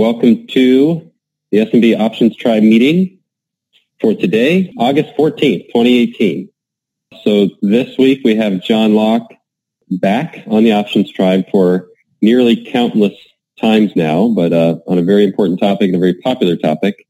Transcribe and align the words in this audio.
Welcome 0.00 0.46
to 0.46 1.12
the 1.50 1.58
SMB 1.58 2.00
Options 2.00 2.34
Tribe 2.34 2.62
meeting 2.62 3.18
for 4.00 4.14
today, 4.14 4.72
August 4.78 5.14
14th, 5.14 5.66
2018. 5.66 6.48
So 7.22 7.50
this 7.60 7.98
week 7.98 8.22
we 8.24 8.34
have 8.34 8.62
John 8.62 8.94
Locke 8.94 9.30
back 9.90 10.42
on 10.46 10.64
the 10.64 10.72
Options 10.72 11.12
Tribe 11.12 11.50
for 11.50 11.88
nearly 12.22 12.64
countless 12.64 13.12
times 13.60 13.94
now, 13.94 14.28
but 14.28 14.54
uh, 14.54 14.78
on 14.86 14.96
a 14.96 15.02
very 15.02 15.22
important 15.22 15.60
topic 15.60 15.88
and 15.88 15.96
a 15.96 16.00
very 16.00 16.14
popular 16.14 16.56
topic, 16.56 17.06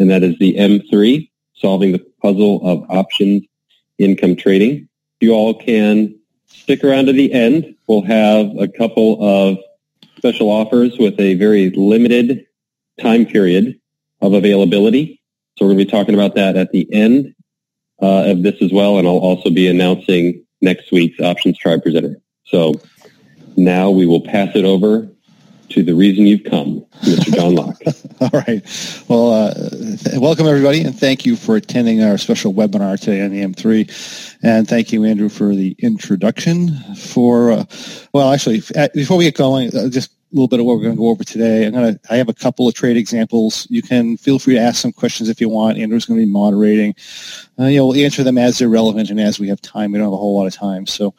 and 0.00 0.10
that 0.10 0.24
is 0.24 0.36
the 0.40 0.56
M3, 0.56 1.30
solving 1.54 1.92
the 1.92 2.04
puzzle 2.20 2.60
of 2.66 2.90
options 2.90 3.44
income 3.98 4.34
trading. 4.34 4.88
If 5.20 5.28
you 5.28 5.32
all 5.32 5.54
can 5.54 6.18
stick 6.46 6.82
around 6.82 7.06
to 7.06 7.12
the 7.12 7.32
end. 7.32 7.76
We'll 7.86 8.02
have 8.02 8.50
a 8.58 8.66
couple 8.66 9.22
of 9.22 9.58
special 10.26 10.50
offers 10.50 10.98
with 10.98 11.18
a 11.20 11.34
very 11.34 11.70
limited 11.70 12.46
time 13.00 13.24
period 13.24 13.78
of 14.20 14.32
availability. 14.32 15.20
So 15.56 15.64
we're 15.64 15.74
going 15.74 15.78
to 15.78 15.84
be 15.84 15.90
talking 15.90 16.14
about 16.14 16.34
that 16.34 16.56
at 16.56 16.72
the 16.72 16.92
end 16.92 17.32
uh, 18.02 18.24
of 18.30 18.42
this 18.42 18.60
as 18.60 18.72
well. 18.72 18.98
And 18.98 19.06
I'll 19.06 19.18
also 19.18 19.50
be 19.50 19.68
announcing 19.68 20.44
next 20.60 20.90
week's 20.90 21.20
Options 21.20 21.56
Tribe 21.58 21.82
presenter. 21.82 22.16
So 22.44 22.74
now 23.56 23.90
we 23.90 24.04
will 24.04 24.20
pass 24.20 24.56
it 24.56 24.64
over 24.64 25.08
to 25.68 25.82
the 25.82 25.94
reason 25.94 26.26
you've 26.26 26.44
come, 26.44 26.84
Mr. 27.02 27.34
John 27.34 27.54
Locke. 27.54 27.80
All 28.20 28.40
right. 28.40 28.62
Well, 29.08 29.32
uh, 29.32 29.54
welcome 30.18 30.46
everybody, 30.46 30.82
and 30.82 30.98
thank 30.98 31.26
you 31.26 31.36
for 31.36 31.56
attending 31.56 32.02
our 32.02 32.18
special 32.18 32.52
webinar 32.54 32.98
today 32.98 33.22
on 33.22 33.30
the 33.30 33.42
M3. 33.42 34.38
And 34.42 34.68
thank 34.68 34.92
you, 34.92 35.04
Andrew, 35.04 35.28
for 35.28 35.54
the 35.54 35.76
introduction. 35.78 36.70
For 36.94 37.52
uh, 37.52 37.64
well, 38.12 38.32
actually, 38.32 38.62
before 38.94 39.16
we 39.16 39.24
get 39.24 39.34
going, 39.34 39.76
uh, 39.76 39.88
just 39.88 40.15
little 40.32 40.48
bit 40.48 40.60
of 40.60 40.66
what 40.66 40.76
we're 40.76 40.82
going 40.82 40.96
to 40.96 41.00
go 41.00 41.08
over 41.08 41.24
today. 41.24 41.66
I'm 41.66 41.72
going 41.72 41.94
to, 41.94 42.00
I 42.10 42.16
have 42.16 42.28
a 42.28 42.34
couple 42.34 42.68
of 42.68 42.74
trade 42.74 42.96
examples. 42.96 43.66
You 43.70 43.82
can 43.82 44.16
feel 44.16 44.38
free 44.38 44.54
to 44.54 44.60
ask 44.60 44.80
some 44.80 44.92
questions 44.92 45.28
if 45.28 45.40
you 45.40 45.48
want. 45.48 45.78
Andrew's 45.78 46.04
going 46.04 46.20
to 46.20 46.26
be 46.26 46.30
moderating. 46.30 46.94
Uh, 47.58 47.64
you 47.66 47.78
know, 47.78 47.86
we'll 47.86 48.04
answer 48.04 48.22
them 48.22 48.38
as 48.38 48.58
they're 48.58 48.68
relevant 48.68 49.10
and 49.10 49.20
as 49.20 49.38
we 49.38 49.48
have 49.48 49.60
time. 49.60 49.92
We 49.92 49.98
don't 49.98 50.06
have 50.06 50.12
a 50.12 50.16
whole 50.16 50.36
lot 50.36 50.46
of 50.46 50.54
time, 50.54 50.86
so 50.86 51.14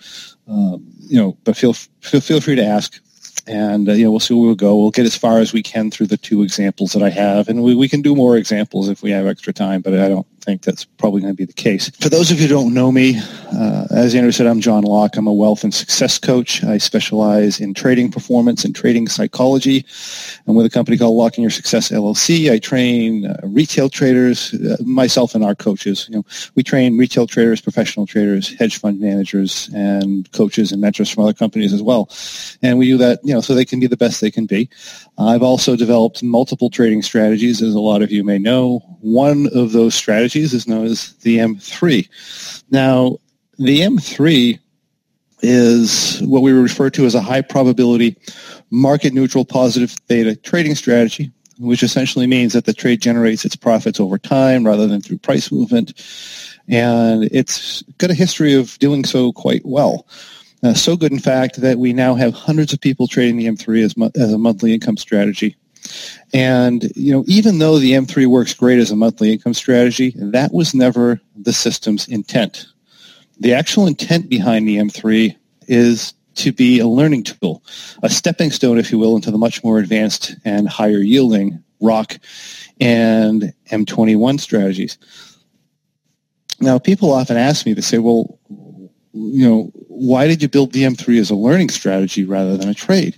um, 0.48 0.86
you 1.00 1.18
know, 1.18 1.38
but 1.44 1.58
feel 1.58 1.74
feel 1.74 2.22
feel 2.22 2.42
free 2.42 2.56
to 2.56 2.66
ask 2.66 3.00
and 3.48 3.88
uh, 3.90 3.94
you 3.94 4.04
know 4.04 4.12
we'll 4.12 4.20
see 4.20 4.34
where 4.34 4.48
we'll 4.48 4.56
go. 4.56 4.78
We'll 4.78 4.92
get 4.92 5.06
as 5.06 5.16
far 5.16 5.40
as 5.40 5.54
we 5.54 5.64
can 5.64 5.90
through 5.90 6.08
the 6.08 6.18
two 6.18 6.44
examples 6.44 6.92
that 6.94 7.02
I 7.02 7.10
have, 7.10 7.48
and 7.48 7.64
we, 7.64 7.76
we 7.76 7.88
can 7.88 8.02
do 8.02 8.16
more 8.16 8.38
examples 8.38 8.90
if 8.90 9.02
we 9.02 9.12
have 9.12 9.26
extra 9.26 9.54
time. 9.54 9.82
But 9.82 9.94
I 9.94 10.10
don't 10.10 10.28
think 10.48 10.62
that's 10.62 10.86
probably 10.86 11.20
going 11.20 11.34
to 11.34 11.38
be 11.38 11.44
the 11.44 11.52
case. 11.52 11.90
For 12.00 12.08
those 12.08 12.32
of 12.32 12.40
you 12.40 12.48
who 12.48 12.54
don't 12.54 12.74
know 12.74 12.90
me, 12.90 13.20
uh, 13.52 13.86
as 13.92 14.16
Andrew 14.16 14.32
said, 14.32 14.48
I'm 14.48 14.62
John 14.62 14.84
Locke. 14.84 15.18
I'm 15.18 15.28
a 15.28 15.34
wealth 15.34 15.66
and 15.66 15.74
success 15.74 16.18
coach. 16.18 16.64
I 16.64 16.78
specialize 16.78 17.60
in 17.60 17.74
trading 17.74 18.12
performance 18.12 18.64
and 18.64 18.74
trading 18.74 19.10
psychology. 19.10 19.86
I'm 20.48 20.56
with 20.56 20.66
a 20.66 20.70
company 20.70 20.98
called 20.98 21.18
Locke 21.18 21.38
In 21.38 21.42
Your 21.42 21.52
Success 21.52 21.90
LLC. 21.90 22.50
I 22.50 22.60
train 22.60 23.26
uh, 23.26 23.42
retail 23.44 23.90
traders, 23.90 24.54
uh, 24.54 24.78
myself 24.86 25.36
and 25.36 25.44
our 25.44 25.54
coaches. 25.54 26.08
You 26.10 26.16
know, 26.16 26.26
we 26.56 26.64
train 26.64 26.98
retail 26.98 27.28
traders, 27.28 27.60
professional 27.60 28.08
traders, 28.08 28.58
hedge 28.58 28.80
fund 28.80 29.02
managers, 29.02 29.70
and 29.76 30.32
coaches 30.32 30.72
and 30.72 30.80
mentors 30.80 31.10
from 31.10 31.26
other 31.26 31.34
companies 31.34 31.74
as 31.74 31.84
well. 31.84 32.10
And 32.62 32.78
we 32.78 32.88
do 32.88 32.98
that, 33.00 33.20
you 33.22 33.34
know, 33.34 33.42
so 33.42 33.54
they 33.54 33.66
can 33.66 33.82
be 33.82 33.88
the 33.88 33.98
best 33.98 34.22
they 34.22 34.32
can 34.32 34.46
be. 34.46 34.70
I've 35.18 35.44
also 35.44 35.76
developed 35.76 36.24
multiple 36.24 36.70
trading 36.70 37.02
strategies, 37.02 37.62
as 37.62 37.74
a 37.74 37.82
lot 37.82 38.02
of 38.02 38.14
you 38.14 38.24
may 38.24 38.38
know. 38.38 38.80
One 39.02 39.50
of 39.54 39.74
those 39.74 39.94
strategies 39.94 40.37
is 40.38 40.68
known 40.68 40.86
as 40.86 41.14
the 41.22 41.38
M3. 41.38 42.08
Now, 42.70 43.18
the 43.58 43.82
M3 43.82 44.60
is 45.42 46.20
what 46.22 46.42
we 46.42 46.52
refer 46.52 46.90
to 46.90 47.06
as 47.06 47.16
a 47.16 47.22
high 47.22 47.42
probability 47.42 48.18
market 48.72 49.14
neutral 49.14 49.46
positive 49.46 49.92
theta 49.92 50.36
trading 50.36 50.76
strategy, 50.76 51.32
which 51.60 51.84
essentially 51.84 52.28
means 52.28 52.54
that 52.54 52.66
the 52.66 52.74
trade 52.74 53.02
generates 53.02 53.46
its 53.46 53.56
profits 53.56 54.00
over 54.00 54.18
time 54.18 54.66
rather 54.66 54.88
than 54.88 55.02
through 55.02 55.18
price 55.20 55.52
movement. 55.52 55.94
And 56.68 57.26
it's 57.32 57.84
got 57.98 58.10
a 58.10 58.16
history 58.16 58.54
of 58.54 58.78
doing 58.80 59.06
so 59.06 59.32
quite 59.32 59.66
well. 59.66 60.08
Uh, 60.64 60.74
so 60.74 60.98
good, 60.98 61.12
in 61.12 61.20
fact, 61.20 61.62
that 61.62 61.78
we 61.78 61.94
now 61.94 62.16
have 62.16 62.34
hundreds 62.34 62.74
of 62.74 62.82
people 62.82 63.08
trading 63.08 63.38
the 63.38 63.46
M3 63.46 63.84
as, 63.84 63.96
mo- 63.96 64.12
as 64.16 64.34
a 64.34 64.38
monthly 64.38 64.74
income 64.74 64.98
strategy. 64.98 65.56
And, 66.34 66.92
you 66.96 67.12
know, 67.12 67.24
even 67.28 67.60
though 67.60 67.80
the 67.80 67.94
M3 67.94 68.28
works 68.28 68.54
great 68.54 68.80
as 68.80 68.92
a 68.92 68.96
monthly 68.96 69.32
income 69.32 69.54
strategy, 69.54 70.14
that 70.18 70.54
was 70.54 70.74
never 70.74 71.22
the 71.36 71.54
system's 71.54 72.08
intent. 72.08 72.66
The 73.40 73.54
actual 73.54 73.88
intent 73.88 74.30
behind 74.30 74.68
the 74.68 74.78
M3 74.78 75.36
is 75.68 76.14
to 76.36 76.52
be 76.52 76.80
a 76.80 76.88
learning 76.88 77.24
tool, 77.24 77.64
a 78.04 78.10
stepping 78.10 78.52
stone, 78.52 78.78
if 78.78 78.92
you 78.92 78.98
will, 78.98 79.16
into 79.16 79.32
the 79.32 79.38
much 79.38 79.64
more 79.64 79.80
advanced 79.80 80.36
and 80.46 80.68
higher 80.68 81.00
yielding 81.00 81.64
ROC 81.82 82.18
and 82.80 83.54
M21 83.72 84.40
strategies. 84.40 84.98
Now, 86.60 86.80
people 86.80 87.12
often 87.12 87.38
ask 87.38 87.66
me, 87.66 87.76
to 87.76 87.82
say, 87.82 88.00
well, 88.00 88.40
you 89.14 89.48
know, 89.48 89.72
why 89.88 90.28
did 90.28 90.42
you 90.42 90.48
build 90.48 90.74
the 90.74 90.84
M3 90.84 91.20
as 91.20 91.30
a 91.30 91.36
learning 91.36 91.70
strategy 91.70 92.24
rather 92.24 92.58
than 92.58 92.70
a 92.70 92.74
trade? 92.74 93.18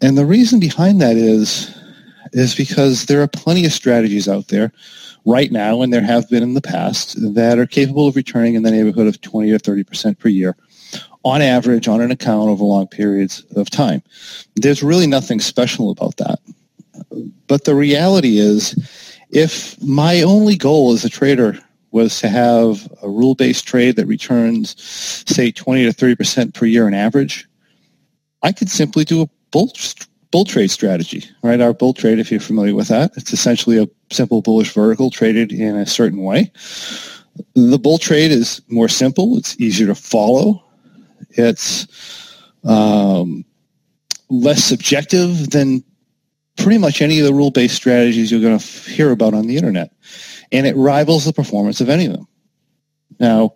And 0.00 0.16
the 0.16 0.26
reason 0.26 0.60
behind 0.60 1.00
that 1.00 1.16
is, 1.16 1.74
is 2.32 2.54
because 2.54 3.06
there 3.06 3.22
are 3.22 3.28
plenty 3.28 3.64
of 3.64 3.72
strategies 3.72 4.28
out 4.28 4.48
there 4.48 4.72
right 5.24 5.50
now, 5.50 5.82
and 5.82 5.92
there 5.92 6.02
have 6.02 6.28
been 6.30 6.42
in 6.42 6.54
the 6.54 6.60
past, 6.60 7.16
that 7.34 7.58
are 7.58 7.66
capable 7.66 8.06
of 8.06 8.16
returning 8.16 8.54
in 8.54 8.62
the 8.62 8.70
neighborhood 8.70 9.06
of 9.06 9.20
20 9.20 9.50
or 9.50 9.58
30% 9.58 10.18
per 10.18 10.28
year 10.28 10.56
on 11.24 11.42
average 11.42 11.88
on 11.88 12.00
an 12.00 12.10
account 12.10 12.48
over 12.48 12.64
long 12.64 12.86
periods 12.86 13.44
of 13.56 13.68
time. 13.68 14.02
There's 14.56 14.82
really 14.82 15.06
nothing 15.06 15.40
special 15.40 15.90
about 15.90 16.16
that. 16.18 16.38
But 17.46 17.64
the 17.64 17.74
reality 17.74 18.38
is, 18.38 18.74
if 19.30 19.80
my 19.82 20.22
only 20.22 20.56
goal 20.56 20.92
as 20.92 21.04
a 21.04 21.10
trader 21.10 21.58
was 21.90 22.20
to 22.20 22.28
have 22.28 22.90
a 23.02 23.08
rule-based 23.08 23.66
trade 23.66 23.96
that 23.96 24.06
returns, 24.06 24.74
say, 24.80 25.50
20 25.50 25.84
to 25.84 25.92
30% 25.92 26.54
per 26.54 26.66
year 26.66 26.86
on 26.86 26.94
average, 26.94 27.48
I 28.42 28.52
could 28.52 28.70
simply 28.70 29.04
do 29.04 29.22
a 29.22 29.30
bull, 29.50 29.72
bull 30.30 30.44
trade 30.44 30.70
strategy, 30.70 31.24
right? 31.42 31.60
Our 31.60 31.74
bull 31.74 31.94
trade, 31.94 32.18
if 32.18 32.30
you're 32.30 32.40
familiar 32.40 32.74
with 32.74 32.88
that, 32.88 33.12
it's 33.16 33.32
essentially 33.32 33.78
a 33.78 33.88
simple 34.10 34.42
bullish 34.42 34.72
vertical 34.72 35.10
traded 35.10 35.52
in 35.52 35.76
a 35.76 35.86
certain 35.86 36.22
way. 36.22 36.52
The 37.54 37.78
bull 37.78 37.98
trade 37.98 38.30
is 38.30 38.60
more 38.68 38.88
simple. 38.88 39.36
It's 39.36 39.58
easier 39.60 39.86
to 39.86 39.94
follow. 39.94 40.64
It's 41.30 41.86
um, 42.64 43.44
less 44.28 44.64
subjective 44.64 45.50
than 45.50 45.84
pretty 46.56 46.78
much 46.78 47.00
any 47.00 47.20
of 47.20 47.26
the 47.26 47.34
rule-based 47.34 47.74
strategies 47.74 48.30
you're 48.30 48.40
going 48.40 48.58
to 48.58 48.66
hear 48.90 49.12
about 49.12 49.34
on 49.34 49.46
the 49.46 49.56
internet 49.56 49.92
and 50.52 50.66
it 50.66 50.76
rivals 50.76 51.24
the 51.24 51.32
performance 51.32 51.80
of 51.80 51.88
any 51.88 52.06
of 52.06 52.12
them. 52.12 52.28
Now, 53.20 53.54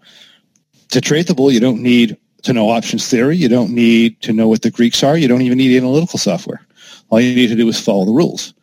to 0.91 1.01
trade 1.01 1.27
the 1.27 1.35
bull, 1.35 1.51
you 1.51 1.61
don't 1.61 1.83
need 1.83 2.17
to 2.43 2.53
know 2.53 2.71
options 2.71 3.09
theory. 3.09 3.37
You 3.37 3.49
don't 3.49 3.71
need 3.71 4.21
to 4.23 4.33
know 4.33 4.49
what 4.49 4.63
the 4.63 4.71
Greeks 4.71 5.03
are. 5.03 5.17
You 5.17 5.29
don't 5.29 5.43
even 5.43 5.59
need 5.59 5.77
analytical 5.77 6.19
software. 6.19 6.61
All 7.09 7.21
you 7.21 7.35
need 7.35 7.49
to 7.49 7.55
do 7.55 7.69
is 7.69 7.81
follow 7.81 8.05
the 8.05 8.13
rules. 8.13 8.55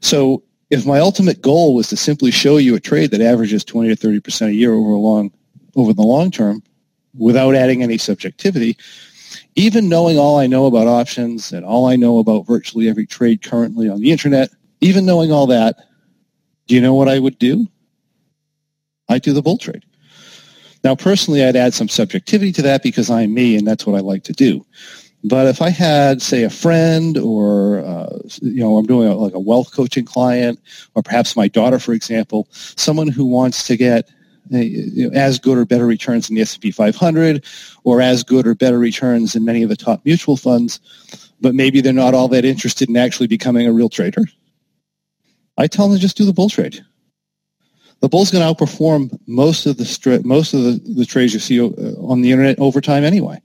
So 0.00 0.42
if 0.70 0.86
my 0.86 0.98
ultimate 0.98 1.40
goal 1.40 1.74
was 1.74 1.88
to 1.88 1.96
simply 1.96 2.30
show 2.30 2.56
you 2.56 2.74
a 2.74 2.80
trade 2.80 3.10
that 3.12 3.20
averages 3.20 3.64
20 3.64 3.94
to 3.94 4.08
30% 4.08 4.48
a 4.48 4.54
year 4.54 4.72
over 4.72 4.90
a 4.90 4.98
long, 4.98 5.30
over 5.76 5.92
the 5.92 6.02
long 6.02 6.30
term 6.30 6.62
without 7.16 7.54
adding 7.54 7.82
any 7.82 7.98
subjectivity, 7.98 8.76
even 9.54 9.88
knowing 9.88 10.18
all 10.18 10.38
I 10.38 10.46
know 10.46 10.66
about 10.66 10.86
options 10.86 11.52
and 11.52 11.64
all 11.64 11.86
I 11.86 11.96
know 11.96 12.18
about 12.18 12.46
virtually 12.46 12.88
every 12.88 13.06
trade 13.06 13.42
currently 13.42 13.88
on 13.88 14.00
the 14.00 14.10
internet, 14.10 14.50
even 14.80 15.06
knowing 15.06 15.32
all 15.32 15.46
that, 15.46 15.76
do 16.66 16.74
you 16.74 16.80
know 16.80 16.94
what 16.94 17.08
I 17.08 17.18
would 17.18 17.38
do? 17.38 17.66
I'd 19.08 19.22
do 19.22 19.32
the 19.32 19.42
bull 19.42 19.58
trade. 19.58 19.84
Now, 20.86 20.94
personally, 20.94 21.44
I'd 21.44 21.56
add 21.56 21.74
some 21.74 21.88
subjectivity 21.88 22.52
to 22.52 22.62
that 22.62 22.80
because 22.80 23.10
I'm 23.10 23.34
me 23.34 23.56
and 23.56 23.66
that's 23.66 23.84
what 23.84 23.96
I 23.96 24.00
like 24.02 24.22
to 24.22 24.32
do. 24.32 24.64
But 25.24 25.48
if 25.48 25.60
I 25.60 25.68
had, 25.68 26.22
say, 26.22 26.44
a 26.44 26.48
friend 26.48 27.18
or, 27.18 27.80
uh, 27.80 28.20
you 28.40 28.60
know, 28.60 28.76
I'm 28.76 28.86
doing 28.86 29.08
a, 29.08 29.16
like 29.16 29.34
a 29.34 29.40
wealth 29.40 29.72
coaching 29.72 30.04
client 30.04 30.60
or 30.94 31.02
perhaps 31.02 31.34
my 31.34 31.48
daughter, 31.48 31.80
for 31.80 31.92
example, 31.92 32.46
someone 32.52 33.08
who 33.08 33.24
wants 33.24 33.66
to 33.66 33.76
get 33.76 34.08
know, 34.48 35.10
as 35.12 35.40
good 35.40 35.58
or 35.58 35.64
better 35.64 35.86
returns 35.86 36.30
in 36.30 36.36
the 36.36 36.42
S&P 36.42 36.70
500 36.70 37.44
or 37.82 38.00
as 38.00 38.22
good 38.22 38.46
or 38.46 38.54
better 38.54 38.78
returns 38.78 39.34
in 39.34 39.44
many 39.44 39.64
of 39.64 39.68
the 39.68 39.76
top 39.76 40.04
mutual 40.04 40.36
funds, 40.36 40.78
but 41.40 41.56
maybe 41.56 41.80
they're 41.80 41.92
not 41.92 42.14
all 42.14 42.28
that 42.28 42.44
interested 42.44 42.88
in 42.88 42.96
actually 42.96 43.26
becoming 43.26 43.66
a 43.66 43.72
real 43.72 43.88
trader. 43.88 44.22
I 45.58 45.66
tell 45.66 45.88
them 45.88 45.96
to 45.96 46.00
just 46.00 46.16
do 46.16 46.24
the 46.24 46.32
bull 46.32 46.48
trade. 46.48 46.84
The 48.00 48.08
bull's 48.08 48.30
going 48.30 48.46
to 48.46 48.64
outperform 48.64 49.18
most 49.26 49.66
of 49.66 49.78
the 49.78 50.20
most 50.24 50.54
of 50.54 50.62
the, 50.62 50.80
the 50.94 51.06
trades 51.06 51.32
you 51.32 51.40
see 51.40 51.60
uh, 51.60 51.68
on 52.00 52.20
the 52.20 52.30
internet 52.30 52.58
over 52.58 52.80
time 52.80 53.04
anyway. 53.04 53.40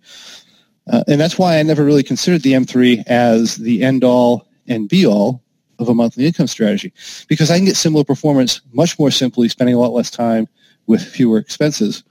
Uh, 0.92 1.03
and 1.07 1.21
that's 1.21 1.38
why 1.38 1.57
I 1.57 1.63
never 1.63 1.86
really 1.86 2.03
considered 2.03 2.42
the 2.42 2.53
M3 2.53 3.03
as 3.07 3.56
the 3.56 3.83
end 3.83 4.03
all 4.03 4.48
and 4.68 4.89
be 4.89 5.06
all 5.06 5.44
of 5.80 5.89
a 5.89 5.94
monthly 5.94 6.25
income 6.25 6.48
strategy 6.48 6.94
because 7.27 7.50
I 7.50 7.57
can 7.57 7.65
get 7.65 7.75
similar 7.75 8.03
performance 8.03 8.62
much 8.71 9.00
more 9.00 9.12
simply 9.12 9.50
spending 9.50 9.75
a 9.75 9.80
lot 9.80 9.94
less 9.94 10.12
time 10.12 10.48
with 10.88 11.01
fewer 11.01 11.38
expenses 11.38 12.03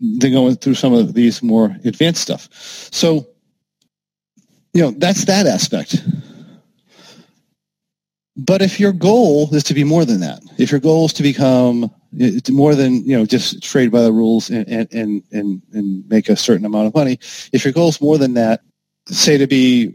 than 0.00 0.32
going 0.32 0.56
through 0.56 0.74
some 0.74 0.92
of 0.92 1.14
these 1.14 1.42
more 1.42 1.76
advanced 1.84 2.22
stuff. 2.22 2.48
So, 2.52 3.26
you 4.74 4.82
know, 4.82 4.90
that's 4.90 5.24
that 5.24 5.46
aspect. 5.46 6.02
But 8.36 8.60
if 8.60 8.78
your 8.78 8.92
goal 8.92 9.54
is 9.54 9.62
to 9.64 9.74
be 9.74 9.84
more 9.84 10.04
than 10.04 10.20
that, 10.20 10.42
if 10.58 10.70
your 10.70 10.80
goal 10.80 11.06
is 11.06 11.12
to 11.14 11.22
become 11.22 11.90
eh, 12.20 12.38
more 12.50 12.74
than 12.74 13.04
you 13.04 13.16
know 13.16 13.24
just 13.24 13.62
trade 13.62 13.90
by 13.90 14.02
the 14.02 14.12
rules 14.12 14.50
and, 14.50 14.68
and 14.68 15.22
and 15.32 15.62
and 15.72 16.08
make 16.08 16.28
a 16.28 16.36
certain 16.36 16.66
amount 16.66 16.86
of 16.86 16.94
money, 16.94 17.18
if 17.52 17.64
your 17.64 17.72
goal 17.72 17.88
is 17.88 18.00
more 18.00 18.18
than 18.18 18.34
that, 18.34 18.60
say 19.06 19.38
to 19.38 19.46
be 19.46 19.94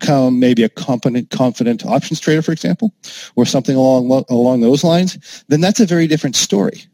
become 0.00 0.40
maybe 0.40 0.62
a 0.62 0.68
competent, 0.68 1.30
confident 1.30 1.84
options 1.84 2.18
trader, 2.18 2.42
for 2.42 2.52
example, 2.52 2.92
or 3.36 3.44
something 3.44 3.76
along 3.76 4.24
along 4.28 4.60
those 4.60 4.82
lines, 4.82 5.44
then 5.48 5.60
that's 5.60 5.80
a 5.80 5.86
very 5.86 6.06
different 6.06 6.34
story. 6.34 6.84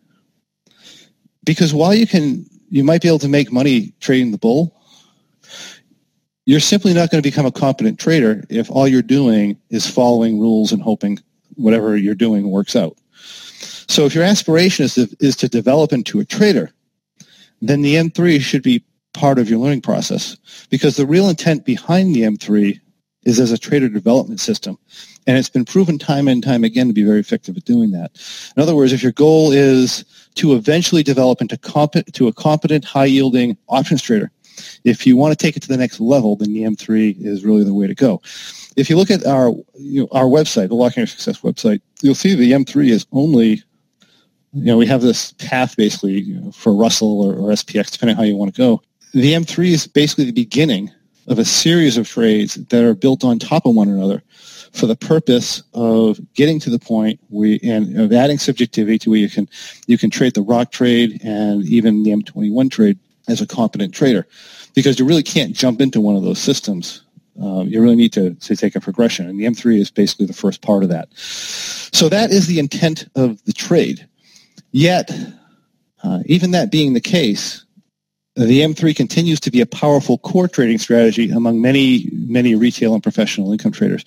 Because 1.45 1.73
while 1.73 1.95
you 1.95 2.07
can, 2.07 2.45
you 2.69 2.83
might 2.83 3.01
be 3.01 3.09
able 3.09 3.21
to 3.21 3.29
make 3.29 3.53
money 3.53 3.95
trading 4.01 4.33
the 4.33 4.39
bull. 4.39 4.75
You're 6.47 6.61
simply 6.61 6.95
not 6.95 7.11
going 7.11 7.21
to 7.21 7.29
become 7.29 7.45
a 7.45 7.53
competent 7.53 7.99
trader 7.99 8.45
if 8.49 8.71
all 8.71 8.87
you're 8.87 9.03
doing 9.03 9.59
is 9.71 9.91
following 9.91 10.39
rules 10.39 10.73
and 10.73 10.81
hoping 10.81 11.19
whatever 11.57 11.97
you're 11.97 12.15
doing 12.15 12.51
works 12.51 12.77
out. 12.77 12.97
So 13.89 14.05
if 14.05 14.15
your 14.15 14.25
aspiration 14.25 14.85
is 14.85 14.95
to, 14.95 15.17
is 15.21 15.37
to 15.37 15.49
develop 15.49 15.93
into 15.93 16.21
a 16.21 16.25
trader, 16.25 16.71
then 17.61 17.83
the 17.83 17.95
M3 17.95 18.41
should 18.41 18.63
be 18.63 18.85
part 19.13 19.39
of 19.39 19.51
your 19.51 19.59
learning 19.59 19.81
process 19.81 20.37
because 20.71 20.97
the 20.97 21.07
real 21.07 21.29
intent 21.29 21.65
behind 21.65 22.15
the 22.15 22.23
M3 22.23 22.79
is 23.25 23.41
as 23.41 23.51
a 23.51 23.59
trader 23.59 23.89
development 23.89 24.39
system. 24.39 24.79
And 25.27 25.37
it's 25.37 25.49
been 25.49 25.65
proven 25.65 25.99
time 25.99 26.29
and 26.29 26.43
time 26.43 26.63
again 26.63 26.87
to 26.87 26.93
be 26.93 27.03
very 27.03 27.19
effective 27.19 27.57
at 27.57 27.65
doing 27.65 27.91
that. 27.91 28.13
In 28.57 28.63
other 28.63 28.77
words, 28.77 28.93
if 28.93 29.03
your 29.03 29.13
goal 29.13 29.51
is 29.51 30.05
to 30.37 30.55
eventually 30.55 31.03
develop 31.03 31.41
into 31.41 31.59
comp- 31.59 32.13
to 32.13 32.29
a 32.29 32.33
competent, 32.33 32.85
high-yielding 32.85 33.57
options 33.69 34.03
trader, 34.03 34.31
if 34.85 35.06
you 35.06 35.17
want 35.17 35.37
to 35.37 35.37
take 35.37 35.56
it 35.56 35.62
to 35.62 35.69
the 35.69 35.76
next 35.76 36.00
level, 36.00 36.37
then 36.37 36.53
the 36.53 36.62
M3 36.62 37.17
is 37.25 37.44
really 37.44 37.64
the 37.64 37.75
way 37.75 37.87
to 37.87 37.94
go. 37.94 38.20
If 38.76 38.91
you 38.91 38.97
look 38.97 39.11
at 39.11 39.25
our 39.26 39.50
you 39.75 40.03
know, 40.03 40.08
our 40.12 40.25
website, 40.25 40.69
the 40.69 40.75
Locke 40.75 40.97
In 40.97 41.03
Your 41.03 41.06
Success 41.06 41.41
website, 41.41 41.81
you'll 42.03 42.14
see 42.14 42.35
the 42.35 42.53
M3 42.53 42.91
is 42.91 43.06
only 43.12 43.62
you 44.53 44.64
know 44.64 44.79
we 44.79 44.87
have 44.87 45.03
this 45.03 45.32
path 45.32 45.76
basically 45.76 46.20
you 46.20 46.41
know, 46.41 46.53
for 46.53 46.75
Russell 46.75 47.23
or, 47.23 47.35
or 47.35 47.53
SPX, 47.53 47.91
depending 47.91 48.17
on 48.17 48.23
how 48.23 48.26
you 48.26 48.37
want 48.37 48.55
to 48.55 48.58
go. 48.58 48.82
The 49.12 49.32
M3 49.32 49.69
is 49.69 49.87
basically 49.87 50.25
the 50.25 50.32
beginning 50.32 50.91
of 51.29 51.38
a 51.38 51.44
series 51.44 51.97
of 51.97 52.09
trades 52.09 52.55
that 52.55 52.85
are 52.85 52.94
built 52.94 53.25
on 53.25 53.38
top 53.38 53.67
of 53.67 53.75
one 53.75 53.88
another 53.88 54.23
for 54.73 54.87
the 54.87 54.97
purpose 54.97 55.62
of 55.75 56.20
getting 56.35 56.61
to 56.61 56.70
the 56.70 56.79
point 56.79 57.19
where 57.29 57.59
and 57.62 57.99
of 57.99 58.12
adding 58.12 58.38
subjectivity 58.38 58.99
to 58.99 59.11
where 59.11 59.19
you 59.19 59.31
can 59.31 59.49
you 59.87 59.99
can 59.99 60.11
trade 60.11 60.35
the 60.35 60.43
rock 60.43 60.70
trade 60.70 61.20
and 61.25 61.64
even 61.64 62.02
the 62.02 62.11
M21 62.11 62.70
trade 62.70 62.99
as 63.28 63.40
a 63.40 63.46
competent 63.46 63.94
trader 63.94 64.26
because 64.75 64.99
you 64.99 65.05
really 65.05 65.23
can't 65.23 65.55
jump 65.55 65.81
into 65.81 66.00
one 66.00 66.17
of 66.17 66.23
those 66.23 66.38
systems. 66.38 67.02
Uh, 67.43 67.62
you 67.62 67.82
really 67.82 67.96
need 67.96 68.12
to, 68.12 68.34
to 68.34 68.56
take 68.56 68.76
a 68.76 68.81
progression, 68.81 69.28
and 69.28 69.38
the 69.38 69.44
M3 69.44 69.78
is 69.78 69.90
basically 69.90 70.26
the 70.26 70.32
first 70.32 70.62
part 70.62 70.82
of 70.82 70.88
that. 70.88 71.08
So 71.17 72.08
that 72.08 72.31
is 72.31 72.46
the 72.46 72.58
intent 72.58 73.08
of 73.14 73.43
the 73.44 73.52
trade. 73.52 74.08
Yet, 74.73 75.11
uh, 76.02 76.20
even 76.26 76.52
that 76.52 76.70
being 76.70 76.94
the 76.94 77.00
case, 77.00 77.64
the 78.37 78.61
M3 78.61 78.94
continues 78.94 79.40
to 79.40 79.50
be 79.50 79.62
a 79.62 79.67
powerful 79.67 80.19
core 80.19 80.46
trading 80.46 80.76
strategy 80.76 81.31
among 81.31 81.62
many, 81.62 82.11
many 82.12 82.55
retail 82.55 82.93
and 82.93 83.02
professional 83.02 83.50
income 83.50 83.73
traders. 83.73 84.05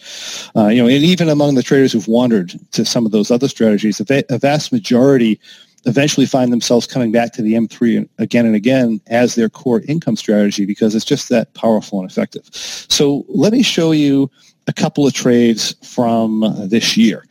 Uh, 0.55 0.67
you 0.67 0.81
know, 0.81 0.87
and 0.87 1.03
even 1.03 1.29
among 1.29 1.55
the 1.55 1.63
traders 1.63 1.93
who've 1.93 2.07
wandered 2.07 2.53
to 2.73 2.85
some 2.85 3.07
of 3.07 3.11
those 3.11 3.31
other 3.31 3.47
strategies, 3.47 3.99
a, 3.99 4.37
vast 4.37 4.71
majority 4.71 5.39
eventually 5.85 6.25
find 6.25 6.51
themselves 6.51 6.85
coming 6.85 7.11
back 7.11 7.33
to 7.33 7.41
the 7.41 7.53
M3 7.53 8.07
again 8.17 8.45
and 8.45 8.55
again 8.55 9.01
as 9.07 9.35
their 9.35 9.49
core 9.49 9.81
income 9.87 10.15
strategy 10.15 10.65
because 10.65 10.95
it's 10.95 11.05
just 11.05 11.29
that 11.29 11.53
powerful 11.53 11.99
and 11.99 12.09
effective. 12.09 12.47
So 12.51 13.25
let 13.29 13.53
me 13.53 13.63
show 13.63 13.91
you 13.91 14.29
a 14.67 14.73
couple 14.73 15.07
of 15.07 15.13
trades 15.13 15.75
from 15.83 16.41
this 16.69 16.97
year. 16.97 17.25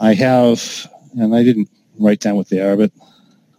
I 0.00 0.14
have, 0.14 0.86
and 1.18 1.34
I 1.34 1.42
didn't 1.42 1.68
write 1.98 2.20
down 2.20 2.36
what 2.36 2.48
they 2.48 2.60
are, 2.60 2.76
but 2.76 2.92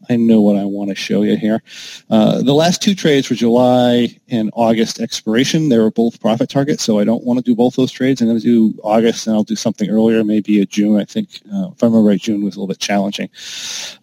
I 0.09 0.15
know 0.15 0.41
what 0.41 0.55
I 0.55 0.65
want 0.65 0.89
to 0.89 0.95
show 0.95 1.21
you 1.21 1.37
here. 1.37 1.61
Uh, 2.09 2.41
the 2.41 2.53
last 2.53 2.81
two 2.81 2.95
trades 2.95 3.29
were 3.29 3.35
July 3.35 4.15
and 4.27 4.49
August 4.53 4.99
expiration. 4.99 5.69
They 5.69 5.77
were 5.77 5.91
both 5.91 6.19
profit 6.19 6.49
targets, 6.49 6.83
so 6.83 6.97
I 6.97 7.03
don't 7.03 7.23
want 7.23 7.37
to 7.37 7.43
do 7.43 7.55
both 7.55 7.75
those 7.75 7.91
trades. 7.91 8.19
I'm 8.19 8.27
going 8.27 8.39
to 8.39 8.43
do 8.43 8.79
August, 8.81 9.27
and 9.27 9.35
I'll 9.35 9.43
do 9.43 9.55
something 9.55 9.87
earlier, 9.87 10.23
maybe 10.23 10.61
a 10.61 10.65
June. 10.65 10.99
I 10.99 11.05
think, 11.05 11.41
uh, 11.53 11.69
if 11.71 11.83
I 11.83 11.85
remember 11.85 12.09
right, 12.09 12.19
June 12.19 12.43
was 12.43 12.55
a 12.55 12.59
little 12.59 12.67
bit 12.67 12.79
challenging. 12.79 13.29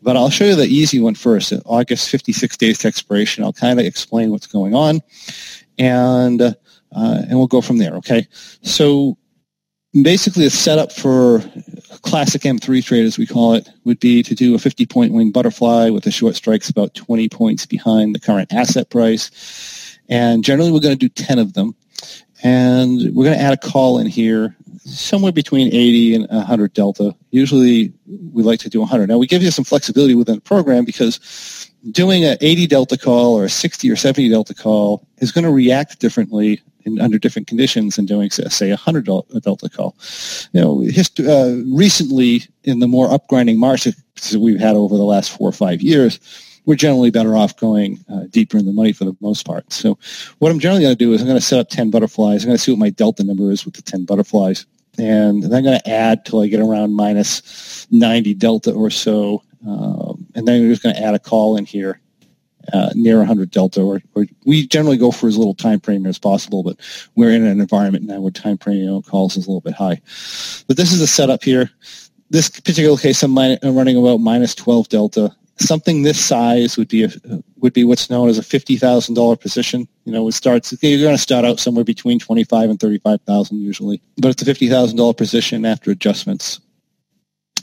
But 0.00 0.16
I'll 0.16 0.30
show 0.30 0.44
you 0.44 0.54
the 0.54 0.66
easy 0.66 1.00
one 1.00 1.16
first. 1.16 1.52
August, 1.64 2.08
56 2.08 2.56
days 2.56 2.78
to 2.78 2.88
expiration. 2.88 3.42
I'll 3.42 3.52
kind 3.52 3.80
of 3.80 3.84
explain 3.84 4.30
what's 4.30 4.46
going 4.46 4.74
on, 4.74 5.00
and 5.76 6.40
uh, 6.40 6.54
and 6.92 7.36
we'll 7.36 7.48
go 7.48 7.60
from 7.60 7.78
there. 7.78 7.94
Okay, 7.96 8.28
so 8.62 9.18
basically 10.02 10.46
a 10.46 10.50
setup 10.50 10.92
for 10.92 11.40
classic 12.02 12.42
M3 12.42 12.84
trade, 12.84 13.04
as 13.04 13.18
we 13.18 13.26
call 13.26 13.54
it, 13.54 13.68
would 13.84 14.00
be 14.00 14.22
to 14.22 14.34
do 14.34 14.54
a 14.54 14.58
50-point 14.58 15.12
wing 15.12 15.30
butterfly 15.30 15.90
with 15.90 16.04
the 16.04 16.10
short 16.10 16.34
strikes 16.34 16.68
about 16.68 16.94
20 16.94 17.28
points 17.28 17.66
behind 17.66 18.14
the 18.14 18.20
current 18.20 18.52
asset 18.52 18.90
price. 18.90 19.98
And 20.08 20.44
generally, 20.44 20.70
we're 20.70 20.80
going 20.80 20.96
to 20.96 21.08
do 21.08 21.08
10 21.08 21.38
of 21.38 21.54
them. 21.54 21.74
And 22.42 23.14
we're 23.14 23.24
going 23.24 23.36
to 23.36 23.42
add 23.42 23.54
a 23.54 23.56
call 23.56 23.98
in 23.98 24.06
here 24.06 24.54
somewhere 24.84 25.32
between 25.32 25.68
80 25.68 26.14
and 26.14 26.28
100 26.28 26.72
delta. 26.74 27.14
Usually, 27.30 27.92
we 28.32 28.42
like 28.42 28.60
to 28.60 28.70
do 28.70 28.80
100. 28.80 29.08
Now, 29.08 29.18
we 29.18 29.26
give 29.26 29.42
you 29.42 29.50
some 29.50 29.64
flexibility 29.64 30.14
within 30.14 30.36
the 30.36 30.40
program 30.40 30.84
because 30.84 31.70
doing 31.90 32.24
an 32.24 32.36
80 32.40 32.66
delta 32.66 32.98
call 32.98 33.34
or 33.34 33.44
a 33.44 33.48
60 33.48 33.90
or 33.90 33.96
70 33.96 34.28
delta 34.28 34.54
call 34.54 35.06
is 35.18 35.32
going 35.32 35.44
to 35.44 35.50
react 35.50 35.98
differently 35.98 36.60
in, 36.86 37.00
under 37.00 37.18
different 37.18 37.48
conditions 37.48 37.96
than 37.96 38.06
doing, 38.06 38.30
say, 38.30 38.68
a 38.68 38.70
100 38.70 39.04
delta 39.04 39.68
call. 39.68 39.96
You 40.52 40.60
know, 40.60 40.80
hist- 40.80 41.20
uh, 41.20 41.56
recently 41.66 42.42
in 42.64 42.78
the 42.78 42.86
more 42.86 43.08
upgrinding 43.08 43.58
markets 43.58 44.30
that 44.30 44.40
we've 44.40 44.60
had 44.60 44.76
over 44.76 44.96
the 44.96 45.04
last 45.04 45.36
four 45.36 45.48
or 45.48 45.52
five 45.52 45.82
years, 45.82 46.18
we're 46.64 46.76
generally 46.76 47.10
better 47.10 47.36
off 47.36 47.56
going 47.56 48.04
uh, 48.10 48.24
deeper 48.30 48.56
in 48.56 48.66
the 48.66 48.72
money 48.72 48.92
for 48.92 49.04
the 49.04 49.16
most 49.20 49.46
part. 49.46 49.72
So 49.72 49.98
what 50.38 50.50
I'm 50.50 50.58
generally 50.58 50.82
going 50.82 50.96
to 50.96 51.04
do 51.04 51.12
is 51.12 51.20
I'm 51.20 51.28
going 51.28 51.38
to 51.38 51.44
set 51.44 51.60
up 51.60 51.68
10 51.68 51.90
butterflies. 51.90 52.42
I'm 52.42 52.48
going 52.48 52.56
to 52.56 52.62
see 52.62 52.72
what 52.72 52.78
my 52.78 52.90
delta 52.90 53.22
number 53.22 53.50
is 53.50 53.64
with 53.64 53.74
the 53.74 53.82
10 53.82 54.04
butterflies. 54.04 54.66
And 54.98 55.42
then 55.42 55.52
I'm 55.52 55.64
going 55.64 55.78
to 55.78 55.90
add 55.90 56.24
till 56.24 56.40
I 56.40 56.48
get 56.48 56.60
around 56.60 56.94
minus 56.94 57.86
90 57.90 58.34
delta 58.34 58.72
or 58.72 58.90
so. 58.90 59.42
Um, 59.66 60.26
and 60.34 60.48
then 60.48 60.62
I'm 60.62 60.70
just 60.70 60.82
going 60.82 60.94
to 60.94 61.02
add 61.02 61.14
a 61.14 61.18
call 61.18 61.56
in 61.56 61.66
here 61.66 62.00
uh, 62.72 62.90
near 62.94 63.18
100 63.18 63.50
delta, 63.50 63.80
or, 63.80 64.00
or, 64.14 64.26
we 64.44 64.66
generally 64.66 64.96
go 64.96 65.10
for 65.10 65.28
as 65.28 65.36
little 65.36 65.54
time 65.54 65.80
frame 65.80 66.06
as 66.06 66.18
possible, 66.18 66.62
but 66.62 66.78
we're 67.14 67.30
in 67.30 67.44
an 67.44 67.60
environment 67.60 68.04
now 68.04 68.20
where 68.20 68.30
time 68.30 68.58
premium 68.58 69.02
calls 69.02 69.36
is 69.36 69.46
a 69.46 69.50
little 69.50 69.60
bit 69.60 69.74
high. 69.74 70.00
But 70.66 70.76
this 70.76 70.92
is 70.92 71.00
the 71.00 71.06
setup 71.06 71.42
here. 71.42 71.70
This 72.30 72.48
particular 72.48 72.96
case, 72.96 73.22
I'm, 73.22 73.34
min- 73.34 73.58
I'm 73.62 73.76
running 73.76 73.96
about 73.96 74.18
minus 74.18 74.54
12 74.54 74.88
delta. 74.88 75.34
Something 75.58 76.02
this 76.02 76.22
size 76.22 76.76
would 76.76 76.88
be 76.88 77.04
a, 77.04 77.10
would 77.58 77.72
be 77.72 77.84
what's 77.84 78.10
known 78.10 78.28
as 78.28 78.36
a 78.36 78.42
fifty 78.42 78.76
thousand 78.76 79.14
dollar 79.14 79.36
position. 79.36 79.88
You 80.04 80.12
know, 80.12 80.28
it 80.28 80.32
starts 80.32 80.76
you're 80.82 81.00
going 81.00 81.16
to 81.16 81.22
start 81.22 81.46
out 81.46 81.58
somewhere 81.58 81.84
between 81.84 82.18
twenty 82.18 82.44
five 82.44 82.68
and 82.68 82.78
thirty 82.78 82.98
five 82.98 83.22
thousand 83.22 83.62
usually, 83.62 84.02
but 84.18 84.28
it's 84.28 84.42
a 84.42 84.44
fifty 84.44 84.68
thousand 84.68 84.98
dollar 84.98 85.14
position 85.14 85.64
after 85.64 85.90
adjustments. 85.90 86.60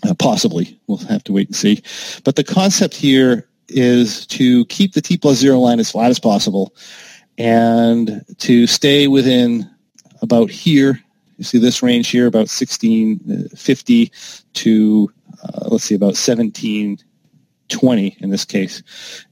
Uh, 0.07 0.13
possibly, 0.15 0.79
we'll 0.87 0.97
have 0.97 1.23
to 1.25 1.33
wait 1.33 1.47
and 1.47 1.55
see. 1.55 1.83
But 2.23 2.35
the 2.35 2.43
concept 2.43 2.95
here 2.95 3.47
is 3.69 4.25
to 4.27 4.65
keep 4.65 4.93
the 4.93 5.01
T 5.01 5.17
plus 5.17 5.37
zero 5.37 5.59
line 5.59 5.79
as 5.79 5.91
flat 5.91 6.09
as 6.09 6.19
possible 6.19 6.73
and 7.37 8.23
to 8.39 8.67
stay 8.67 9.07
within 9.07 9.69
about 10.21 10.49
here. 10.49 10.99
You 11.37 11.43
see 11.43 11.57
this 11.57 11.83
range 11.83 12.09
here, 12.09 12.27
about 12.27 12.49
1650 12.49 14.11
to, 14.53 15.11
uh, 15.43 15.67
let's 15.69 15.83
see, 15.83 15.95
about 15.95 16.15
1720 16.15 18.17
in 18.19 18.29
this 18.29 18.45
case. 18.45 18.83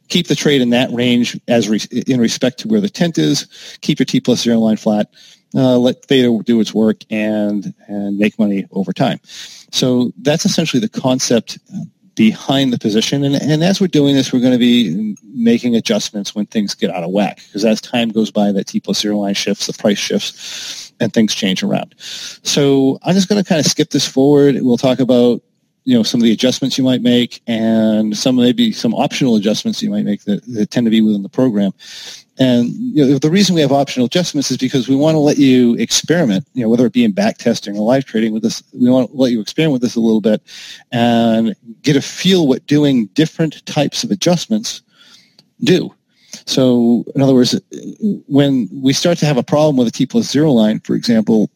Keep 0.07 0.27
the 0.27 0.35
trade 0.35 0.61
in 0.61 0.71
that 0.71 0.91
range 0.91 1.39
as 1.47 1.69
re- 1.69 1.79
in 2.07 2.19
respect 2.19 2.59
to 2.59 2.67
where 2.67 2.81
the 2.81 2.89
tent 2.89 3.17
is. 3.17 3.77
Keep 3.81 3.99
your 3.99 4.05
T 4.05 4.19
plus 4.19 4.41
zero 4.41 4.59
line 4.59 4.77
flat. 4.77 5.09
Uh, 5.53 5.77
let 5.77 6.03
theta 6.05 6.41
do 6.45 6.59
its 6.59 6.73
work 6.73 7.03
and 7.09 7.73
and 7.87 8.17
make 8.17 8.39
money 8.39 8.65
over 8.71 8.93
time. 8.93 9.19
So 9.71 10.11
that's 10.21 10.45
essentially 10.45 10.79
the 10.79 10.89
concept 10.89 11.59
behind 12.21 12.71
the 12.71 12.77
position. 12.77 13.23
And, 13.23 13.33
and 13.33 13.63
as 13.63 13.81
we're 13.81 13.87
doing 13.87 14.13
this, 14.13 14.31
we're 14.31 14.41
going 14.41 14.51
to 14.51 14.59
be 14.59 15.17
making 15.33 15.75
adjustments 15.75 16.35
when 16.35 16.45
things 16.45 16.75
get 16.75 16.91
out 16.91 17.03
of 17.03 17.09
whack. 17.09 17.37
Because 17.47 17.65
as 17.65 17.81
time 17.81 18.09
goes 18.09 18.29
by, 18.29 18.51
that 18.51 18.67
T 18.67 18.79
plus 18.79 18.99
zero 18.99 19.17
line 19.17 19.33
shifts, 19.33 19.65
the 19.65 19.73
price 19.73 19.97
shifts, 19.97 20.93
and 20.99 21.11
things 21.11 21.33
change 21.33 21.63
around. 21.63 21.95
So 21.97 22.99
I'm 23.01 23.15
just 23.15 23.27
going 23.27 23.43
to 23.43 23.49
kind 23.49 23.59
of 23.59 23.65
skip 23.65 23.89
this 23.89 24.07
forward. 24.07 24.55
We'll 24.61 24.77
talk 24.77 24.99
about 24.99 25.41
you 25.83 25.97
know 25.97 26.03
some 26.03 26.19
of 26.19 26.23
the 26.23 26.31
adjustments 26.31 26.77
you 26.77 26.83
might 26.83 27.01
make 27.01 27.41
and 27.47 28.15
some 28.15 28.35
maybe 28.35 28.71
some 28.71 28.93
optional 28.93 29.35
adjustments 29.35 29.81
you 29.81 29.89
might 29.89 30.05
make 30.05 30.23
that, 30.25 30.45
that 30.53 30.69
tend 30.69 30.85
to 30.85 30.91
be 30.91 31.01
within 31.01 31.23
the 31.23 31.29
program 31.29 31.71
and 32.39 32.69
you 32.69 33.05
know, 33.05 33.17
the 33.17 33.29
reason 33.29 33.55
we 33.55 33.61
have 33.61 33.71
optional 33.71 34.05
adjustments 34.05 34.51
is 34.51 34.57
because 34.57 34.87
we 34.87 34.95
want 34.95 35.15
to 35.15 35.19
let 35.19 35.37
you 35.37 35.75
experiment, 35.75 36.47
you 36.53 36.63
know, 36.63 36.69
whether 36.69 36.85
it 36.85 36.93
be 36.93 37.03
in 37.03 37.11
back 37.11 37.37
testing 37.37 37.77
or 37.77 37.81
live 37.81 38.05
trading 38.05 38.33
with 38.33 38.41
this. 38.41 38.63
We 38.73 38.89
want 38.89 39.11
to 39.11 39.17
let 39.17 39.31
you 39.31 39.41
experiment 39.41 39.73
with 39.73 39.81
this 39.81 39.95
a 39.95 39.99
little 39.99 40.21
bit 40.21 40.41
and 40.91 41.55
get 41.81 41.95
a 41.95 42.01
feel 42.01 42.47
what 42.47 42.65
doing 42.67 43.07
different 43.07 43.65
types 43.65 44.03
of 44.03 44.11
adjustments 44.11 44.81
do. 45.63 45.93
So 46.45 47.03
in 47.15 47.21
other 47.21 47.33
words, 47.33 47.59
when 48.27 48.69
we 48.71 48.93
start 48.93 49.17
to 49.19 49.25
have 49.25 49.37
a 49.37 49.43
problem 49.43 49.75
with 49.75 49.87
a 49.87 49.91
T 49.91 50.05
plus 50.05 50.31
zero 50.31 50.51
line, 50.51 50.79
for 50.79 50.95
example, 50.95 51.49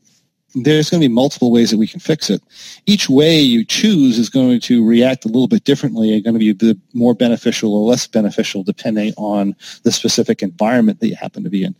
there's 0.55 0.89
going 0.89 1.01
to 1.01 1.07
be 1.07 1.13
multiple 1.13 1.51
ways 1.51 1.69
that 1.71 1.77
we 1.77 1.87
can 1.87 1.99
fix 1.99 2.29
it. 2.29 2.41
Each 2.85 3.09
way 3.09 3.39
you 3.39 3.65
choose 3.65 4.17
is 4.17 4.29
going 4.29 4.61
to 4.61 4.85
react 4.85 5.25
a 5.25 5.27
little 5.27 5.47
bit 5.47 5.65
differently 5.65 6.13
and 6.13 6.23
going 6.23 6.33
to 6.33 6.39
be 6.39 6.49
a 6.49 6.55
bit 6.55 6.77
more 6.93 7.13
beneficial 7.13 7.75
or 7.75 7.89
less 7.89 8.07
beneficial 8.07 8.63
depending 8.63 9.13
on 9.17 9.55
the 9.83 9.91
specific 9.91 10.41
environment 10.41 11.01
that 11.01 11.07
you 11.07 11.15
happen 11.15 11.43
to 11.43 11.49
be 11.49 11.63
in. 11.63 11.75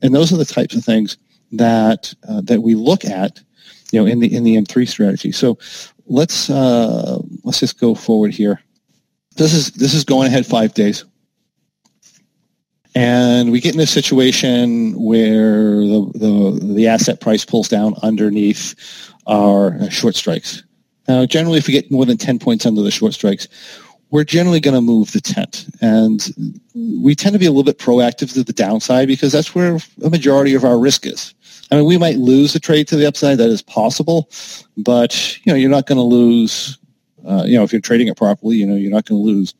And 0.00 0.14
those 0.14 0.32
are 0.32 0.36
the 0.36 0.44
types 0.44 0.74
of 0.76 0.84
things 0.84 1.18
that 1.52 2.14
uh, 2.28 2.40
that 2.42 2.62
we 2.62 2.76
look 2.76 3.04
at, 3.04 3.40
you 3.90 4.00
know, 4.00 4.06
in 4.06 4.20
the 4.20 4.34
in 4.34 4.44
the 4.44 4.56
M3 4.56 4.88
strategy. 4.88 5.32
So 5.32 5.58
let's 6.06 6.48
uh, 6.48 7.18
let's 7.42 7.60
just 7.60 7.80
go 7.80 7.94
forward 7.94 8.32
here. 8.32 8.60
This 9.36 9.54
is 9.54 9.72
this 9.72 9.94
is 9.94 10.04
going 10.04 10.28
ahead 10.28 10.46
five 10.46 10.74
days. 10.74 11.04
And 13.00 13.50
we 13.50 13.62
get 13.62 13.74
in 13.74 13.80
a 13.80 13.86
situation 13.86 14.92
where 14.92 15.76
the, 15.76 16.12
the, 16.14 16.74
the 16.74 16.86
asset 16.86 17.18
price 17.18 17.46
pulls 17.46 17.66
down 17.66 17.94
underneath 18.02 18.74
our 19.26 19.90
short 19.90 20.16
strikes. 20.16 20.62
Now, 21.08 21.24
generally, 21.24 21.56
if 21.56 21.66
we 21.66 21.72
get 21.72 21.90
more 21.90 22.04
than 22.04 22.18
10 22.18 22.38
points 22.38 22.66
under 22.66 22.82
the 22.82 22.90
short 22.90 23.14
strikes, 23.14 23.48
we're 24.10 24.24
generally 24.24 24.60
going 24.60 24.74
to 24.74 24.82
move 24.82 25.12
the 25.12 25.20
tent. 25.22 25.66
And 25.80 26.60
we 26.74 27.14
tend 27.14 27.32
to 27.32 27.38
be 27.38 27.46
a 27.46 27.50
little 27.50 27.64
bit 27.64 27.78
proactive 27.78 28.34
to 28.34 28.44
the 28.44 28.52
downside 28.52 29.08
because 29.08 29.32
that's 29.32 29.54
where 29.54 29.78
a 30.04 30.10
majority 30.10 30.52
of 30.52 30.64
our 30.64 30.78
risk 30.78 31.06
is. 31.06 31.32
I 31.70 31.76
mean, 31.76 31.86
we 31.86 31.96
might 31.96 32.16
lose 32.16 32.54
a 32.54 32.60
trade 32.60 32.86
to 32.88 32.96
the 32.96 33.06
upside. 33.06 33.38
That 33.38 33.48
is 33.48 33.62
possible. 33.62 34.28
But, 34.76 35.38
you 35.46 35.52
know, 35.54 35.56
you're 35.56 35.70
not 35.70 35.86
going 35.86 35.96
to 35.96 36.02
lose, 36.02 36.76
uh, 37.26 37.44
you 37.46 37.56
know, 37.56 37.64
if 37.64 37.72
you're 37.72 37.80
trading 37.80 38.08
it 38.08 38.18
properly, 38.18 38.56
you 38.56 38.66
know, 38.66 38.76
you're 38.76 38.90
not 38.90 39.06
going 39.06 39.18
to 39.18 39.26
lose 39.26 39.54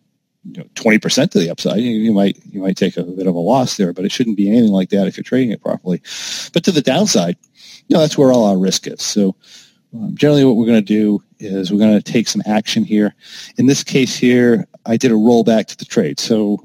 you 0.44 0.62
know, 0.62 0.68
20% 0.74 1.30
to 1.30 1.38
the 1.38 1.50
upside, 1.50 1.80
you, 1.80 1.90
you, 1.90 2.12
might 2.12 2.38
you 2.46 2.60
might 2.60 2.76
take 2.76 2.96
a 2.96 3.02
bit 3.02 3.26
of 3.26 3.34
a 3.34 3.38
loss 3.38 3.76
there, 3.76 3.92
but 3.92 4.04
it 4.04 4.12
shouldn't 4.12 4.36
be 4.36 4.48
anything 4.48 4.72
like 4.72 4.88
that 4.90 5.06
if 5.06 5.16
you're 5.16 5.24
trading 5.24 5.50
it 5.50 5.62
properly. 5.62 6.00
But 6.52 6.64
to 6.64 6.72
the 6.72 6.82
downside, 6.82 7.36
you 7.88 7.94
know, 7.94 8.00
that's 8.00 8.16
where 8.16 8.32
all 8.32 8.46
our 8.46 8.58
risk 8.58 8.86
is. 8.86 9.02
So 9.02 9.36
um, 9.94 10.14
generally 10.14 10.44
what 10.44 10.56
we're 10.56 10.66
going 10.66 10.82
to 10.82 10.94
do 10.94 11.22
is 11.38 11.70
we're 11.70 11.78
going 11.78 12.00
to 12.00 12.12
take 12.12 12.28
some 12.28 12.42
action 12.46 12.84
here. 12.84 13.14
In 13.58 13.66
this 13.66 13.84
case 13.84 14.16
here, 14.16 14.66
I 14.86 14.96
did 14.96 15.10
a 15.10 15.14
rollback 15.14 15.66
to 15.66 15.76
the 15.76 15.84
trade. 15.84 16.18
So 16.18 16.64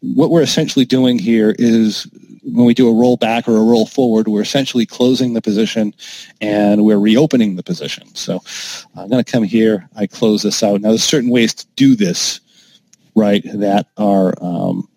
what 0.00 0.30
we're 0.30 0.42
essentially 0.42 0.84
doing 0.84 1.18
here 1.18 1.54
is 1.58 2.08
when 2.42 2.66
we 2.66 2.74
do 2.74 2.88
a 2.88 2.94
roll 2.94 3.16
back 3.16 3.48
or 3.48 3.56
a 3.56 3.62
roll 3.62 3.86
forward, 3.86 4.28
we're 4.28 4.42
essentially 4.42 4.86
closing 4.86 5.32
the 5.32 5.40
position 5.40 5.94
and 6.40 6.84
we're 6.84 6.98
reopening 6.98 7.56
the 7.56 7.62
position. 7.62 8.14
So 8.14 8.42
I'm 8.96 9.08
going 9.08 9.22
to 9.22 9.30
come 9.30 9.44
here. 9.44 9.88
I 9.96 10.06
close 10.06 10.42
this 10.42 10.62
out. 10.62 10.80
Now, 10.80 10.90
there's 10.90 11.04
certain 11.04 11.30
ways 11.30 11.54
to 11.54 11.66
do 11.76 11.96
this 11.96 12.40
right, 13.14 13.42
that 13.54 13.88
are 13.96 14.34
um, 14.42 14.88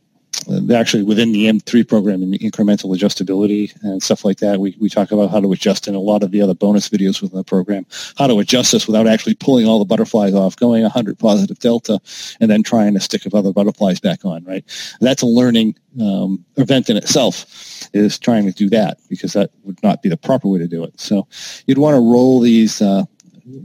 actually 0.73 1.03
within 1.03 1.31
the 1.31 1.45
M3 1.45 1.87
program 1.87 2.21
and 2.21 2.33
incremental 2.39 2.95
adjustability 2.95 3.75
and 3.83 4.01
stuff 4.01 4.23
like 4.23 4.37
that. 4.37 4.59
We, 4.59 4.75
we 4.79 4.89
talk 4.89 5.11
about 5.11 5.29
how 5.29 5.39
to 5.39 5.51
adjust 5.51 5.87
in 5.87 5.95
a 5.95 5.99
lot 5.99 6.23
of 6.23 6.31
the 6.31 6.41
other 6.41 6.53
bonus 6.53 6.89
videos 6.89 7.21
within 7.21 7.37
the 7.37 7.43
program, 7.43 7.85
how 8.17 8.27
to 8.27 8.39
adjust 8.39 8.71
this 8.71 8.87
without 8.87 9.07
actually 9.07 9.35
pulling 9.35 9.67
all 9.67 9.79
the 9.79 9.85
butterflies 9.85 10.33
off, 10.33 10.55
going 10.55 10.83
100 10.83 11.19
positive 11.19 11.59
delta, 11.59 11.99
and 12.39 12.49
then 12.49 12.63
trying 12.63 12.93
to 12.93 12.99
stick 12.99 13.23
other 13.33 13.51
butterflies 13.51 13.99
back 13.99 14.23
on, 14.23 14.43
right? 14.45 14.63
That's 15.01 15.21
a 15.21 15.27
learning 15.27 15.75
um, 16.01 16.45
event 16.55 16.89
in 16.89 16.97
itself 16.97 17.45
is 17.93 18.17
trying 18.17 18.45
to 18.45 18.51
do 18.51 18.69
that 18.69 18.99
because 19.09 19.33
that 19.33 19.51
would 19.63 19.81
not 19.83 20.01
be 20.01 20.09
the 20.09 20.17
proper 20.17 20.47
way 20.47 20.59
to 20.59 20.67
do 20.67 20.83
it. 20.83 20.99
So 20.99 21.27
you'd 21.65 21.77
want 21.77 21.95
to 21.95 21.99
roll 21.99 22.39
these, 22.39 22.81
uh, 22.81 23.03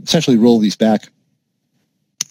essentially 0.03 0.37
roll 0.37 0.59
these 0.59 0.75
back 0.75 1.09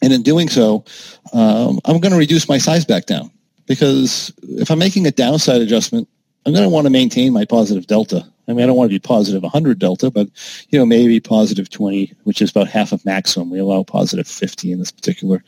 and 0.02 0.12
in 0.12 0.22
doing 0.22 0.48
so, 0.48 0.84
um, 1.32 1.80
I'm 1.84 2.00
going 2.00 2.12
to 2.12 2.18
reduce 2.18 2.48
my 2.48 2.58
size 2.58 2.84
back 2.84 3.06
down 3.06 3.30
because 3.66 4.32
if 4.42 4.70
I'm 4.70 4.78
making 4.78 5.06
a 5.06 5.12
downside 5.12 5.60
adjustment, 5.60 6.08
I'm 6.44 6.52
going 6.52 6.64
to 6.64 6.68
want 6.68 6.86
to 6.86 6.90
maintain 6.90 7.32
my 7.32 7.44
positive 7.44 7.86
delta. 7.86 8.26
I 8.48 8.52
mean, 8.52 8.64
I 8.64 8.66
don't 8.66 8.76
want 8.76 8.90
to 8.90 8.94
be 8.94 8.98
positive 8.98 9.42
100 9.42 9.78
delta, 9.78 10.10
but 10.10 10.28
you 10.70 10.78
know, 10.78 10.84
maybe 10.84 11.20
positive 11.20 11.70
20, 11.70 12.12
which 12.24 12.42
is 12.42 12.50
about 12.50 12.66
half 12.66 12.90
of 12.90 13.04
maximum. 13.06 13.50
We 13.50 13.60
allow 13.60 13.84
positive 13.84 14.26
50 14.26 14.72
in 14.72 14.80
this 14.80 14.90
particular 14.90 15.44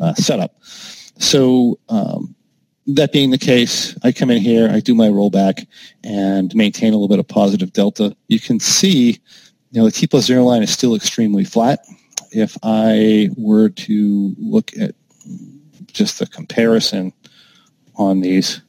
uh, 0.00 0.14
setup. 0.14 0.56
So 0.62 1.78
um, 1.90 2.34
that 2.86 3.12
being 3.12 3.30
the 3.30 3.38
case, 3.38 3.96
I 4.02 4.12
come 4.12 4.30
in 4.30 4.40
here, 4.40 4.70
I 4.70 4.80
do 4.80 4.94
my 4.94 5.08
rollback, 5.08 5.66
and 6.02 6.54
maintain 6.54 6.94
a 6.94 6.96
little 6.96 7.08
bit 7.08 7.18
of 7.18 7.28
positive 7.28 7.74
delta. 7.74 8.16
You 8.28 8.40
can 8.40 8.58
see, 8.58 9.20
you 9.70 9.80
know, 9.80 9.84
the 9.84 9.90
T 9.90 10.06
plus 10.06 10.24
zero 10.24 10.44
line 10.44 10.62
is 10.62 10.70
still 10.70 10.94
extremely 10.94 11.44
flat 11.44 11.80
if 12.32 12.56
I 12.62 13.30
were 13.36 13.68
to 13.68 14.34
look 14.38 14.76
at 14.78 14.94
just 15.86 16.18
the 16.18 16.26
comparison 16.26 17.12
on 17.96 18.20
these, 18.20 18.62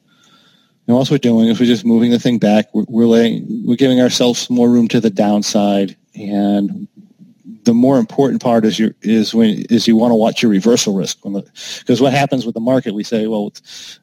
and 0.88 0.96
what 0.96 1.10
we're 1.10 1.18
doing 1.18 1.48
is 1.48 1.60
we're 1.60 1.65
just 1.65 1.86
moving 1.86 2.12
the 2.12 2.20
thing 2.20 2.38
back. 2.38 2.74
We're, 2.74 2.86
we're 2.88 3.06
laying, 3.06 3.65
we're 3.65 3.75
giving 3.75 4.01
ourselves 4.01 4.50
more 4.50 4.70
room 4.70 4.88
to 4.89 5.00
the 5.00 5.10
downside, 5.10 5.96
and 6.15 6.88
the 7.63 7.74
more 7.74 8.00
important 8.00 8.41
part 8.41 8.65
is 8.65 8.80
your 8.80 8.96
is 9.01 9.36
when 9.36 9.63
is 9.70 9.88
you 9.88 9.96
want 9.96 10.12
to 10.12 10.15
watch 10.15 10.41
your 10.41 10.50
reversal 10.50 10.96
risk. 10.96 11.20
Because 11.22 12.01
what 12.01 12.12
happens 12.12 12.46
with 12.46 12.56
the 12.56 12.62
market 12.62 12.96
we 12.96 13.03
say 13.03 13.27
well 13.27 13.53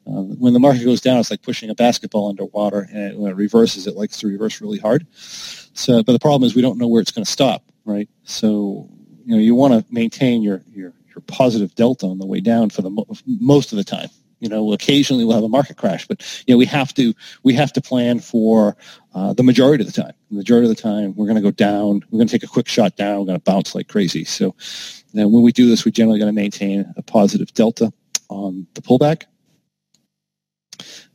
uh, 0.07 0.21
when 0.39 0.53
the 0.53 0.59
market 0.59 0.85
goes 0.85 1.01
down 1.01 1.17
it's 1.19 1.29
like 1.29 1.41
pushing 1.41 1.69
a 1.69 1.75
basketball 1.75 2.29
underwater 2.29 2.87
and 2.93 3.19
when 3.19 3.31
it 3.31 3.35
reverses 3.35 3.85
it 3.85 3.97
likes 3.97 4.17
to 4.19 4.27
reverse 4.27 4.61
really 4.61 4.79
hard. 4.79 5.05
So 5.11 6.01
but 6.03 6.13
the 6.13 6.19
problem 6.19 6.47
is 6.47 6.55
we 6.55 6.61
don't 6.61 6.77
know 6.77 6.87
where 6.87 7.01
it's 7.01 7.11
going 7.11 7.25
to 7.25 7.31
stop 7.31 7.63
right? 7.89 8.09
So 8.23 8.89
you 9.29 9.35
know 9.35 9.41
you 9.41 9.53
want 9.53 9.73
to 9.73 9.93
maintain 9.93 10.41
your 10.41 10.63
your 10.73 10.91
your 11.09 11.21
positive 11.27 11.75
delta 11.75 12.07
on 12.07 12.17
the 12.17 12.25
way 12.25 12.39
down 12.39 12.71
for 12.71 12.81
the 12.81 12.89
mo- 12.89 13.05
most 13.27 13.71
of 13.71 13.77
the 13.77 13.83
time. 13.83 14.09
You 14.39 14.49
know, 14.49 14.73
occasionally 14.73 15.23
we'll 15.23 15.35
have 15.35 15.43
a 15.43 15.49
market 15.49 15.77
crash, 15.77 16.07
but 16.07 16.43
you 16.47 16.53
know 16.53 16.57
we 16.57 16.65
have 16.65 16.95
to 16.95 17.13
we 17.43 17.53
have 17.53 17.71
to 17.73 17.81
plan 17.81 18.21
for 18.21 18.75
uh, 19.13 19.33
the 19.33 19.43
majority 19.43 19.83
of 19.83 19.93
the 19.93 20.01
time. 20.01 20.13
The 20.31 20.37
majority 20.37 20.67
of 20.67 20.75
the 20.75 20.81
time, 20.81 21.15
we're 21.15 21.27
going 21.27 21.35
to 21.35 21.43
go 21.43 21.51
down. 21.51 22.01
We're 22.09 22.17
going 22.17 22.27
to 22.27 22.31
take 22.31 22.43
a 22.43 22.51
quick 22.51 22.67
shot 22.67 22.95
down. 22.95 23.19
We're 23.19 23.27
going 23.27 23.39
to 23.39 23.43
bounce 23.43 23.75
like 23.75 23.87
crazy. 23.87 24.23
So, 24.23 24.55
when 25.13 25.43
we 25.43 25.51
do 25.51 25.67
this, 25.69 25.85
we're 25.85 25.91
generally 25.91 26.19
going 26.19 26.33
to 26.33 26.41
maintain 26.41 26.91
a 26.97 27.03
positive 27.03 27.53
delta 27.53 27.93
on 28.29 28.65
the 28.73 28.81
pullback, 28.81 29.25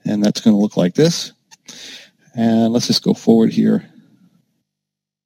and 0.05 0.23
that's 0.23 0.41
going 0.41 0.55
to 0.55 0.61
look 0.61 0.77
like 0.77 0.95
this. 0.95 1.33
And 2.37 2.73
let's 2.73 2.87
just 2.87 3.03
go 3.03 3.15
forward 3.15 3.53
here 3.53 3.91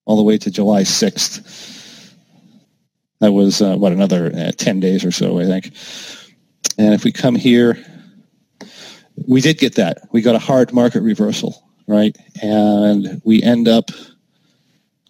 all 0.06 0.16
the 0.16 0.22
way 0.22 0.38
to 0.38 0.50
July 0.50 0.84
6th. 0.84 1.77
That 3.20 3.32
was, 3.32 3.60
uh, 3.60 3.76
what, 3.76 3.92
another 3.92 4.32
uh, 4.34 4.52
10 4.56 4.80
days 4.80 5.04
or 5.04 5.10
so, 5.10 5.40
I 5.40 5.44
think. 5.44 5.72
And 6.78 6.94
if 6.94 7.04
we 7.04 7.12
come 7.12 7.34
here, 7.34 7.76
we 9.26 9.40
did 9.40 9.58
get 9.58 9.74
that. 9.74 9.98
We 10.12 10.22
got 10.22 10.36
a 10.36 10.40
hard 10.40 10.72
market 10.72 11.02
reversal, 11.02 11.68
right? 11.86 12.16
And 12.42 13.20
we 13.24 13.42
end 13.42 13.66
up 13.66 13.90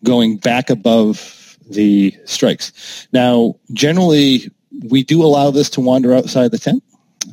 going 0.04 0.38
back 0.38 0.70
above 0.70 1.56
the 1.70 2.16
strikes. 2.24 3.08
Now, 3.12 3.56
generally, 3.72 4.50
we 4.88 5.02
do 5.02 5.22
allow 5.22 5.50
this 5.50 5.68
to 5.70 5.80
wander 5.80 6.14
outside 6.14 6.50
the 6.50 6.58
tent. 6.58 6.82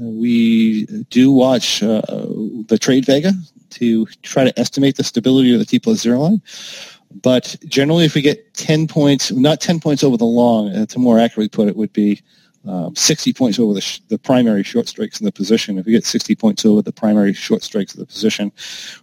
We 0.02 0.86
do 1.10 1.32
watch 1.32 1.82
uh, 1.82 2.02
the 2.68 2.78
trade 2.80 3.06
vega 3.06 3.32
to 3.72 4.06
try 4.24 4.44
to 4.44 4.60
estimate 4.60 4.98
the 4.98 5.04
stability 5.04 5.54
of 5.54 5.60
the 5.60 5.66
T 5.66 5.80
plus 5.80 6.00
zero 6.00 6.20
line. 6.20 6.42
But 7.22 7.56
generally, 7.66 8.06
if 8.06 8.16
we 8.16 8.22
get 8.22 8.54
10 8.56 8.88
points, 8.88 9.32
not 9.32 9.62
10 9.62 9.80
points 9.80 10.04
over 10.04 10.18
the 10.18 10.26
long, 10.26 10.70
uh, 10.76 10.86
to 10.88 11.00
more 11.00 11.20
accurately 11.20 11.50
put 11.50 11.68
it, 11.68 11.76
would 11.76 11.94
be 11.94 12.22
um, 12.68 12.96
60 12.96 13.32
points 13.34 13.60
over 13.60 13.74
the, 13.74 13.82
sh- 13.82 14.00
the 14.08 14.18
primary 14.18 14.64
short 14.64 14.88
strikes 14.88 15.20
in 15.20 15.26
the 15.26 15.32
position. 15.32 15.78
If 15.78 15.86
we 15.86 15.92
get 15.92 16.06
60 16.06 16.36
points 16.36 16.66
over 16.66 16.82
the 16.82 16.92
primary 16.92 17.34
short 17.34 17.64
strikes 17.64 17.94
of 17.94 18.00
the 18.00 18.06
position, 18.06 18.52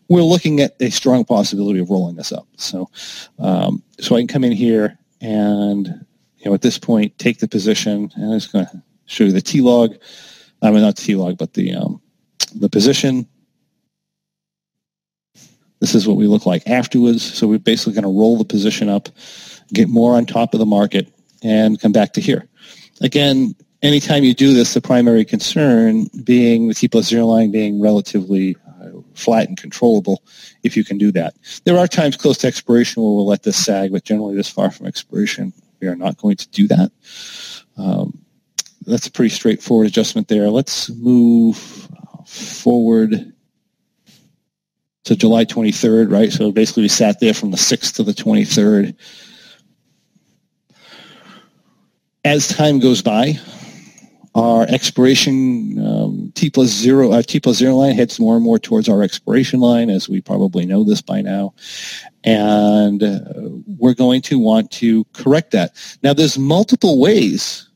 we're 0.08 0.22
looking 0.22 0.60
at 0.60 0.76
a 0.80 0.90
strong 0.90 1.24
possibility 1.24 1.78
of 1.78 1.90
rolling 1.90 2.16
this 2.16 2.32
up. 2.32 2.46
So, 2.56 2.90
um, 3.38 3.82
so 4.00 4.16
I 4.16 4.20
can 4.20 4.28
come 4.28 4.44
in 4.44 4.52
here 4.52 4.98
and, 5.20 6.04
you 6.38 6.46
know, 6.46 6.54
at 6.54 6.62
this 6.62 6.78
point, 6.78 7.16
take 7.18 7.38
the 7.38 7.48
position, 7.48 8.10
and 8.16 8.32
I'm 8.32 8.38
just 8.38 8.52
going 8.52 8.66
to 8.66 8.82
show 9.06 9.24
you 9.24 9.32
the 9.32 9.40
T 9.40 9.60
log. 9.60 9.96
I 10.60 10.70
mean, 10.70 10.82
not 10.82 10.96
T 10.96 11.14
log, 11.14 11.38
but 11.38 11.54
the 11.54 11.74
um, 11.74 12.00
the 12.54 12.68
position, 12.68 13.28
this 15.82 15.96
is 15.96 16.06
what 16.06 16.16
we 16.16 16.28
look 16.28 16.46
like 16.46 16.62
afterwards. 16.68 17.24
So 17.34 17.48
we're 17.48 17.58
basically 17.58 17.94
going 17.94 18.04
to 18.04 18.20
roll 18.20 18.38
the 18.38 18.44
position 18.44 18.88
up, 18.88 19.08
get 19.74 19.88
more 19.88 20.14
on 20.14 20.26
top 20.26 20.54
of 20.54 20.60
the 20.60 20.64
market, 20.64 21.12
and 21.42 21.80
come 21.80 21.90
back 21.90 22.12
to 22.12 22.20
here. 22.20 22.46
Again, 23.00 23.56
anytime 23.82 24.22
you 24.22 24.32
do 24.32 24.54
this, 24.54 24.74
the 24.74 24.80
primary 24.80 25.24
concern 25.24 26.06
being 26.22 26.68
the 26.68 26.74
T 26.74 26.86
plus 26.86 27.08
zero 27.08 27.26
line 27.26 27.50
being 27.50 27.80
relatively 27.80 28.56
uh, 28.80 29.00
flat 29.14 29.48
and 29.48 29.56
controllable 29.56 30.22
if 30.62 30.76
you 30.76 30.84
can 30.84 30.98
do 30.98 31.10
that. 31.10 31.34
There 31.64 31.76
are 31.76 31.88
times 31.88 32.16
close 32.16 32.38
to 32.38 32.46
expiration 32.46 33.02
where 33.02 33.10
we'll 33.10 33.26
let 33.26 33.42
this 33.42 33.56
sag, 33.56 33.90
but 33.90 34.04
generally 34.04 34.36
this 34.36 34.48
far 34.48 34.70
from 34.70 34.86
expiration, 34.86 35.52
we 35.80 35.88
are 35.88 35.96
not 35.96 36.16
going 36.16 36.36
to 36.36 36.48
do 36.50 36.68
that. 36.68 36.92
Um, 37.76 38.22
that's 38.86 39.08
a 39.08 39.10
pretty 39.10 39.30
straightforward 39.30 39.88
adjustment 39.88 40.28
there. 40.28 40.48
Let's 40.48 40.90
move 40.90 41.58
forward 42.24 43.32
to 45.04 45.16
July 45.16 45.44
23rd, 45.44 46.10
right? 46.10 46.32
So 46.32 46.52
basically 46.52 46.84
we 46.84 46.88
sat 46.88 47.20
there 47.20 47.34
from 47.34 47.50
the 47.50 47.56
6th 47.56 47.96
to 47.96 48.02
the 48.02 48.12
23rd. 48.12 48.94
As 52.24 52.46
time 52.48 52.78
goes 52.78 53.02
by, 53.02 53.38
our 54.34 54.62
expiration 54.68 55.84
um, 55.84 56.32
T 56.34 56.48
plus 56.48 56.68
zero, 56.68 57.12
uh, 57.12 57.22
T 57.22 57.38
plus 57.38 57.56
zero 57.56 57.74
line 57.74 57.94
heads 57.94 58.18
more 58.18 58.36
and 58.36 58.44
more 58.44 58.58
towards 58.58 58.88
our 58.88 59.02
expiration 59.02 59.60
line, 59.60 59.90
as 59.90 60.08
we 60.08 60.20
probably 60.20 60.64
know 60.64 60.84
this 60.84 61.02
by 61.02 61.20
now. 61.20 61.52
And 62.24 63.02
uh, 63.02 63.20
we're 63.78 63.94
going 63.94 64.22
to 64.22 64.38
want 64.38 64.70
to 64.72 65.04
correct 65.12 65.50
that. 65.50 65.74
Now, 66.02 66.14
there's 66.14 66.38
multiple 66.38 67.00
ways 67.00 67.68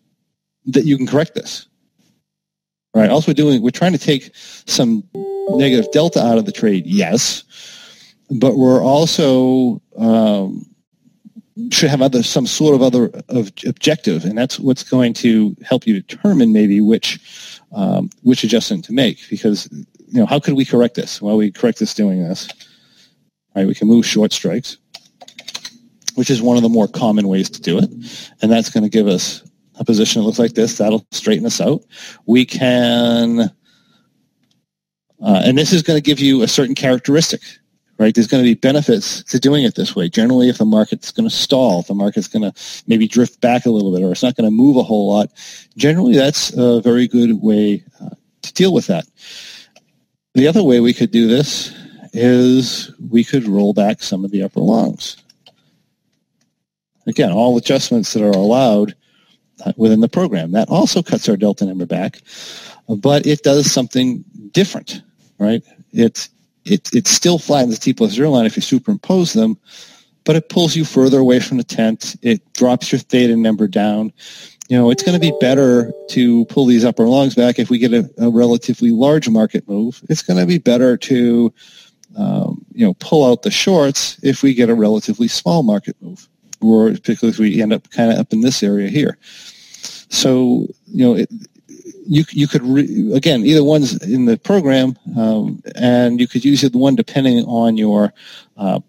that 0.66 0.84
you 0.84 0.96
can 0.96 1.06
correct 1.06 1.34
this. 1.34 1.66
Right. 2.94 3.10
Also, 3.10 3.30
we're 3.30 3.34
doing, 3.34 3.60
we're 3.60 3.70
trying 3.70 3.92
to 3.92 3.98
take 3.98 4.30
some 4.34 5.04
negative 5.50 5.90
delta 5.92 6.24
out 6.24 6.38
of 6.38 6.46
the 6.46 6.52
trade, 6.52 6.86
yes, 6.86 7.44
but 8.30 8.56
we're 8.56 8.82
also 8.82 9.80
um, 9.96 10.66
should 11.70 11.90
have 11.90 12.02
other 12.02 12.22
some 12.22 12.46
sort 12.46 12.74
of 12.74 12.82
other 12.82 13.10
of 13.28 13.50
objective, 13.66 14.24
and 14.24 14.36
that's 14.36 14.58
what's 14.58 14.82
going 14.82 15.14
to 15.14 15.56
help 15.64 15.86
you 15.86 16.00
determine 16.00 16.52
maybe 16.52 16.80
which 16.80 17.20
um, 17.72 18.10
which 18.22 18.44
adjustment 18.44 18.84
to 18.84 18.92
make. 18.92 19.18
Because 19.30 19.68
you 19.72 20.20
know, 20.20 20.26
how 20.26 20.38
could 20.38 20.54
we 20.54 20.64
correct 20.64 20.94
this? 20.94 21.20
Well, 21.22 21.36
we 21.36 21.50
correct 21.50 21.78
this 21.78 21.94
doing 21.94 22.22
this. 22.22 22.48
Right, 23.54 23.66
we 23.66 23.74
can 23.74 23.88
move 23.88 24.04
short 24.04 24.32
strikes, 24.32 24.76
which 26.14 26.28
is 26.28 26.42
one 26.42 26.58
of 26.58 26.62
the 26.62 26.68
more 26.68 26.88
common 26.88 27.26
ways 27.26 27.48
to 27.50 27.60
do 27.60 27.78
it, 27.78 27.90
and 28.42 28.52
that's 28.52 28.70
going 28.70 28.84
to 28.84 28.90
give 28.90 29.06
us 29.06 29.42
a 29.78 29.84
position 29.84 30.20
that 30.20 30.26
looks 30.26 30.38
like 30.38 30.54
this. 30.54 30.78
That'll 30.78 31.06
straighten 31.10 31.46
us 31.46 31.60
out. 31.60 31.82
We 32.26 32.44
can, 32.44 33.50
uh, 35.22 35.42
and 35.44 35.56
this 35.56 35.72
is 35.72 35.82
going 35.82 35.96
to 35.96 36.02
give 36.02 36.20
you 36.20 36.42
a 36.42 36.48
certain 36.48 36.74
characteristic 36.74 37.40
right? 37.98 38.14
There's 38.14 38.26
going 38.26 38.42
to 38.42 38.48
be 38.48 38.54
benefits 38.54 39.22
to 39.24 39.38
doing 39.38 39.64
it 39.64 39.74
this 39.74 39.96
way. 39.96 40.08
Generally, 40.08 40.48
if 40.48 40.58
the 40.58 40.64
market's 40.64 41.10
going 41.10 41.28
to 41.28 41.34
stall, 41.34 41.80
if 41.80 41.86
the 41.86 41.94
market's 41.94 42.28
going 42.28 42.42
to 42.42 42.52
maybe 42.86 43.08
drift 43.08 43.40
back 43.40 43.66
a 43.66 43.70
little 43.70 43.92
bit, 43.92 44.02
or 44.02 44.12
it's 44.12 44.22
not 44.22 44.36
going 44.36 44.46
to 44.46 44.54
move 44.54 44.76
a 44.76 44.82
whole 44.82 45.08
lot, 45.10 45.30
generally 45.76 46.14
that's 46.14 46.56
a 46.56 46.80
very 46.80 47.08
good 47.08 47.42
way 47.42 47.82
uh, 48.00 48.10
to 48.42 48.52
deal 48.52 48.72
with 48.72 48.86
that. 48.88 49.06
The 50.34 50.46
other 50.46 50.62
way 50.62 50.80
we 50.80 50.92
could 50.92 51.10
do 51.10 51.26
this 51.26 51.74
is 52.12 52.90
we 53.10 53.24
could 53.24 53.48
roll 53.48 53.72
back 53.72 54.02
some 54.02 54.24
of 54.24 54.30
the 54.30 54.42
upper 54.42 54.60
longs. 54.60 55.16
Again, 57.06 57.30
all 57.30 57.56
adjustments 57.56 58.12
that 58.12 58.22
are 58.22 58.30
allowed 58.30 58.94
uh, 59.64 59.72
within 59.76 60.00
the 60.00 60.08
program. 60.08 60.52
That 60.52 60.68
also 60.68 61.02
cuts 61.02 61.28
our 61.28 61.36
delta 61.36 61.64
number 61.64 61.86
back, 61.86 62.20
but 62.88 63.26
it 63.26 63.42
does 63.42 63.70
something 63.70 64.24
different, 64.50 65.02
right? 65.38 65.62
It's 65.92 66.28
it, 66.64 66.92
it 66.92 67.06
still 67.06 67.38
flattens 67.38 67.78
the 67.78 67.80
T 67.80 67.92
plus 67.92 68.12
zero 68.12 68.30
line 68.30 68.46
if 68.46 68.56
you 68.56 68.62
superimpose 68.62 69.32
them, 69.32 69.58
but 70.24 70.36
it 70.36 70.48
pulls 70.48 70.74
you 70.74 70.84
further 70.84 71.18
away 71.18 71.40
from 71.40 71.58
the 71.58 71.64
tent. 71.64 72.16
It 72.22 72.52
drops 72.54 72.90
your 72.90 72.98
theta 72.98 73.36
number 73.36 73.68
down. 73.68 74.12
You 74.68 74.76
know, 74.76 74.90
it's 74.90 75.04
going 75.04 75.14
to 75.14 75.20
be 75.20 75.36
better 75.40 75.92
to 76.10 76.44
pull 76.46 76.66
these 76.66 76.84
upper 76.84 77.06
longs 77.06 77.36
back 77.36 77.60
if 77.60 77.70
we 77.70 77.78
get 77.78 77.92
a, 77.92 78.10
a 78.18 78.30
relatively 78.30 78.90
large 78.90 79.28
market 79.28 79.68
move. 79.68 80.02
It's 80.08 80.22
going 80.22 80.40
to 80.40 80.46
be 80.46 80.58
better 80.58 80.96
to, 80.96 81.54
um, 82.18 82.64
you 82.72 82.84
know, 82.84 82.94
pull 82.94 83.24
out 83.24 83.42
the 83.42 83.50
shorts 83.52 84.18
if 84.24 84.42
we 84.42 84.54
get 84.54 84.68
a 84.68 84.74
relatively 84.74 85.28
small 85.28 85.62
market 85.62 85.94
move, 86.00 86.28
or 86.60 86.90
particularly 86.90 87.32
if 87.32 87.38
we 87.38 87.62
end 87.62 87.72
up 87.72 87.88
kind 87.90 88.10
of 88.10 88.18
up 88.18 88.32
in 88.32 88.40
this 88.40 88.60
area 88.64 88.88
here. 88.88 89.18
So, 90.08 90.66
you 90.86 91.06
know, 91.06 91.14
it, 91.14 91.30
you 92.06 92.24
you 92.30 92.46
could 92.46 92.62
re, 92.62 93.12
again 93.14 93.44
either 93.44 93.64
one's 93.64 94.02
in 94.02 94.24
the 94.24 94.36
program, 94.36 94.96
um, 95.16 95.62
and 95.74 96.20
you 96.20 96.28
could 96.28 96.44
use 96.44 96.62
the 96.62 96.78
one 96.78 96.94
depending 96.96 97.44
on 97.44 97.76
your 97.76 98.12
uh, 98.56 98.80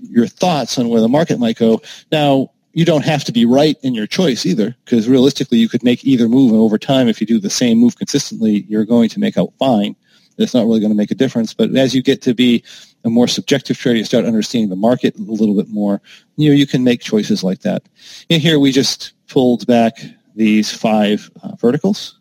your 0.00 0.26
thoughts 0.26 0.78
on 0.78 0.88
where 0.88 1.00
the 1.00 1.08
market 1.08 1.38
might 1.38 1.58
go. 1.58 1.80
Now 2.10 2.50
you 2.72 2.84
don't 2.84 3.04
have 3.04 3.24
to 3.24 3.32
be 3.32 3.44
right 3.44 3.76
in 3.82 3.94
your 3.94 4.06
choice 4.06 4.44
either, 4.44 4.76
because 4.84 5.08
realistically 5.08 5.58
you 5.58 5.68
could 5.68 5.82
make 5.82 6.04
either 6.04 6.28
move, 6.28 6.52
and 6.52 6.60
over 6.60 6.78
time, 6.78 7.08
if 7.08 7.20
you 7.20 7.26
do 7.26 7.40
the 7.40 7.50
same 7.50 7.78
move 7.78 7.96
consistently, 7.96 8.66
you're 8.68 8.84
going 8.84 9.08
to 9.08 9.20
make 9.20 9.38
out 9.38 9.52
fine. 9.58 9.96
It's 10.38 10.52
not 10.52 10.66
really 10.66 10.80
going 10.80 10.92
to 10.92 10.96
make 10.96 11.10
a 11.10 11.14
difference. 11.14 11.54
But 11.54 11.74
as 11.74 11.94
you 11.94 12.02
get 12.02 12.20
to 12.22 12.34
be 12.34 12.62
a 13.04 13.08
more 13.08 13.26
subjective 13.26 13.78
trader, 13.78 13.96
you 13.96 14.04
start 14.04 14.26
understanding 14.26 14.68
the 14.68 14.76
market 14.76 15.16
a 15.16 15.22
little 15.22 15.56
bit 15.56 15.68
more. 15.70 16.02
You 16.36 16.50
know, 16.50 16.54
you 16.54 16.66
can 16.66 16.84
make 16.84 17.00
choices 17.00 17.42
like 17.42 17.60
that. 17.60 17.82
And 18.28 18.42
here 18.42 18.58
we 18.58 18.72
just 18.72 19.14
pulled 19.28 19.66
back 19.66 19.96
these 20.34 20.70
five 20.70 21.30
uh, 21.42 21.56
verticals. 21.56 22.15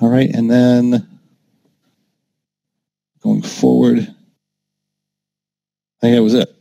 All 0.00 0.10
right, 0.10 0.28
and 0.28 0.50
then 0.50 1.08
going 3.22 3.42
forward, 3.42 3.98
I 3.98 4.04
think 6.00 6.16
that 6.16 6.22
was 6.22 6.34
it. 6.34 6.52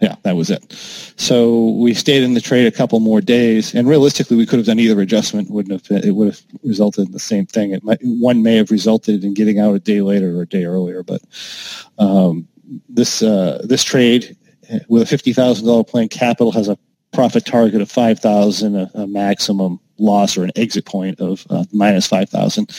Yeah, 0.00 0.16
that 0.22 0.34
was 0.34 0.50
it. 0.50 0.72
So 0.72 1.72
we 1.72 1.92
stayed 1.92 2.22
in 2.22 2.32
the 2.32 2.40
trade 2.40 2.66
a 2.66 2.70
couple 2.70 2.98
more 3.00 3.20
days, 3.20 3.74
and 3.74 3.86
realistically, 3.86 4.36
we 4.36 4.46
could 4.46 4.58
have 4.58 4.66
done 4.66 4.78
either 4.78 4.98
adjustment. 5.00 5.50
Wouldn't 5.50 5.86
have 5.90 6.04
it 6.04 6.12
would 6.12 6.28
have 6.28 6.40
resulted 6.64 7.06
in 7.06 7.12
the 7.12 7.18
same 7.18 7.46
thing. 7.46 7.72
It 7.72 7.84
might 7.84 8.00
one 8.02 8.42
may 8.42 8.56
have 8.56 8.70
resulted 8.70 9.24
in 9.24 9.34
getting 9.34 9.58
out 9.58 9.74
a 9.74 9.78
day 9.78 10.00
later 10.00 10.38
or 10.38 10.42
a 10.42 10.46
day 10.46 10.64
earlier, 10.64 11.02
but 11.02 11.20
um, 11.98 12.48
this 12.88 13.22
uh, 13.22 13.60
this 13.64 13.84
trade 13.84 14.36
with 14.88 15.02
a 15.02 15.06
fifty 15.06 15.34
thousand 15.34 15.66
dollar 15.66 15.84
plan 15.84 16.08
capital 16.08 16.52
has 16.52 16.68
a 16.68 16.78
profit 17.12 17.44
target 17.44 17.80
of 17.80 17.90
5,000, 17.90 18.76
a, 18.76 18.90
a, 18.94 19.06
maximum 19.06 19.80
loss 19.98 20.36
or 20.36 20.44
an 20.44 20.52
exit 20.56 20.84
point 20.84 21.20
of 21.20 21.44
uh, 21.50 21.64
minus 21.72 22.06
5,000. 22.06 22.70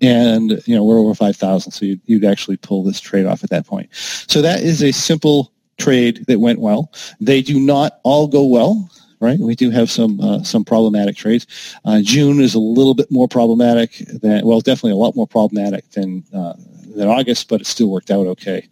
And, 0.00 0.62
you 0.66 0.74
know, 0.74 0.84
we're 0.84 0.98
over 0.98 1.14
5,000. 1.14 1.72
So 1.72 1.84
you'd, 1.84 2.00
you'd 2.06 2.24
actually 2.24 2.56
pull 2.56 2.82
this 2.82 3.00
trade 3.00 3.26
off 3.26 3.44
at 3.44 3.50
that 3.50 3.66
point. 3.66 3.88
So 3.92 4.40
that 4.42 4.60
is 4.60 4.82
a 4.82 4.92
simple 4.92 5.52
trade 5.76 6.24
that 6.26 6.40
went 6.40 6.60
well. 6.60 6.92
They 7.20 7.42
do 7.42 7.60
not 7.60 8.00
all 8.04 8.26
go 8.28 8.44
well 8.44 8.90
right? 9.20 9.38
We 9.38 9.56
do 9.56 9.70
have 9.70 9.90
some 9.90 10.20
uh, 10.20 10.42
some 10.42 10.64
problematic 10.64 11.16
trades. 11.16 11.44
Uh, 11.84 12.00
June 12.02 12.40
is 12.40 12.54
a 12.54 12.60
little 12.60 12.94
bit 12.94 13.10
more 13.10 13.28
problematic 13.28 13.96
than 14.22 14.46
well, 14.46 14.60
definitely 14.60 14.92
a 14.92 14.96
lot 14.96 15.16
more 15.16 15.26
problematic 15.26 15.90
than 15.90 16.24
uh, 16.32 16.54
than 16.94 17.08
August, 17.08 17.48
but 17.48 17.60
it 17.60 17.66
still 17.66 17.90
worked 17.90 18.10
out 18.10 18.26
okay. 18.26 18.68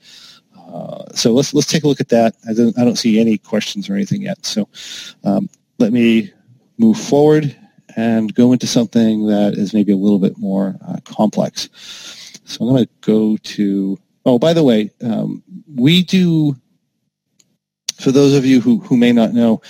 Uh, 0.67 1.05
so 1.15 1.33
let's 1.33 1.55
let's 1.55 1.67
take 1.67 1.85
a 1.85 1.89
look 1.89 2.01
at 2.01 2.09
that. 2.09 2.35
I 2.49 2.53
don't 2.53 2.77
I 2.79 2.85
don't 2.85 2.97
see 2.97 3.21
any 3.21 3.39
questions 3.39 3.89
or 3.89 3.95
anything 3.95 4.23
yet. 4.23 4.45
So 4.45 4.69
um, 5.25 5.49
let 5.79 5.93
me 5.93 6.33
move 6.79 6.99
forward 6.99 7.57
and 7.97 8.35
go 8.35 8.53
into 8.53 8.67
something 8.67 9.27
that 9.27 9.55
is 9.55 9.73
maybe 9.73 9.93
a 9.93 9.97
little 9.97 10.19
bit 10.19 10.37
more 10.39 10.77
uh, 10.87 10.99
complex. 11.05 11.69
So 12.45 12.65
I'm 12.65 12.71
going 12.71 12.85
to 12.85 12.91
go 13.01 13.37
to. 13.37 13.99
Oh, 14.25 14.39
by 14.39 14.53
the 14.53 14.63
way, 14.63 14.91
um, 15.03 15.43
we 15.75 16.03
do. 16.03 16.57
For 17.99 18.13
those 18.13 18.35
of 18.35 18.45
you 18.45 18.61
who, 18.61 18.79
who 18.81 18.95
may 18.95 19.11
not 19.11 19.33
know, 19.33 19.63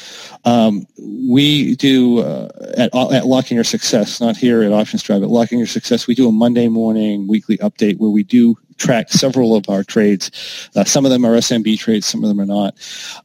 um, 0.44 0.84
we 0.98 1.76
do 1.76 2.18
uh, 2.18 2.48
at, 2.76 2.92
at 2.92 3.24
Locke 3.24 3.52
In 3.52 3.54
Your 3.54 3.62
Success, 3.62 4.20
not 4.20 4.36
here 4.36 4.64
at 4.64 4.72
Options 4.72 5.00
Tribe, 5.00 5.20
but 5.20 5.30
Locke 5.30 5.52
In 5.52 5.58
Your 5.58 5.68
Success, 5.68 6.08
we 6.08 6.16
do 6.16 6.28
a 6.28 6.32
Monday 6.32 6.66
morning 6.66 7.28
weekly 7.28 7.56
update 7.58 7.98
where 7.98 8.10
we 8.10 8.24
do 8.24 8.56
track 8.78 9.10
several 9.10 9.56
of 9.56 9.68
our 9.68 9.82
trades. 9.82 10.30
Uh, 10.74 10.84
some 10.84 11.04
of 11.04 11.10
them 11.10 11.24
are 11.24 11.36
SMB 11.36 11.78
trades, 11.78 12.06
some 12.06 12.22
of 12.22 12.28
them 12.28 12.40
are 12.40 12.46
not. 12.46 12.74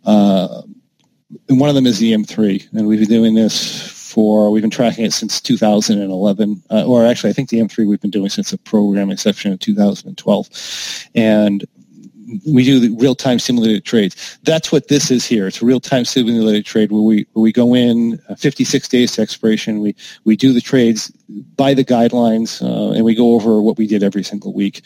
Uh, 0.06 0.62
and 1.48 1.60
one 1.60 1.70
of 1.70 1.76
them 1.76 1.86
is 1.86 2.00
the 2.00 2.14
M3, 2.14 2.74
and 2.74 2.88
we've 2.88 3.00
been 3.00 3.08
doing 3.08 3.36
this 3.36 3.90
for, 4.12 4.52
we've 4.52 4.62
been 4.62 4.70
tracking 4.70 5.06
it 5.06 5.14
since 5.14 5.40
2011, 5.40 6.64
uh, 6.70 6.86
or 6.86 7.06
actually 7.06 7.30
I 7.30 7.34
think 7.34 7.50
the 7.50 7.60
M3 7.60 7.88
we've 7.88 8.02
been 8.02 8.10
doing 8.12 8.30
since 8.30 8.52
the 8.52 8.58
program 8.58 9.10
inception 9.10 9.52
in 9.52 9.58
2012. 9.58 10.50
And 11.16 11.66
we 12.48 12.64
do 12.64 12.96
real-time 12.98 13.40
simulated 13.40 13.86
trades. 13.86 14.40
That's 14.44 14.72
what 14.72 14.88
this 14.88 15.12
is 15.12 15.26
here. 15.26 15.48
It's 15.48 15.62
a 15.62 15.66
real-time 15.66 16.06
simulated 16.06 16.66
trade 16.66 16.92
where 16.92 17.02
we 17.02 17.26
where 17.34 17.44
we 17.44 17.52
go 17.52 17.76
in 17.76 18.22
uh, 18.30 18.36
56 18.36 18.88
days 18.88 19.14
to 19.14 19.22
expiration. 19.22 19.80
We 19.80 19.96
we 20.24 20.36
do 20.36 20.54
the 20.54 20.62
trades 20.62 21.12
by 21.56 21.74
the 21.74 21.86
guidelines, 21.86 22.62
uh, 22.62 22.94
and 22.94 23.06
we 23.06 23.16
go 23.16 23.34
over 23.34 23.62
what 23.62 23.78
we 23.78 23.88
did 23.88 24.04
every 24.04 24.24
single 24.24 24.54
week, 24.54 24.82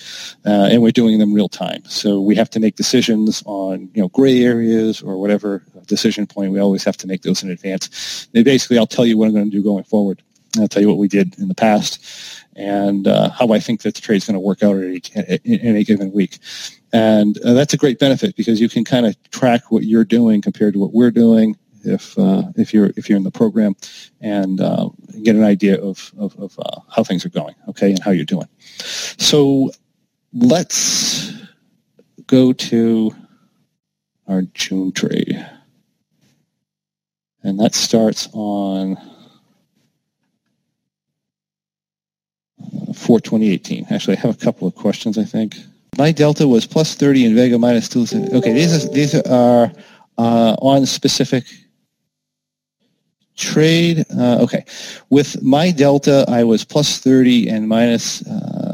uh, 0.45 0.69
and 0.71 0.81
we're 0.81 0.91
doing 0.91 1.19
them 1.19 1.33
real 1.33 1.49
time. 1.49 1.83
So 1.85 2.21
we 2.21 2.35
have 2.35 2.49
to 2.51 2.59
make 2.59 2.75
decisions 2.75 3.43
on 3.45 3.89
you 3.93 4.01
know 4.01 4.09
gray 4.09 4.43
areas 4.43 5.01
or 5.01 5.17
whatever 5.17 5.63
decision 5.87 6.27
point. 6.27 6.51
We 6.51 6.59
always 6.59 6.83
have 6.83 6.97
to 6.97 7.07
make 7.07 7.21
those 7.21 7.43
in 7.43 7.49
advance. 7.49 8.27
And 8.33 8.43
basically, 8.45 8.77
I'll 8.77 8.87
tell 8.87 9.05
you 9.05 9.17
what 9.17 9.27
I'm 9.27 9.33
going 9.33 9.49
to 9.49 9.57
do 9.57 9.63
going 9.63 9.83
forward. 9.83 10.21
I'll 10.59 10.67
tell 10.67 10.81
you 10.81 10.87
what 10.87 10.97
we 10.97 11.07
did 11.07 11.37
in 11.37 11.47
the 11.47 11.55
past 11.55 12.03
and 12.55 13.07
uh, 13.07 13.29
how 13.29 13.49
I 13.49 13.59
think 13.59 13.81
that 13.81 13.95
the 13.95 14.01
trade 14.01 14.17
is 14.17 14.25
going 14.25 14.35
to 14.35 14.39
work 14.39 14.63
out 14.63 14.75
in 14.77 15.01
any 15.59 15.83
given 15.83 16.11
week. 16.11 16.39
And 16.95 17.37
uh, 17.43 17.51
that's 17.51 17.73
a 17.73 17.77
great 17.77 17.99
benefit 17.99 18.37
because 18.37 18.61
you 18.61 18.69
can 18.69 18.85
kind 18.85 19.05
of 19.05 19.21
track 19.29 19.69
what 19.69 19.83
you're 19.83 20.05
doing 20.05 20.41
compared 20.41 20.75
to 20.75 20.79
what 20.79 20.93
we're 20.93 21.11
doing 21.11 21.57
if 21.83 22.17
uh, 22.17 22.43
if 22.55 22.73
you're 22.73 22.91
if 22.95 23.09
you're 23.09 23.17
in 23.17 23.25
the 23.25 23.31
program 23.31 23.75
and 24.21 24.61
uh, 24.61 24.87
get 25.21 25.35
an 25.35 25.43
idea 25.43 25.77
of 25.77 26.13
of, 26.17 26.39
of 26.39 26.57
uh, 26.57 26.79
how 26.89 27.03
things 27.03 27.25
are 27.25 27.29
going, 27.29 27.53
okay, 27.67 27.89
and 27.89 28.01
how 28.01 28.11
you're 28.11 28.23
doing. 28.23 28.47
So 28.77 29.71
let's 30.31 31.33
go 32.27 32.53
to 32.53 33.11
our 34.29 34.43
June 34.53 34.93
trade, 34.93 35.45
and 37.43 37.59
that 37.59 37.75
starts 37.75 38.29
on. 38.31 38.97
Uh, 38.97 39.11
4 42.93 43.19
2018. 43.19 43.87
Actually, 43.91 44.15
I 44.15 44.21
have 44.21 44.33
a 44.33 44.37
couple 44.37 44.67
of 44.67 44.73
questions, 44.73 45.17
I 45.17 45.25
think. 45.25 45.57
My 45.97 46.11
delta 46.11 46.47
was 46.47 46.65
plus 46.65 46.95
30 46.95 47.27
and 47.27 47.35
Vega 47.35 47.57
minus 47.57 47.89
2. 47.89 48.07
Okay, 48.33 48.53
these 48.53 48.85
are, 48.85 48.89
these 48.91 49.15
are 49.15 49.71
uh, 50.17 50.55
on 50.61 50.85
specific 50.85 51.45
trade. 53.35 54.05
Uh, 54.17 54.39
okay. 54.41 54.65
With 55.09 55.41
my 55.41 55.71
delta, 55.71 56.25
I 56.27 56.43
was 56.43 56.65
plus 56.65 56.99
30 56.99 57.49
and 57.49 57.67
minus, 57.67 58.25
uh, 58.27 58.65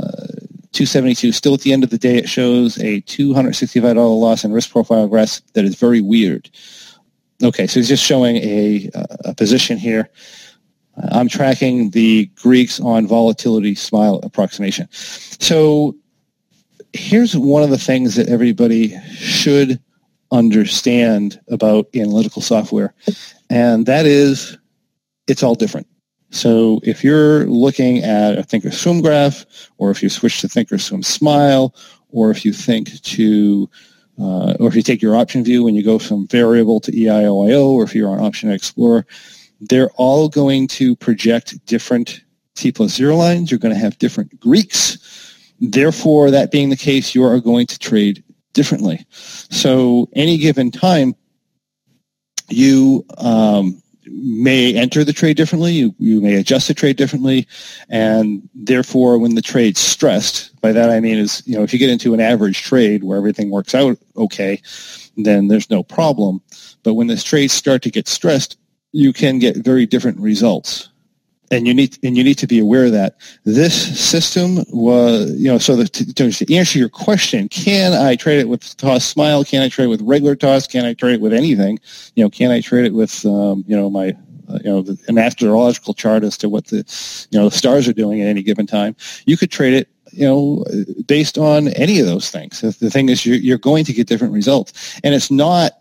272. 0.73 1.31
Still 1.31 1.53
at 1.53 1.61
the 1.61 1.73
end 1.73 1.83
of 1.83 1.89
the 1.89 1.97
day, 1.97 2.17
it 2.17 2.29
shows 2.29 2.77
a 2.77 3.01
$265 3.01 3.95
loss 3.95 4.43
in 4.43 4.51
risk 4.51 4.71
profile 4.71 5.07
graph 5.07 5.41
that 5.53 5.65
is 5.65 5.75
very 5.75 6.01
weird. 6.01 6.49
Okay, 7.43 7.67
so 7.67 7.79
he's 7.79 7.89
just 7.89 8.03
showing 8.03 8.37
a, 8.37 8.89
a 9.25 9.33
position 9.33 9.77
here. 9.77 10.09
I'm 11.11 11.27
tracking 11.27 11.89
the 11.91 12.27
Greeks 12.35 12.79
on 12.79 13.07
volatility 13.07 13.75
smile 13.75 14.19
approximation. 14.23 14.87
So 14.91 15.95
here's 16.93 17.35
one 17.35 17.63
of 17.63 17.69
the 17.69 17.77
things 17.77 18.15
that 18.15 18.29
everybody 18.29 18.97
should 19.13 19.79
understand 20.31 21.39
about 21.49 21.87
analytical 21.95 22.41
software, 22.41 22.93
and 23.49 23.85
that 23.85 24.05
is 24.05 24.57
it's 25.27 25.43
all 25.43 25.55
different. 25.55 25.87
So 26.31 26.79
if 26.83 27.03
you're 27.03 27.45
looking 27.45 27.99
at 27.99 28.37
a 28.37 28.41
Thinkorswim 28.41 29.01
graph, 29.01 29.45
or 29.77 29.91
if 29.91 30.01
you 30.01 30.09
switch 30.09 30.39
to 30.41 30.47
Thinkorswim 30.47 31.03
Smile, 31.03 31.75
or 32.09 32.31
if 32.31 32.45
you 32.45 32.53
think 32.53 33.01
to, 33.01 33.69
uh, 34.19 34.53
or 34.59 34.67
if 34.67 34.75
you 34.75 34.81
take 34.81 35.01
your 35.01 35.13
OptionVue 35.13 35.67
and 35.67 35.75
you 35.75 35.83
go 35.83 35.99
from 35.99 36.27
variable 36.27 36.79
to 36.79 36.91
EIOIO, 36.91 37.65
or 37.65 37.83
if 37.83 37.93
you're 37.93 38.09
on 38.09 38.19
Option 38.19 38.49
Explorer, 38.49 39.05
they're 39.59 39.91
all 39.91 40.29
going 40.29 40.67
to 40.69 40.95
project 40.95 41.63
different 41.65 42.21
T 42.55 42.71
plus 42.71 42.95
zero 42.95 43.15
lines. 43.15 43.51
You're 43.51 43.59
going 43.59 43.73
to 43.73 43.79
have 43.79 43.97
different 43.97 44.39
Greeks. 44.39 44.97
Therefore, 45.61 46.31
that 46.31 46.51
being 46.51 46.71
the 46.71 46.75
case, 46.75 47.13
you 47.13 47.23
are 47.23 47.39
going 47.39 47.67
to 47.67 47.77
trade 47.77 48.23
differently. 48.53 49.05
So 49.11 50.09
any 50.13 50.39
given 50.39 50.71
time, 50.71 51.15
you 52.49 53.05
um, 53.19 53.81
may 54.05 54.75
enter 54.75 55.03
the 55.03 55.13
trade 55.13 55.37
differently. 55.37 55.73
You, 55.73 55.95
you 55.99 56.19
may 56.19 56.35
adjust 56.35 56.67
the 56.67 56.73
trade 56.73 56.97
differently. 56.97 57.47
And 57.89 58.49
therefore, 58.55 59.19
when 59.19 59.35
the 59.35 59.41
trade's 59.41 59.79
stressed, 59.79 60.59
by 60.61 60.71
that 60.71 60.89
I 60.89 60.99
mean 60.99 61.19
is, 61.19 61.43
you 61.45 61.55
know, 61.55 61.63
if 61.63 61.73
you 61.73 61.79
get 61.79 61.91
into 61.91 62.15
an 62.15 62.19
average 62.19 62.63
trade 62.63 63.03
where 63.03 63.17
everything 63.17 63.51
works 63.51 63.75
out 63.75 63.97
okay, 64.17 64.61
then 65.15 65.47
there's 65.47 65.69
no 65.69 65.83
problem. 65.83 66.41
But 66.83 66.95
when 66.95 67.07
the 67.07 67.17
trades 67.17 67.53
start 67.53 67.83
to 67.83 67.91
get 67.91 68.07
stressed, 68.07 68.57
you 68.91 69.13
can 69.13 69.39
get 69.39 69.57
very 69.57 69.85
different 69.85 70.19
results 70.19 70.89
and 71.51 71.67
you 71.67 71.73
need 71.73 71.97
and 72.01 72.17
you 72.17 72.23
need 72.23 72.37
to 72.39 72.47
be 72.47 72.57
aware 72.57 72.85
of 72.85 72.93
that. 72.93 73.17
This 73.43 73.99
system 73.99 74.63
was 74.69 75.31
you 75.33 75.51
know 75.51 75.57
so 75.57 75.75
the, 75.75 75.87
to, 75.87 76.13
to, 76.13 76.55
answer 76.55 76.79
your 76.79 76.89
question 76.89 77.49
can 77.49 77.93
i 77.93 78.15
trade 78.15 78.39
it 78.39 78.49
with 78.49 78.75
toss 78.77 79.05
smile? 79.05 79.43
Can 79.43 79.61
i 79.61 79.69
trade 79.69 79.85
it 79.85 79.89
with 79.89 80.01
regular 80.01 80.35
toss? 80.35 80.65
Can 80.65 80.85
i 80.85 80.93
trade 80.93 81.15
it 81.15 81.21
with 81.21 81.33
anything? 81.33 81.79
You 82.15 82.23
know 82.23 82.29
can 82.29 82.49
i 82.51 82.61
trade 82.61 82.85
it 82.85 82.93
with 82.93 83.25
um, 83.25 83.63
you 83.67 83.75
know 83.75 83.89
my 83.89 84.15
uh, 84.49 84.59
you 84.63 84.69
know 84.71 84.81
the, 84.81 84.97
an 85.07 85.17
astrological 85.17 85.93
chart 85.93 86.23
as 86.23 86.37
to 86.37 86.49
what 86.49 86.67
the 86.67 86.77
you 87.29 87.37
know 87.37 87.49
the 87.49 87.55
stars 87.55 87.87
are 87.87 87.93
doing 87.93 88.21
at 88.21 88.27
any 88.27 88.41
given 88.41 88.65
time? 88.65 88.95
You 89.25 89.37
could 89.37 89.51
trade 89.51 89.73
it 89.73 89.89
you 90.11 90.25
know 90.25 90.65
based 91.05 91.37
on 91.37 91.67
any 91.69 91.99
of 91.99 92.05
those 92.05 92.31
things. 92.31 92.61
The 92.61 92.89
thing 92.89 93.09
is 93.09 93.25
you're, 93.25 93.35
you're 93.35 93.57
going 93.57 93.85
to 93.85 93.93
get 93.93 94.07
different 94.07 94.33
results. 94.33 94.99
And 95.03 95.13
it's 95.13 95.29
not 95.29 95.73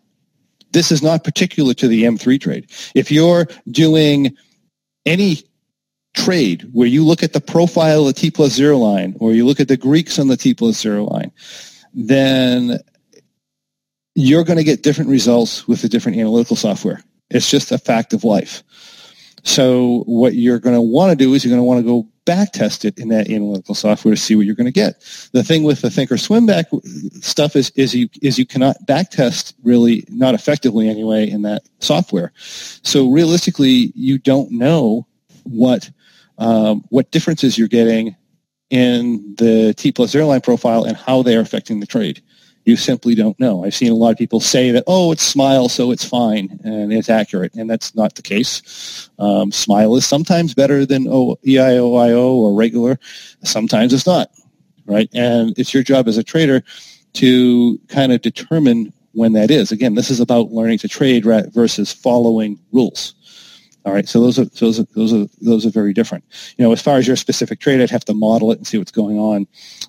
this 0.72 0.92
is 0.92 1.02
not 1.02 1.24
particular 1.24 1.74
to 1.74 1.88
the 1.88 2.04
m3 2.04 2.40
trade. 2.40 2.70
If 2.94 3.10
you're 3.10 3.48
doing 3.72 4.36
any 5.04 5.42
trade 6.14 6.68
where 6.72 6.88
you 6.88 7.04
look 7.04 7.22
at 7.22 7.32
the 7.32 7.40
profile 7.40 8.00
of 8.00 8.06
the 8.06 8.12
T 8.20 8.30
plus 8.30 8.52
zero 8.52 8.78
line 8.78 9.16
or 9.20 9.32
you 9.32 9.46
look 9.46 9.60
at 9.60 9.68
the 9.68 9.76
Greeks 9.76 10.18
on 10.18 10.28
the 10.28 10.36
T 10.36 10.54
plus 10.54 10.80
zero 10.80 11.04
line, 11.04 11.32
then 11.94 12.78
you're 14.14 14.44
going 14.44 14.58
to 14.58 14.64
get 14.64 14.82
different 14.82 15.10
results 15.10 15.68
with 15.68 15.82
the 15.82 15.88
different 15.88 16.18
analytical 16.18 16.56
software. 16.56 17.02
It's 17.30 17.50
just 17.50 17.70
a 17.70 17.78
fact 17.78 18.12
of 18.12 18.24
life. 18.24 18.62
So 19.42 20.02
what 20.06 20.34
you're 20.34 20.58
going 20.58 20.74
to 20.74 20.82
want 20.82 21.10
to 21.10 21.16
do 21.16 21.32
is 21.32 21.44
you're 21.44 21.50
going 21.50 21.60
to 21.60 21.64
want 21.64 21.80
to 21.80 21.86
go 21.86 22.08
back 22.26 22.52
test 22.52 22.84
it 22.84 22.98
in 22.98 23.08
that 23.08 23.30
analytical 23.30 23.74
software 23.74 24.14
to 24.14 24.20
see 24.20 24.36
what 24.36 24.46
you're 24.46 24.54
going 24.54 24.66
to 24.66 24.72
get. 24.72 25.00
The 25.32 25.42
thing 25.42 25.62
with 25.62 25.80
the 25.80 25.88
Thinkorswim 25.88 26.46
back 26.46 26.66
stuff 27.22 27.56
is, 27.56 27.70
is 27.76 27.94
you, 27.94 28.08
is 28.20 28.38
you 28.38 28.44
cannot 28.44 28.84
back 28.86 29.10
test 29.10 29.54
really, 29.62 30.04
not 30.08 30.34
effectively 30.34 30.88
anyway, 30.88 31.28
in 31.28 31.42
that 31.42 31.62
software. 31.78 32.32
So 32.36 33.08
realistically, 33.08 33.92
you 33.94 34.18
don't 34.18 34.50
know 34.50 35.06
what 35.44 35.90
um, 36.40 36.84
what 36.88 37.10
differences 37.12 37.56
you're 37.56 37.68
getting 37.68 38.16
in 38.70 39.34
the 39.36 39.74
T 39.76 39.92
plus 39.92 40.10
zero 40.10 40.26
line 40.26 40.40
profile 40.40 40.84
and 40.84 40.96
how 40.96 41.22
they're 41.22 41.40
affecting 41.40 41.80
the 41.80 41.86
trade. 41.86 42.22
You 42.64 42.76
simply 42.76 43.14
don't 43.14 43.38
know. 43.40 43.64
I've 43.64 43.74
seen 43.74 43.90
a 43.90 43.94
lot 43.94 44.10
of 44.10 44.18
people 44.18 44.38
say 44.40 44.70
that, 44.70 44.84
oh, 44.86 45.12
it's 45.12 45.22
Smile, 45.22 45.68
so 45.68 45.90
it's 45.90 46.04
fine 46.04 46.60
and 46.62 46.92
it's 46.92 47.08
accurate, 47.08 47.54
and 47.54 47.68
that's 47.70 47.94
not 47.94 48.14
the 48.14 48.22
case. 48.22 49.08
Um, 49.18 49.50
smile 49.50 49.96
is 49.96 50.06
sometimes 50.06 50.54
better 50.54 50.84
than 50.84 51.06
oh, 51.08 51.36
EIOIO 51.46 52.32
or 52.32 52.54
regular. 52.54 52.98
Sometimes 53.44 53.92
it's 53.92 54.06
not, 54.06 54.30
right? 54.86 55.08
And 55.14 55.58
it's 55.58 55.72
your 55.72 55.82
job 55.82 56.06
as 56.06 56.18
a 56.18 56.22
trader 56.22 56.62
to 57.14 57.78
kind 57.88 58.12
of 58.12 58.20
determine 58.20 58.92
when 59.12 59.32
that 59.32 59.50
is. 59.50 59.72
Again, 59.72 59.94
this 59.94 60.10
is 60.10 60.20
about 60.20 60.52
learning 60.52 60.78
to 60.78 60.88
trade 60.88 61.24
versus 61.24 61.92
following 61.92 62.58
rules. 62.72 63.14
All 63.84 63.94
right, 63.94 64.08
so 64.08 64.20
those 64.20 64.38
are 64.38 64.44
those 64.44 64.78
are 64.78 64.86
those 64.94 65.12
are 65.12 65.26
those 65.40 65.64
are 65.64 65.70
very 65.70 65.94
different. 65.94 66.24
You 66.58 66.64
know, 66.64 66.72
as 66.72 66.82
far 66.82 66.98
as 66.98 67.06
your 67.06 67.16
specific 67.16 67.60
trade, 67.60 67.80
I'd 67.80 67.90
have 67.90 68.04
to 68.06 68.14
model 68.14 68.52
it 68.52 68.58
and 68.58 68.66
see 68.66 68.76
what's 68.76 68.90
going 68.90 69.18
on 69.18 69.46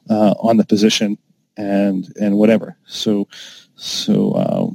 uh, 0.10 0.34
on 0.40 0.58
the 0.58 0.66
position 0.66 1.18
and 1.58 2.08
and 2.20 2.38
whatever. 2.38 2.78
So 2.86 3.28
so, 3.76 4.32
uh, 4.32 4.70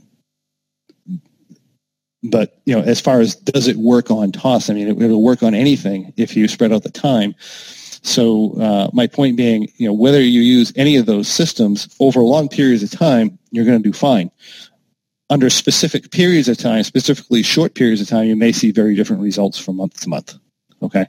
but 2.25 2.61
you 2.67 2.77
know, 2.77 2.83
as 2.83 3.01
far 3.01 3.21
as 3.21 3.37
does 3.37 3.69
it 3.69 3.77
work 3.77 4.11
on 4.11 4.33
toss? 4.33 4.69
I 4.69 4.75
mean, 4.75 4.89
it, 4.89 4.97
will 4.97 5.23
work 5.23 5.43
on 5.43 5.55
anything 5.55 6.13
if 6.17 6.37
you 6.37 6.47
spread 6.47 6.73
out 6.73 6.83
the 6.83 6.91
time. 6.91 7.35
So 8.03 8.61
uh, 8.61 8.91
my 8.93 9.07
point 9.07 9.37
being, 9.37 9.69
you 9.77 9.87
know, 9.87 9.93
whether 9.93 10.21
you 10.21 10.41
use 10.41 10.73
any 10.77 10.97
of 10.97 11.07
those 11.07 11.27
systems 11.27 11.89
over 11.99 12.21
long 12.21 12.49
periods 12.49 12.83
of 12.83 12.91
time, 12.91 13.39
you're 13.51 13.65
going 13.65 13.83
to 13.83 13.89
do 13.89 13.93
fine 13.93 14.31
under 15.29 15.51
specific 15.51 16.11
periods 16.11 16.49
of 16.49 16.57
time, 16.57 16.83
specifically 16.83 17.43
short 17.43 17.75
periods 17.75 18.01
of 18.01 18.09
time, 18.09 18.27
you 18.27 18.37
may 18.37 18.53
see 18.53 18.71
very 18.71 18.95
different 18.95 19.23
results 19.23 19.59
from 19.59 19.77
month 19.77 20.01
to 20.01 20.09
month. 20.09 20.35
Okay. 20.83 21.07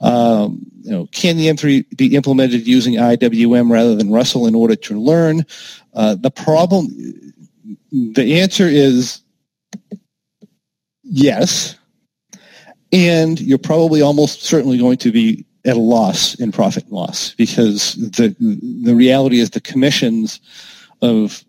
Um, 0.00 0.66
you 0.82 0.90
know, 0.90 1.08
can 1.12 1.36
the 1.36 1.48
M3 1.48 1.96
be 1.96 2.14
implemented 2.14 2.66
using 2.66 2.94
IWM 2.94 3.70
rather 3.70 3.94
than 3.94 4.12
Russell 4.12 4.46
in 4.46 4.54
order 4.54 4.76
to 4.76 5.00
learn? 5.00 5.46
Uh, 5.94 6.14
the 6.14 6.30
problem, 6.30 6.88
the 7.90 8.40
answer 8.40 8.66
is 8.66 9.22
yes. 11.02 11.76
And 12.92 13.40
you're 13.40 13.58
probably 13.58 14.02
almost 14.02 14.42
certainly 14.42 14.76
going 14.76 14.98
to 14.98 15.10
be 15.10 15.46
at 15.64 15.76
a 15.76 15.80
loss 15.80 16.34
in 16.34 16.52
profit 16.52 16.84
and 16.84 16.92
loss 16.92 17.34
because 17.34 17.94
the 17.94 18.34
the 18.38 18.94
reality 18.94 19.38
is 19.38 19.50
the 19.50 19.60
commissions 19.60 20.40
of 21.00 21.44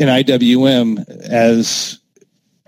in 0.00 0.08
IWM 0.08 1.08
as 1.28 2.00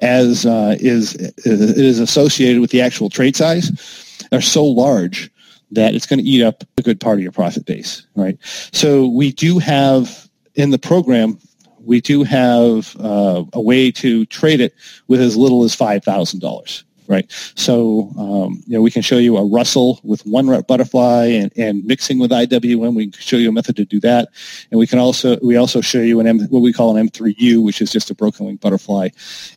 as 0.01 0.45
uh, 0.47 0.77
is 0.79 1.15
is 1.47 1.99
associated 1.99 2.61
with 2.61 2.71
the 2.71 2.83
actual 2.83 3.09
trade 3.09 3.35
size 3.35 4.27
are 4.31 4.41
so 4.41 4.65
large 4.65 5.31
that 5.71 5.95
it's 5.95 6.07
going 6.07 6.19
to 6.19 6.25
eat 6.25 6.43
up 6.43 6.63
a 6.77 6.83
good 6.83 7.01
part 7.01 7.19
of 7.19 7.23
your 7.23 7.33
profit 7.33 7.65
base, 7.65 8.07
right? 8.15 8.37
So 8.73 9.07
we 9.09 9.33
do 9.33 9.59
have 9.59 10.29
in 10.55 10.71
the 10.71 10.79
program, 10.79 11.39
we 11.81 12.03
do 12.03 12.23
have 12.25 12.95
uh, 13.01 13.45
a 13.55 13.61
way 13.61 13.91
to 13.93 14.27
trade 14.27 14.61
it 14.61 14.75
with 15.09 15.21
as 15.21 15.37
little 15.37 15.65
as 15.65 15.75
five 15.75 16.05
thousand 16.05 16.41
dollars 16.41 16.85
right? 17.09 17.31
So, 17.55 18.13
um, 18.19 18.63
you 18.67 18.77
know, 18.77 18.83
we 18.83 18.91
can 18.91 19.03
show 19.03 19.19
you 19.19 19.37
a 19.37 19.45
Russell 19.45 20.01
with 20.03 20.25
one 20.27 20.47
butterfly 20.63 21.27
and, 21.27 21.53
and 21.57 21.85
mixing 21.85 22.19
with 22.19 22.31
IWM. 22.31 22.95
We 22.95 23.11
can 23.11 23.21
show 23.21 23.37
you 23.37 23.49
a 23.49 23.53
method 23.53 23.77
to 23.77 23.85
do 23.85 24.01
that. 24.01 24.29
And 24.71 24.79
we 24.79 24.87
can 24.87 24.99
also, 24.99 25.39
we 25.41 25.57
also 25.57 25.81
show 25.81 26.01
you 26.01 26.21
an 26.21 26.27
M, 26.27 26.41
what 26.49 26.61
we 26.61 26.73
call 26.73 26.97
an 26.97 27.09
M3U, 27.09 27.63
which 27.63 27.81
is 27.81 27.93
just 27.93 28.11
a 28.11 28.15
broken 28.15 28.47
wing 28.47 28.57
butterfly. 28.57 29.11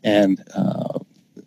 And, 0.03 0.43
uh, 0.55 0.99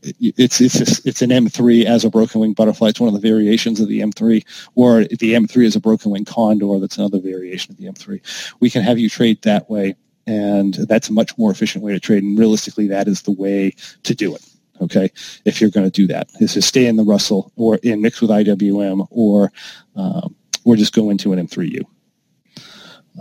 it's 0.02 0.60
it's 0.60 0.78
just, 0.78 1.06
it's 1.06 1.22
an 1.22 1.30
M3 1.30 1.84
as 1.84 2.04
a 2.04 2.10
broken 2.10 2.40
wing 2.40 2.52
butterfly. 2.52 2.88
It's 2.88 3.00
one 3.00 3.12
of 3.12 3.20
the 3.20 3.28
variations 3.28 3.80
of 3.80 3.88
the 3.88 4.00
M3, 4.00 4.44
or 4.76 5.04
the 5.04 5.34
M3 5.34 5.64
is 5.64 5.74
a 5.74 5.80
broken 5.80 6.12
wing 6.12 6.24
condor. 6.24 6.78
That's 6.78 6.98
another 6.98 7.18
variation 7.18 7.72
of 7.72 7.78
the 7.78 7.86
M3. 7.86 8.54
We 8.60 8.70
can 8.70 8.82
have 8.82 8.98
you 8.98 9.08
trade 9.08 9.42
that 9.42 9.68
way, 9.68 9.96
and 10.26 10.74
that's 10.74 11.08
a 11.08 11.12
much 11.12 11.36
more 11.36 11.50
efficient 11.50 11.82
way 11.82 11.92
to 11.92 12.00
trade. 12.00 12.22
And 12.22 12.38
realistically, 12.38 12.86
that 12.88 13.08
is 13.08 13.22
the 13.22 13.32
way 13.32 13.74
to 14.04 14.14
do 14.14 14.36
it 14.36 14.48
okay, 14.82 15.10
if 15.44 15.60
you're 15.60 15.70
going 15.70 15.86
to 15.86 15.90
do 15.90 16.06
that, 16.08 16.28
is 16.40 16.54
to 16.54 16.62
stay 16.62 16.86
in 16.86 16.96
the 16.96 17.04
Russell 17.04 17.52
or 17.56 17.76
in 17.82 18.02
mix 18.02 18.20
with 18.20 18.30
IWM 18.30 19.06
or 19.10 19.52
um, 19.96 20.34
or 20.64 20.76
just 20.76 20.94
go 20.94 21.10
into 21.10 21.32
an 21.32 21.46
M3U. 21.46 21.82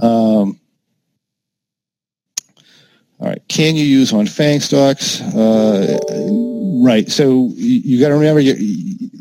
Um, 0.02 0.60
all 3.20 3.28
right, 3.28 3.42
can 3.48 3.76
you 3.76 3.86
use 3.86 4.14
on 4.14 4.28
FANG 4.28 4.60
stocks? 4.60 5.22
Uh, 5.22 5.98
right, 6.84 7.10
so 7.10 7.50
you, 7.56 7.80
you 7.84 8.00
got 8.00 8.10
to 8.10 8.14
remember 8.14 8.42
the, 8.42 8.54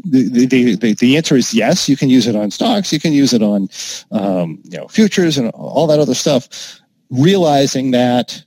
the, 0.05 0.77
the, 0.77 0.95
the, 0.95 1.17
answer 1.17 1.37
is 1.37 1.55
yes. 1.55 1.89
You 1.89 1.97
can 1.97 2.11
use 2.11 2.27
it 2.27 2.37
on 2.37 2.51
stocks. 2.51 2.93
You 2.93 3.01
can 3.01 3.13
use 3.13 3.33
it 3.33 3.43
on 3.43 3.69
um, 4.11 4.61
you 4.65 4.79
know 4.79 4.89
futures 4.89 5.39
and 5.39 5.51
all 5.51 5.87
that 5.87 5.99
other 5.99 6.15
stuff. 6.15 6.81
Realizing 7.11 7.93
that 7.93 8.45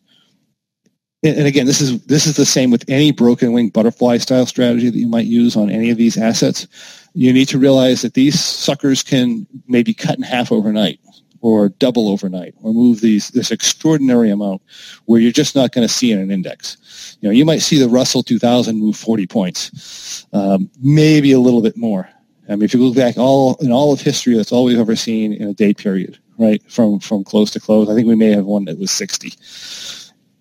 and 1.22 1.48
again, 1.48 1.66
this 1.66 1.82
is 1.82 2.02
this 2.06 2.26
is 2.26 2.38
the 2.38 2.46
same 2.46 2.72
with 2.72 2.86
any 2.88 3.12
broken 3.12 3.52
wing 3.52 3.70
butterfly 3.70 4.18
style 4.18 4.46
strategy 4.46 4.90
that 4.90 4.98
you 4.98 5.08
might 5.08 5.26
use 5.26 5.58
on 5.58 5.70
any 5.70 5.90
of 5.90 5.98
these 5.98 6.18
assets. 6.18 6.68
You 7.14 7.34
need 7.34 7.50
to 7.50 7.60
realize 7.60 8.02
that 8.04 8.14
these 8.14 8.40
suckers 8.40 9.04
can 9.04 9.46
maybe 9.68 9.94
cut 9.94 10.16
in 10.16 10.24
half 10.24 10.52
overnight 10.52 11.00
or 11.42 11.70
double 11.70 12.10
overnight 12.10 12.54
or 12.62 12.74
move 12.74 13.02
these 13.02 13.30
this 13.32 13.52
extraordinary 13.52 14.30
amount 14.30 14.62
where 15.06 15.20
you're 15.20 15.32
just 15.32 15.56
not 15.56 15.74
going 15.74 15.86
to 15.86 15.94
see 15.94 16.12
in 16.12 16.20
an 16.20 16.32
index. 16.32 17.18
You 17.20 17.28
know, 17.28 17.34
you 17.34 17.44
might 17.44 17.62
see 17.62 17.80
the 17.80 17.90
Russell 17.90 18.24
2000 18.24 18.78
move 18.78 18.96
40 18.96 19.28
points, 19.28 20.26
um, 20.32 20.70
maybe 20.82 21.34
a 21.34 21.40
little 21.40 21.62
bit 21.62 21.76
more. 21.76 22.10
I 22.48 22.54
mean, 22.54 22.64
if 22.64 22.74
you 22.74 22.82
look 22.82 22.96
back 22.96 23.18
all 23.18 23.56
in 23.56 23.74
all 23.74 23.92
of 23.92 24.00
history, 24.00 24.36
that's 24.36 24.54
all 24.54 24.64
we've 24.64 24.80
ever 24.80 24.96
seen 24.96 25.34
in 25.34 25.50
a 25.50 25.54
day 25.54 25.74
period, 25.74 26.18
right? 26.38 26.64
From 26.72 27.00
from 27.00 27.26
close 27.26 27.52
to 27.52 27.60
close. 27.60 27.90
I 27.90 27.94
think 27.94 28.08
we 28.08 28.16
may 28.16 28.32
have 28.32 28.46
one 28.46 28.64
that 28.66 28.80
was 28.80 28.90
60 28.92 29.34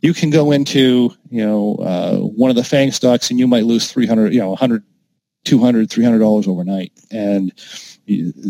you 0.01 0.15
can 0.15 0.31
go 0.31 0.53
into, 0.53 1.13
you 1.31 1.45
know, 1.45 1.77
uh, 1.77 2.17
one 2.19 2.51
of 2.51 2.57
the 2.57 2.65
FANG 2.65 2.93
stocks 2.93 3.31
and 3.31 3.39
you 3.39 3.47
might 3.47 3.65
lose 3.65 3.91
300, 3.91 4.33
you 4.33 4.41
know, 4.41 4.51
100, 4.51 4.83
200, 5.45 5.91
300 5.91 6.19
dollars 6.19 6.47
overnight. 6.47 6.93
And 7.11 7.53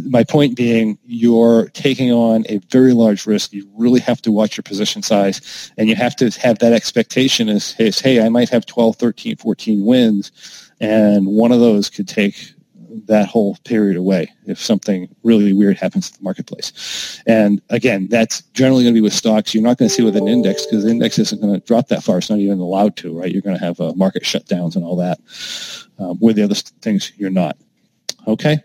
my 0.09 0.25
point 0.25 0.57
being, 0.57 0.99
you're 1.05 1.69
taking 1.71 2.13
on 2.13 2.45
a 2.49 2.59
very 2.71 2.93
large 2.93 3.27
risk. 3.27 3.53
You 3.53 3.69
really 3.77 4.01
have 4.01 4.23
to 4.23 4.33
watch 4.33 4.57
your 4.57 4.63
position 4.63 5.03
size 5.03 5.73
and 5.77 5.89
you 5.89 5.97
have 5.97 6.15
to 6.17 6.31
have 6.41 6.59
that 6.61 6.73
expectation 6.73 7.49
as, 7.49 7.73
hey, 7.73 8.25
I 8.25 8.29
might 8.29 8.51
have 8.51 8.67
12, 8.67 8.97
13, 8.97 9.37
14 9.37 9.85
wins 9.85 10.71
and 10.81 11.27
one 11.27 11.53
of 11.53 11.61
those 11.61 11.91
could 11.91 12.09
take 12.09 12.53
that 13.07 13.29
whole 13.29 13.57
period 13.65 13.97
away 13.97 14.31
if 14.47 14.63
something 14.63 15.09
really 15.23 15.53
weird 15.53 15.77
happens 15.77 16.11
in 16.11 16.17
the 16.17 16.23
marketplace. 16.23 17.23
And 17.27 17.61
again, 17.71 18.09
that's 18.09 18.43
generally 18.53 18.85
going 18.85 18.95
to 18.95 18.99
be 18.99 19.03
with 19.03 19.13
stocks. 19.13 19.55
You're 19.55 19.63
not 19.63 19.79
going 19.79 19.89
to 19.89 19.95
see 19.95 20.03
with 20.03 20.17
an 20.17 20.29
index 20.29 20.67
because 20.67 20.85
the 20.85 20.91
index 20.91 21.19
isn't 21.19 21.41
going 21.41 21.55
to 21.55 21.67
drop 21.67 21.89
that 21.89 22.03
far. 22.03 22.19
It's 22.19 22.31
not 22.31 22.39
even 22.39 22.59
allowed 22.59 22.97
to, 22.99 23.19
right? 23.19 23.33
You're 23.33 23.43
going 23.43 23.59
to 23.59 23.65
have 23.65 23.81
uh, 23.81 23.93
market 23.95 24.23
shutdowns 24.23 24.77
and 24.77 24.85
all 24.85 24.97
that. 24.97 25.19
Um, 25.99 26.19
with 26.21 26.37
the 26.37 26.43
other 26.43 26.55
things, 26.55 27.13
you're 27.17 27.31
not. 27.31 27.57
Okay. 28.27 28.59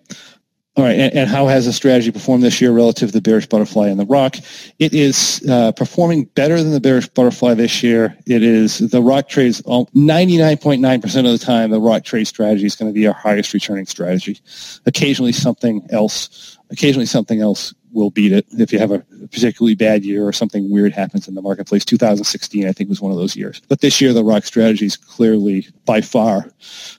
All 0.75 0.83
right, 0.83 0.97
and, 0.97 1.13
and, 1.13 1.29
how 1.29 1.45
has 1.45 1.67
the 1.67 1.73
strategy 1.73 2.11
performed 2.11 2.41
this 2.41 2.59
year 2.59 2.71
relative 2.71 3.09
to 3.09 3.13
the 3.13 3.21
bearish 3.21 3.45
butterfly 3.45 3.89
and 3.89 3.99
the 3.99 4.07
rock? 4.07 4.37
It 4.79 4.91
is 4.95 5.45
uh, 5.47 5.71
performing 5.73 6.23
better 6.23 6.57
than 6.57 6.71
the 6.71 6.79
bearish 6.79 7.07
butterfly 7.09 7.53
this 7.53 7.83
year. 7.83 8.17
It 8.25 8.41
is 8.41 8.79
the 8.79 8.99
rock 8.99 9.29
trades 9.29 9.61
99.9% 9.61 11.03
of 11.03 11.39
the 11.39 11.45
time. 11.45 11.69
The 11.69 11.79
rock 11.79 12.05
trade 12.05 12.25
strategy 12.25 12.65
is 12.65 12.75
going 12.75 12.89
to 12.89 12.93
be 12.93 13.05
our 13.05 13.13
highest 13.13 13.53
returning 13.53 13.85
strategy. 13.85 14.39
Occasionally 14.87 15.31
something 15.31 15.85
else, 15.91 16.57
occasionally 16.71 17.05
something 17.05 17.39
else 17.39 17.75
will 17.93 18.09
beat 18.09 18.31
it 18.31 18.45
if 18.51 18.73
you 18.73 18.79
have 18.79 18.91
a 18.91 18.99
particularly 19.31 19.75
bad 19.75 20.03
year 20.03 20.25
or 20.27 20.33
something 20.33 20.69
weird 20.69 20.93
happens 20.93 21.27
in 21.27 21.35
the 21.35 21.41
marketplace. 21.41 21.85
2016, 21.85 22.67
I 22.67 22.71
think, 22.71 22.89
was 22.89 23.01
one 23.01 23.11
of 23.11 23.17
those 23.17 23.35
years. 23.35 23.61
But 23.67 23.81
this 23.81 24.01
year, 24.01 24.13
the 24.13 24.23
rock 24.23 24.45
strategy 24.45 24.85
is 24.85 24.97
clearly 24.97 25.67
by 25.85 26.01
far 26.01 26.49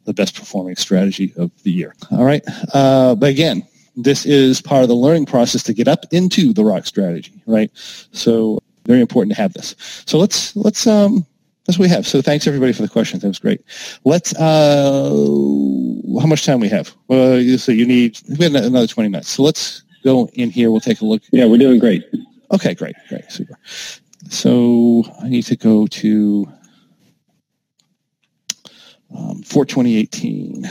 the 0.04 0.14
best 0.14 0.35
performing 0.35 0.76
strategy 0.76 1.33
of 1.37 1.50
the 1.62 1.72
year. 1.72 1.94
All 2.11 2.24
right. 2.24 2.42
Uh, 2.72 3.14
but 3.14 3.30
again, 3.30 3.66
this 3.96 4.26
is 4.26 4.61
part 4.61 4.83
of 4.83 4.88
the 4.88 4.94
learning 4.94 5.26
process 5.26 5.62
to 5.64 5.74
get 5.74 5.88
up 5.88 6.04
into 6.11 6.52
the 6.52 6.64
rock 6.64 6.87
strategy, 6.87 7.42
right? 7.46 7.70
So 7.74 8.61
very 8.87 9.00
important 9.00 9.35
to 9.35 9.40
have 9.40 9.52
this. 9.52 9.74
So 10.07 10.18
let's, 10.18 10.54
let's, 10.57 10.87
um, 10.87 11.26
that's 11.66 11.78
what 11.78 11.85
we 11.85 11.88
have. 11.90 12.07
So 12.07 12.20
thanks 12.20 12.46
everybody 12.46 12.72
for 12.72 12.83
the 12.83 12.88
questions. 12.88 13.22
That 13.22 13.28
was 13.28 13.38
great. 13.38 13.62
Let's, 14.04 14.35
uh, 14.35 15.11
how 16.20 16.26
much 16.26 16.44
time 16.44 16.61
we 16.61 16.68
have? 16.68 16.94
Well, 17.09 17.40
you 17.40 17.57
so 17.57 17.72
you 17.72 17.87
need, 17.87 18.18
we 18.38 18.44
have 18.44 18.54
another 18.54 18.87
20 18.87 19.09
minutes. 19.09 19.30
So 19.30 19.42
let's 19.42 19.84
go 20.05 20.29
in 20.35 20.51
here. 20.51 20.71
We'll 20.71 20.81
take 20.81 21.01
a 21.01 21.05
look. 21.05 21.23
Yeah, 21.33 21.47
we're 21.47 21.59
doing 21.59 21.81
great. 21.81 22.05
Okay, 22.53 22.75
great, 22.75 22.95
great, 23.09 23.31
super. 23.31 23.59
So 24.29 25.05
I 25.21 25.29
need 25.29 25.43
to 25.45 25.57
go 25.57 25.87
to 25.87 26.47
um, 29.17 29.43
for 29.43 29.64
2018. 29.64 30.69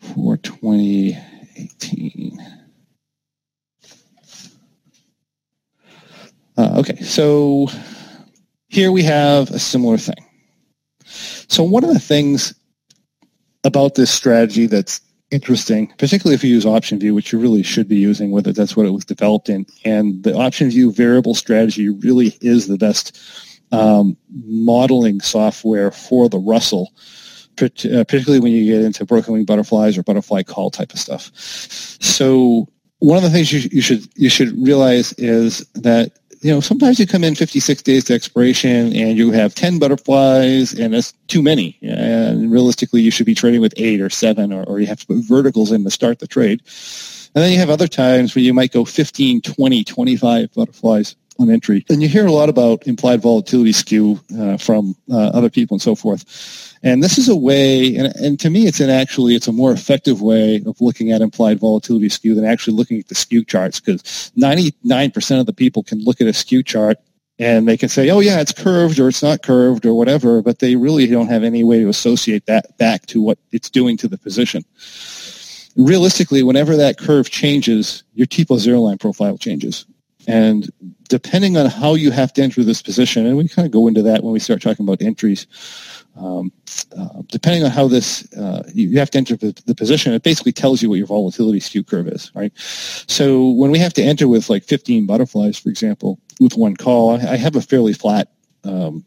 For 0.00 0.36
2018. 0.36 2.38
Uh, 6.56 6.80
okay, 6.80 7.00
so 7.02 7.68
here 8.68 8.92
we 8.92 9.02
have 9.02 9.50
a 9.50 9.58
similar 9.58 9.96
thing. 9.96 10.26
So 11.04 11.64
one 11.64 11.84
of 11.84 11.92
the 11.92 12.00
things 12.00 12.54
about 13.64 13.94
this 13.94 14.10
strategy 14.10 14.66
that's 14.66 15.00
interesting, 15.30 15.92
particularly 15.98 16.34
if 16.34 16.44
you 16.44 16.50
use 16.50 16.64
OptionVue, 16.64 17.14
which 17.14 17.32
you 17.32 17.38
really 17.38 17.62
should 17.62 17.88
be 17.88 17.96
using, 17.96 18.30
whether 18.30 18.52
that's 18.52 18.76
what 18.76 18.86
it 18.86 18.90
was 18.90 19.04
developed 19.04 19.48
in. 19.48 19.66
And 19.84 20.22
the 20.22 20.32
OptionVue 20.32 20.94
variable 20.94 21.34
strategy 21.34 21.88
really 21.88 22.36
is 22.40 22.66
the 22.66 22.78
best 22.78 23.18
um, 23.72 24.16
modeling 24.30 25.20
software 25.20 25.90
for 25.90 26.28
the 26.28 26.38
Russell, 26.38 26.92
uh, 27.62 27.68
particularly 27.68 28.40
when 28.40 28.52
you 28.52 28.72
get 28.72 28.84
into 28.84 29.04
broken 29.04 29.32
wing 29.32 29.44
butterflies 29.44 29.96
or 29.96 30.02
butterfly 30.02 30.42
call 30.42 30.70
type 30.70 30.92
of 30.92 30.98
stuff. 30.98 31.30
So 31.34 32.68
one 32.98 33.16
of 33.16 33.22
the 33.22 33.30
things 33.30 33.52
you, 33.52 33.68
you 33.72 33.80
should 33.80 34.06
you 34.16 34.28
should 34.28 34.50
realize 34.62 35.12
is 35.14 35.66
that 35.74 36.12
you 36.40 36.50
know, 36.50 36.60
sometimes 36.60 36.98
you 36.98 37.06
come 37.06 37.22
in 37.22 37.34
56 37.34 37.82
days 37.82 38.04
to 38.04 38.14
expiration 38.14 38.94
and 38.96 39.16
you 39.18 39.30
have 39.30 39.54
10 39.54 39.78
butterflies 39.78 40.72
and 40.72 40.94
that's 40.94 41.12
too 41.28 41.42
many. 41.42 41.78
And 41.82 42.50
realistically, 42.50 43.02
you 43.02 43.10
should 43.10 43.26
be 43.26 43.34
trading 43.34 43.60
with 43.60 43.74
eight 43.76 44.00
or 44.00 44.08
seven 44.08 44.52
or, 44.52 44.64
or 44.64 44.80
you 44.80 44.86
have 44.86 45.00
to 45.00 45.06
put 45.06 45.18
verticals 45.18 45.70
in 45.70 45.84
to 45.84 45.90
start 45.90 46.18
the 46.18 46.26
trade. 46.26 46.62
And 47.34 47.44
then 47.44 47.52
you 47.52 47.58
have 47.58 47.70
other 47.70 47.86
times 47.86 48.34
where 48.34 48.42
you 48.42 48.54
might 48.54 48.72
go 48.72 48.84
15, 48.84 49.42
20, 49.42 49.84
25 49.84 50.54
butterflies 50.54 51.14
on 51.38 51.50
entry. 51.50 51.84
And 51.88 52.02
you 52.02 52.08
hear 52.08 52.26
a 52.26 52.32
lot 52.32 52.48
about 52.48 52.86
implied 52.86 53.20
volatility 53.22 53.72
skew 53.72 54.20
uh, 54.38 54.56
from 54.56 54.96
uh, 55.10 55.30
other 55.34 55.50
people 55.50 55.74
and 55.74 55.82
so 55.82 55.94
forth. 55.94 56.69
And 56.82 57.02
this 57.02 57.18
is 57.18 57.28
a 57.28 57.36
way, 57.36 57.94
and, 57.96 58.14
and, 58.16 58.40
to 58.40 58.48
me, 58.48 58.66
it's 58.66 58.80
an 58.80 58.88
actually, 58.88 59.34
it's 59.34 59.48
a 59.48 59.52
more 59.52 59.70
effective 59.70 60.22
way 60.22 60.62
of 60.64 60.80
looking 60.80 61.12
at 61.12 61.20
implied 61.20 61.60
volatility 61.60 62.08
skew 62.08 62.34
than 62.34 62.46
actually 62.46 62.74
looking 62.74 62.98
at 62.98 63.08
the 63.08 63.14
skew 63.14 63.44
charts 63.44 63.80
because 63.80 64.32
99% 64.38 65.40
of 65.40 65.44
the 65.44 65.52
people 65.52 65.82
can 65.82 66.02
look 66.02 66.22
at 66.22 66.26
a 66.26 66.32
skew 66.32 66.62
chart 66.62 66.96
and 67.38 67.68
they 67.68 67.76
can 67.76 67.88
say, 67.88 68.08
oh 68.10 68.20
yeah, 68.20 68.40
it's 68.40 68.52
curved 68.52 68.98
or 68.98 69.08
it's 69.08 69.22
not 69.22 69.42
curved 69.42 69.84
or 69.84 69.94
whatever, 69.94 70.40
but 70.40 70.58
they 70.58 70.76
really 70.76 71.06
don't 71.06 71.28
have 71.28 71.42
any 71.42 71.64
way 71.64 71.80
to 71.80 71.88
associate 71.88 72.46
that 72.46 72.76
back 72.78 73.06
to 73.06 73.20
what 73.20 73.38
it's 73.52 73.68
doing 73.68 73.96
to 73.98 74.08
the 74.08 74.18
position. 74.18 74.62
Realistically, 75.76 76.42
whenever 76.42 76.76
that 76.76 76.98
curve 76.98 77.30
changes, 77.30 78.04
your 78.14 78.26
T 78.26 78.44
plus 78.44 78.60
zero 78.60 78.80
line 78.80 78.98
profile 78.98 79.38
changes. 79.38 79.86
And 80.26 80.70
depending 81.08 81.56
on 81.56 81.66
how 81.66 81.94
you 81.94 82.10
have 82.10 82.32
to 82.34 82.42
enter 82.42 82.62
this 82.62 82.82
position, 82.82 83.26
and 83.26 83.38
we 83.38 83.48
kind 83.48 83.64
of 83.64 83.72
go 83.72 83.88
into 83.88 84.02
that 84.02 84.22
when 84.22 84.32
we 84.32 84.38
start 84.38 84.60
talking 84.60 84.84
about 84.84 85.00
entries, 85.00 85.46
um, 86.16 86.52
uh, 86.96 87.22
depending 87.28 87.64
on 87.64 87.70
how 87.70 87.88
this, 87.88 88.30
uh, 88.34 88.62
you 88.74 88.98
have 88.98 89.10
to 89.10 89.18
enter 89.18 89.36
the, 89.36 89.58
the, 89.66 89.74
position, 89.74 90.12
it 90.12 90.22
basically 90.22 90.52
tells 90.52 90.82
you 90.82 90.88
what 90.88 90.98
your 90.98 91.06
volatility 91.06 91.60
skew 91.60 91.84
curve 91.84 92.08
is, 92.08 92.30
right? 92.34 92.52
So 92.56 93.50
when 93.50 93.70
we 93.70 93.78
have 93.78 93.94
to 93.94 94.02
enter 94.02 94.28
with 94.28 94.50
like 94.50 94.64
15 94.64 95.06
butterflies, 95.06 95.58
for 95.58 95.68
example, 95.68 96.18
with 96.40 96.56
one 96.56 96.76
call, 96.76 97.10
I, 97.10 97.32
I 97.32 97.36
have 97.36 97.56
a 97.56 97.62
fairly 97.62 97.92
flat 97.92 98.28
um, 98.64 99.04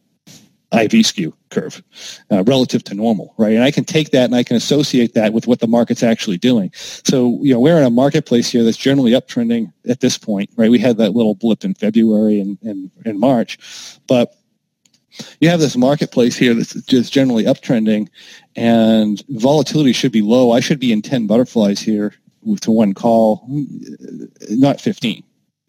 IV 0.74 1.06
skew 1.06 1.36
curve 1.50 1.84
uh, 2.32 2.44
relative 2.44 2.84
to 2.86 2.96
normal, 2.96 3.34
right? 3.38 3.54
And 3.54 3.63
I 3.63 3.72
can 3.72 3.84
take 3.84 4.10
that 4.12 4.26
and 4.26 4.36
I 4.36 4.44
can 4.44 4.56
associate 4.56 5.13
that 5.13 5.34
with 5.34 5.46
what 5.46 5.60
the 5.60 5.68
market's 5.68 6.04
actually 6.04 6.38
doing. 6.38 6.72
So, 6.74 7.39
you 7.42 7.54
know, 7.54 7.60
we're 7.60 7.78
in 7.78 7.84
a 7.84 7.92
marketplace 7.92 8.50
here 8.50 8.63
that's 8.63 8.78
generally 8.78 9.12
uptrending 9.12 9.72
at 9.88 10.00
this 10.00 10.18
point, 10.18 10.50
right? 10.56 10.72
We 10.72 10.80
had 10.80 10.98
that 10.98 11.12
little 11.12 11.36
blip 11.36 11.63
in 11.63 11.76
February 11.76 12.39
and, 12.39 12.58
and, 12.63 12.92
and 13.06 13.20
March, 13.20 14.00
but 14.08 14.34
you 15.39 15.49
have 15.49 15.60
this 15.60 15.78
marketplace 15.78 16.36
here 16.36 16.54
that's 16.54 16.73
just 16.86 17.13
generally 17.13 17.43
uptrending 17.43 18.08
and 18.56 19.23
volatility 19.30 19.93
should 19.93 20.12
be 20.12 20.21
low. 20.21 20.52
I 20.52 20.60
should 20.60 20.80
be 20.80 20.91
in 20.91 21.02
10 21.02 21.28
butterflies 21.28 21.80
here 21.80 22.13
to 22.62 22.71
one 22.71 22.93
call, 22.93 23.45
not 24.49 24.82
15. 24.82 25.23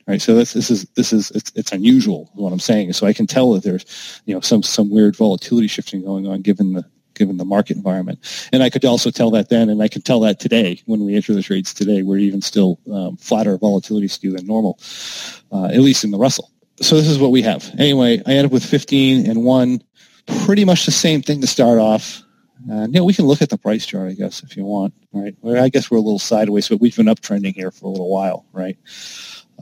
Right. 0.07 0.21
So 0.21 0.35
this, 0.35 0.53
this 0.53 0.71
is, 0.71 0.85
this 0.97 1.15
is, 1.15 1.31
it's, 1.31 1.51
it's 1.55 1.73
unusual 1.73 2.31
what 2.35 2.53
I'm 2.53 2.61
saying. 2.61 2.93
So 2.93 3.07
I 3.07 3.15
can 3.15 3.27
tell 3.27 3.53
that 3.53 3.63
there's, 3.63 4.21
you 4.27 4.35
know, 4.35 4.41
some, 4.41 4.63
some 4.63 4.91
weird 4.91 5.17
volatility 5.17 5.67
shifting 5.67 6.05
going 6.05 6.27
on 6.27 6.43
given 6.43 6.75
the, 6.75 6.85
given 7.15 7.39
the 7.39 7.45
market 7.47 7.79
environment. 7.79 8.19
And 8.53 8.63
I 8.63 8.69
could 8.69 8.85
also 8.85 9.11
tell 9.11 9.31
that 9.31 9.49
then, 9.49 9.71
and 9.71 9.83
I 9.83 9.89
can 9.89 10.03
tell 10.03 10.21
that 10.21 10.41
today 10.41 10.83
when 10.85 11.07
we 11.07 11.17
enter 11.17 11.33
the 11.33 11.43
trades 11.43 11.73
today, 11.73 12.03
we're 12.03 12.19
even 12.19 12.43
still 12.43 12.81
um, 12.93 13.17
flatter 13.17 13.57
volatility 13.57 14.09
skew 14.09 14.33
than 14.33 14.47
normal, 14.47 14.79
uh, 15.51 15.67
at 15.67 15.81
least 15.81 16.05
in 16.05 16.11
the 16.11 16.19
Russell 16.19 16.51
so 16.81 16.97
this 16.97 17.09
is 17.09 17.19
what 17.19 17.31
we 17.31 17.43
have. 17.43 17.71
Anyway, 17.79 18.21
I 18.27 18.33
end 18.33 18.47
up 18.47 18.53
with 18.53 18.65
15 18.65 19.29
and 19.29 19.45
1. 19.45 19.83
Pretty 20.45 20.65
much 20.65 20.87
the 20.87 20.93
same 20.93 21.23
thing 21.23 21.41
to 21.41 21.47
start 21.47 21.79
off. 21.79 22.23
Uh, 22.71 22.87
know, 22.87 23.05
we 23.05 23.13
can 23.13 23.27
look 23.27 23.43
at 23.43 23.51
the 23.51 23.59
price 23.59 23.85
chart, 23.85 24.09
I 24.11 24.15
guess, 24.15 24.43
if 24.43 24.57
you 24.57 24.65
want, 24.65 24.95
right? 25.13 25.35
Well, 25.43 25.63
I 25.63 25.69
guess 25.69 25.91
we're 25.91 25.99
a 25.99 26.03
little 26.03 26.19
sideways, 26.19 26.69
but 26.69 26.81
we've 26.81 26.97
been 26.97 27.07
uptrending 27.07 27.55
here 27.55 27.71
for 27.71 27.87
a 27.87 27.91
little 27.91 28.11
while, 28.11 28.47
right? 28.53 28.79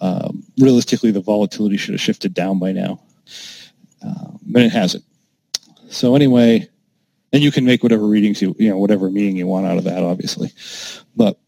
Um, 0.00 0.44
realistically, 0.58 1.10
the 1.10 1.20
volatility 1.20 1.76
should 1.76 1.94
have 1.94 2.00
shifted 2.00 2.32
down 2.32 2.58
by 2.58 2.70
now, 2.72 3.00
uh, 4.06 4.30
but 4.42 4.62
it 4.62 4.70
hasn't. 4.70 5.04
So 5.88 6.14
anyway, 6.14 6.68
and 7.32 7.42
you 7.42 7.50
can 7.50 7.64
make 7.64 7.82
whatever 7.82 8.06
readings 8.06 8.40
you, 8.40 8.54
you 8.58 8.68
know, 8.68 8.78
whatever 8.78 9.10
meaning 9.10 9.36
you 9.36 9.46
want 9.46 9.66
out 9.66 9.78
of 9.78 9.84
that, 9.84 10.02
obviously. 10.02 10.52
But 11.16 11.38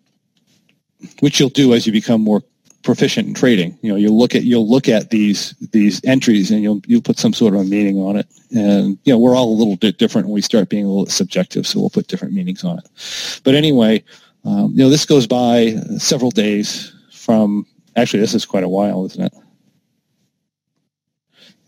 which 1.20 1.38
you'll 1.38 1.50
do 1.50 1.74
as 1.74 1.86
you 1.86 1.92
become 1.92 2.20
more 2.20 2.42
proficient 2.84 3.26
in 3.26 3.34
trading. 3.34 3.76
You 3.82 3.90
know, 3.90 3.96
you 3.96 4.12
look 4.12 4.34
at 4.34 4.44
you'll 4.44 4.68
look 4.68 4.88
at 4.88 5.10
these 5.10 5.54
these 5.72 6.00
entries 6.04 6.50
and 6.50 6.62
you'll 6.62 6.80
you'll 6.86 7.02
put 7.02 7.18
some 7.18 7.32
sort 7.32 7.54
of 7.54 7.60
a 7.60 7.64
meaning 7.64 7.98
on 7.98 8.16
it. 8.16 8.26
And 8.52 8.98
you 9.04 9.12
know, 9.12 9.18
we're 9.18 9.34
all 9.34 9.52
a 9.52 9.58
little 9.58 9.76
bit 9.76 9.98
different 9.98 10.28
when 10.28 10.34
we 10.34 10.42
start 10.42 10.68
being 10.68 10.84
a 10.84 10.88
little 10.88 11.06
subjective, 11.06 11.66
so 11.66 11.80
we'll 11.80 11.90
put 11.90 12.06
different 12.06 12.34
meanings 12.34 12.62
on 12.62 12.78
it. 12.78 13.40
But 13.42 13.54
anyway, 13.54 14.04
um, 14.44 14.70
you 14.72 14.84
know, 14.84 14.90
this 14.90 15.06
goes 15.06 15.26
by 15.26 15.76
several 15.98 16.30
days 16.30 16.94
from. 17.12 17.66
Actually, 17.96 18.20
this 18.20 18.34
is 18.34 18.44
quite 18.44 18.64
a 18.64 18.68
while, 18.68 19.06
isn't 19.06 19.24
it? 19.24 19.32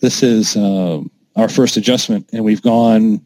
This 0.00 0.22
is 0.22 0.56
um, 0.56 1.10
our 1.36 1.48
first 1.48 1.76
adjustment, 1.76 2.28
and 2.32 2.44
we've 2.44 2.62
gone 2.62 3.22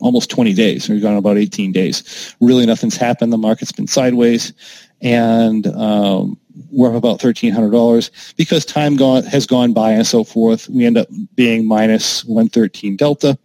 almost 0.00 0.30
20 0.30 0.54
days. 0.54 0.88
We've 0.88 1.02
gone 1.02 1.16
about 1.16 1.36
18 1.38 1.72
days. 1.72 2.34
Really, 2.40 2.66
nothing's 2.66 2.96
happened. 2.96 3.32
The 3.32 3.38
market's 3.38 3.70
been 3.70 3.86
sideways, 3.86 4.54
and 5.02 5.66
um, 5.66 6.38
we're 6.70 6.88
up 6.88 6.94
about 6.94 7.20
$1,300 7.20 8.36
because 8.36 8.64
time 8.64 8.96
gone, 8.96 9.24
has 9.24 9.46
gone 9.46 9.72
by 9.72 9.92
and 9.92 10.06
so 10.06 10.24
forth. 10.24 10.68
We 10.68 10.84
end 10.84 10.98
up 10.98 11.08
being 11.34 11.66
minus 11.66 12.24
113 12.24 12.96
delta. 12.96 13.38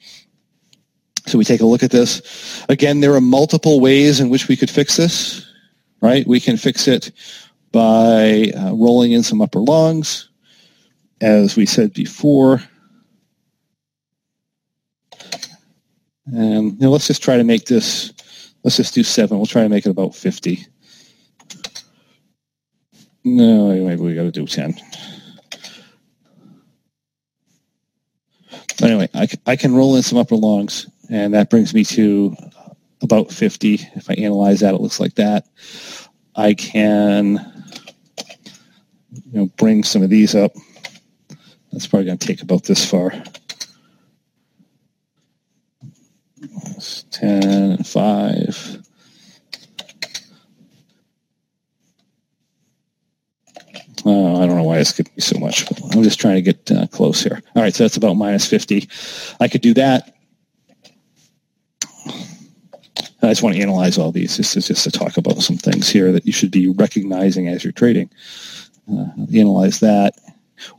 So 1.25 1.37
we 1.37 1.43
take 1.43 1.61
a 1.61 1.65
look 1.65 1.83
at 1.83 1.91
this. 1.91 2.65
Again, 2.69 3.01
there 3.01 3.13
are 3.13 3.21
multiple 3.21 3.79
ways 3.79 4.19
in 4.19 4.29
which 4.29 4.47
we 4.47 4.55
could 4.55 4.69
fix 4.69 4.95
this, 4.95 5.45
right? 6.01 6.25
We 6.25 6.39
can 6.39 6.57
fix 6.57 6.87
it 6.87 7.11
by 7.71 8.51
uh, 8.57 8.73
rolling 8.73 9.11
in 9.11 9.23
some 9.23 9.41
upper 9.41 9.59
longs, 9.59 10.29
as 11.19 11.57
we 11.57 11.65
said 11.65 11.93
before. 11.93 12.61
And 16.27 16.79
know, 16.79 16.91
let's 16.91 17.07
just 17.07 17.23
try 17.23 17.37
to 17.37 17.43
make 17.43 17.65
this, 17.65 18.13
let's 18.63 18.77
just 18.77 18.93
do 18.93 19.03
seven. 19.03 19.37
We'll 19.37 19.45
try 19.45 19.63
to 19.63 19.69
make 19.69 19.85
it 19.85 19.89
about 19.89 20.15
50. 20.15 20.65
No, 23.35 23.73
maybe 23.85 24.01
we 24.01 24.15
got 24.15 24.23
to 24.23 24.31
do 24.31 24.47
10. 24.47 24.75
Anyway, 28.81 29.09
I, 29.13 29.27
I 29.45 29.55
can 29.57 29.75
roll 29.75 29.97
in 29.97 30.03
some 30.03 30.17
upper 30.17 30.35
longs, 30.35 30.87
and 31.09 31.33
that 31.33 31.49
brings 31.49 31.73
me 31.73 31.83
to 31.85 32.35
about 33.01 33.31
50. 33.31 33.73
If 33.95 34.09
I 34.09 34.13
analyze 34.13 34.61
that, 34.61 34.73
it 34.73 34.79
looks 34.79 34.99
like 34.99 35.15
that. 35.15 35.45
I 36.35 36.53
can 36.53 37.65
you 39.11 39.39
know, 39.39 39.45
bring 39.57 39.83
some 39.83 40.03
of 40.03 40.09
these 40.09 40.33
up. 40.33 40.53
That's 41.73 41.85
probably 41.85 42.05
going 42.05 42.17
to 42.19 42.27
take 42.27 42.41
about 42.41 42.63
this 42.63 42.89
far. 42.89 43.11
10, 47.11 47.83
5, 47.83 48.76
Oh, 54.09 54.41
I 54.41 54.45
don't 54.45 54.55
know 54.55 54.63
why 54.63 54.77
it's 54.77 54.93
giving 54.93 55.11
me 55.17 55.21
so 55.21 55.37
much. 55.37 55.69
I'm 55.93 56.01
just 56.01 56.17
trying 56.17 56.35
to 56.35 56.41
get 56.41 56.71
uh, 56.71 56.87
close 56.87 57.21
here. 57.21 57.41
All 57.57 57.61
right, 57.61 57.75
so 57.75 57.83
that's 57.83 57.97
about 57.97 58.13
minus 58.13 58.47
50. 58.47 58.87
I 59.41 59.49
could 59.49 59.59
do 59.59 59.73
that. 59.73 60.15
I 63.21 63.27
just 63.31 63.43
want 63.43 63.57
to 63.57 63.61
analyze 63.61 63.97
all 63.97 64.13
these. 64.13 64.37
This 64.37 64.55
is 64.55 64.67
just 64.67 64.85
to 64.85 64.91
talk 64.91 65.17
about 65.17 65.41
some 65.41 65.57
things 65.57 65.89
here 65.89 66.13
that 66.13 66.25
you 66.25 66.31
should 66.31 66.51
be 66.51 66.69
recognizing 66.69 67.49
as 67.49 67.65
you're 67.65 67.73
trading. 67.73 68.09
Uh, 68.89 69.07
analyze 69.35 69.81
that, 69.81 70.13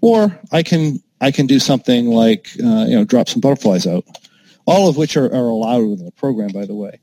or 0.00 0.40
I 0.50 0.62
can 0.62 1.02
I 1.20 1.30
can 1.30 1.46
do 1.46 1.58
something 1.58 2.06
like 2.06 2.48
uh, 2.64 2.86
you 2.88 2.96
know 2.96 3.04
drop 3.04 3.28
some 3.28 3.42
butterflies 3.42 3.86
out, 3.86 4.06
all 4.64 4.88
of 4.88 4.96
which 4.96 5.18
are, 5.18 5.26
are 5.26 5.48
allowed 5.48 5.84
within 5.84 6.06
the 6.06 6.12
program, 6.12 6.48
by 6.48 6.64
the 6.64 6.74
way. 6.74 6.98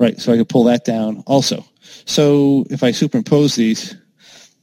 Right, 0.00 0.18
so 0.18 0.32
I 0.32 0.38
could 0.38 0.48
pull 0.48 0.64
that 0.64 0.84
down 0.86 1.22
also. 1.26 1.62
So 2.06 2.64
if 2.70 2.82
I 2.82 2.90
superimpose 2.90 3.54
these, 3.54 3.94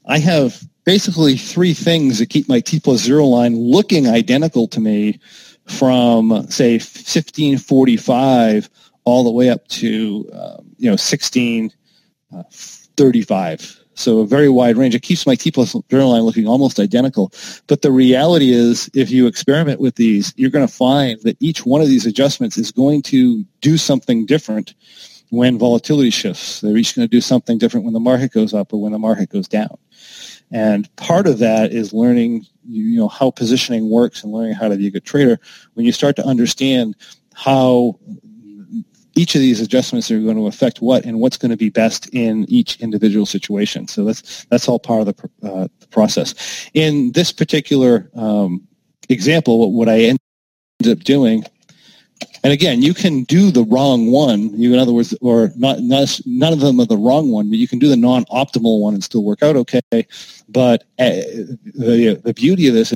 I 0.07 0.17
have 0.17 0.63
basically 0.83 1.37
three 1.37 1.75
things 1.75 2.17
that 2.17 2.31
keep 2.31 2.49
my 2.49 2.59
T 2.59 2.79
plus 2.79 3.01
zero 3.01 3.25
line 3.25 3.55
looking 3.55 4.07
identical 4.07 4.67
to 4.69 4.79
me 4.79 5.19
from, 5.67 6.47
say, 6.49 6.77
1545 6.77 8.67
all 9.03 9.23
the 9.23 9.29
way 9.29 9.51
up 9.51 9.67
to, 9.67 10.27
um, 10.33 10.73
you 10.79 10.87
know, 10.87 10.97
1635. 10.97 13.79
So 13.93 14.19
a 14.19 14.25
very 14.25 14.49
wide 14.49 14.77
range. 14.77 14.95
It 14.95 15.03
keeps 15.03 15.27
my 15.27 15.35
T 15.35 15.51
plus 15.51 15.75
zero 15.91 16.07
line 16.07 16.23
looking 16.23 16.47
almost 16.47 16.79
identical. 16.79 17.31
But 17.67 17.83
the 17.83 17.91
reality 17.91 18.53
is, 18.53 18.89
if 18.95 19.11
you 19.11 19.27
experiment 19.27 19.79
with 19.79 19.97
these, 19.97 20.33
you're 20.35 20.49
going 20.49 20.67
to 20.67 20.73
find 20.73 21.21
that 21.21 21.37
each 21.39 21.63
one 21.63 21.81
of 21.81 21.89
these 21.89 22.07
adjustments 22.07 22.57
is 22.57 22.71
going 22.71 23.03
to 23.03 23.43
do 23.61 23.77
something 23.77 24.25
different 24.25 24.73
when 25.29 25.57
volatility 25.57 26.09
shifts. 26.09 26.61
They're 26.61 26.77
each 26.77 26.95
going 26.95 27.07
to 27.07 27.11
do 27.11 27.21
something 27.21 27.57
different 27.57 27.85
when 27.85 27.93
the 27.93 27.99
market 27.99 28.31
goes 28.31 28.53
up 28.53 28.73
or 28.73 28.81
when 28.81 28.91
the 28.91 28.99
market 28.99 29.29
goes 29.29 29.47
down. 29.47 29.77
And 30.51 30.93
part 30.95 31.27
of 31.27 31.39
that 31.39 31.73
is 31.73 31.91
learning, 31.91 32.45
you 32.65 32.97
know, 32.97 33.09
how 33.09 33.31
positioning 33.31 33.89
works 33.89 34.23
and 34.23 34.31
learning 34.31 34.53
how 34.53 34.69
to 34.69 34.77
be 34.77 34.87
a 34.87 34.91
good 34.91 35.03
trader. 35.03 35.39
When 35.73 35.85
you 35.85 35.91
start 35.91 36.15
to 36.17 36.25
understand 36.25 36.95
how 37.35 37.99
each 39.17 39.35
of 39.35 39.41
these 39.41 39.59
adjustments 39.59 40.11
are 40.11 40.19
going 40.19 40.37
to 40.37 40.47
affect 40.47 40.79
what 40.81 41.03
and 41.03 41.19
what's 41.19 41.37
going 41.37 41.51
to 41.51 41.57
be 41.57 41.69
best 41.69 42.07
in 42.13 42.45
each 42.47 42.79
individual 42.79 43.25
situation. 43.25 43.87
So 43.87 44.05
that's 44.05 44.45
that's 44.45 44.69
all 44.69 44.79
part 44.79 45.07
of 45.07 45.07
the, 45.07 45.29
uh, 45.49 45.67
the 45.79 45.87
process. 45.87 46.69
In 46.73 47.11
this 47.13 47.31
particular 47.31 48.09
um, 48.15 48.65
example, 49.09 49.59
what, 49.59 49.71
what 49.71 49.89
I 49.89 50.01
ended 50.01 50.19
up 50.99 50.99
doing 50.99 51.43
and 52.43 52.53
again, 52.53 52.81
you 52.81 52.93
can 52.93 53.23
do 53.23 53.51
the 53.51 53.63
wrong 53.63 54.11
one. 54.11 54.59
You, 54.59 54.73
in 54.73 54.79
other 54.79 54.93
words, 54.93 55.13
or 55.21 55.51
not, 55.55 55.79
not 55.81 56.19
none 56.25 56.53
of 56.53 56.59
them 56.59 56.79
are 56.79 56.85
the 56.85 56.97
wrong 56.97 57.31
one, 57.31 57.49
but 57.49 57.57
you 57.57 57.67
can 57.67 57.79
do 57.79 57.89
the 57.89 57.97
non-optimal 57.97 58.79
one 58.79 58.93
and 58.93 59.03
still 59.03 59.23
work 59.23 59.41
out 59.43 59.55
okay. 59.55 59.81
But 60.49 60.83
uh, 60.99 61.11
the 61.75 62.21
the 62.23 62.33
beauty 62.33 62.67
of 62.67 62.73
this 62.73 62.93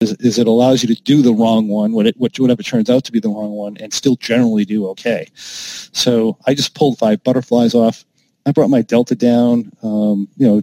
is, 0.00 0.12
is 0.14 0.38
it 0.38 0.46
allows 0.46 0.82
you 0.82 0.94
to 0.94 1.02
do 1.02 1.22
the 1.22 1.34
wrong 1.34 1.68
one, 1.68 1.92
whatever 1.92 2.62
turns 2.62 2.88
out 2.88 3.04
to 3.04 3.12
be 3.12 3.20
the 3.20 3.28
wrong 3.28 3.52
one, 3.52 3.76
and 3.78 3.92
still 3.92 4.16
generally 4.16 4.64
do 4.64 4.86
okay. 4.88 5.28
So 5.34 6.38
I 6.46 6.54
just 6.54 6.74
pulled 6.74 6.98
five 6.98 7.22
butterflies 7.22 7.74
off. 7.74 8.04
I 8.46 8.52
brought 8.52 8.70
my 8.70 8.80
delta 8.80 9.14
down, 9.14 9.70
um, 9.82 10.26
you 10.38 10.46
know, 10.46 10.62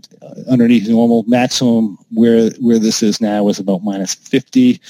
underneath 0.50 0.90
normal 0.90 1.24
maximum 1.28 1.98
where 2.12 2.50
where 2.60 2.80
this 2.80 3.04
is 3.04 3.22
now 3.22 3.48
is 3.48 3.60
about 3.60 3.84
minus 3.84 4.16
50, 4.16 4.82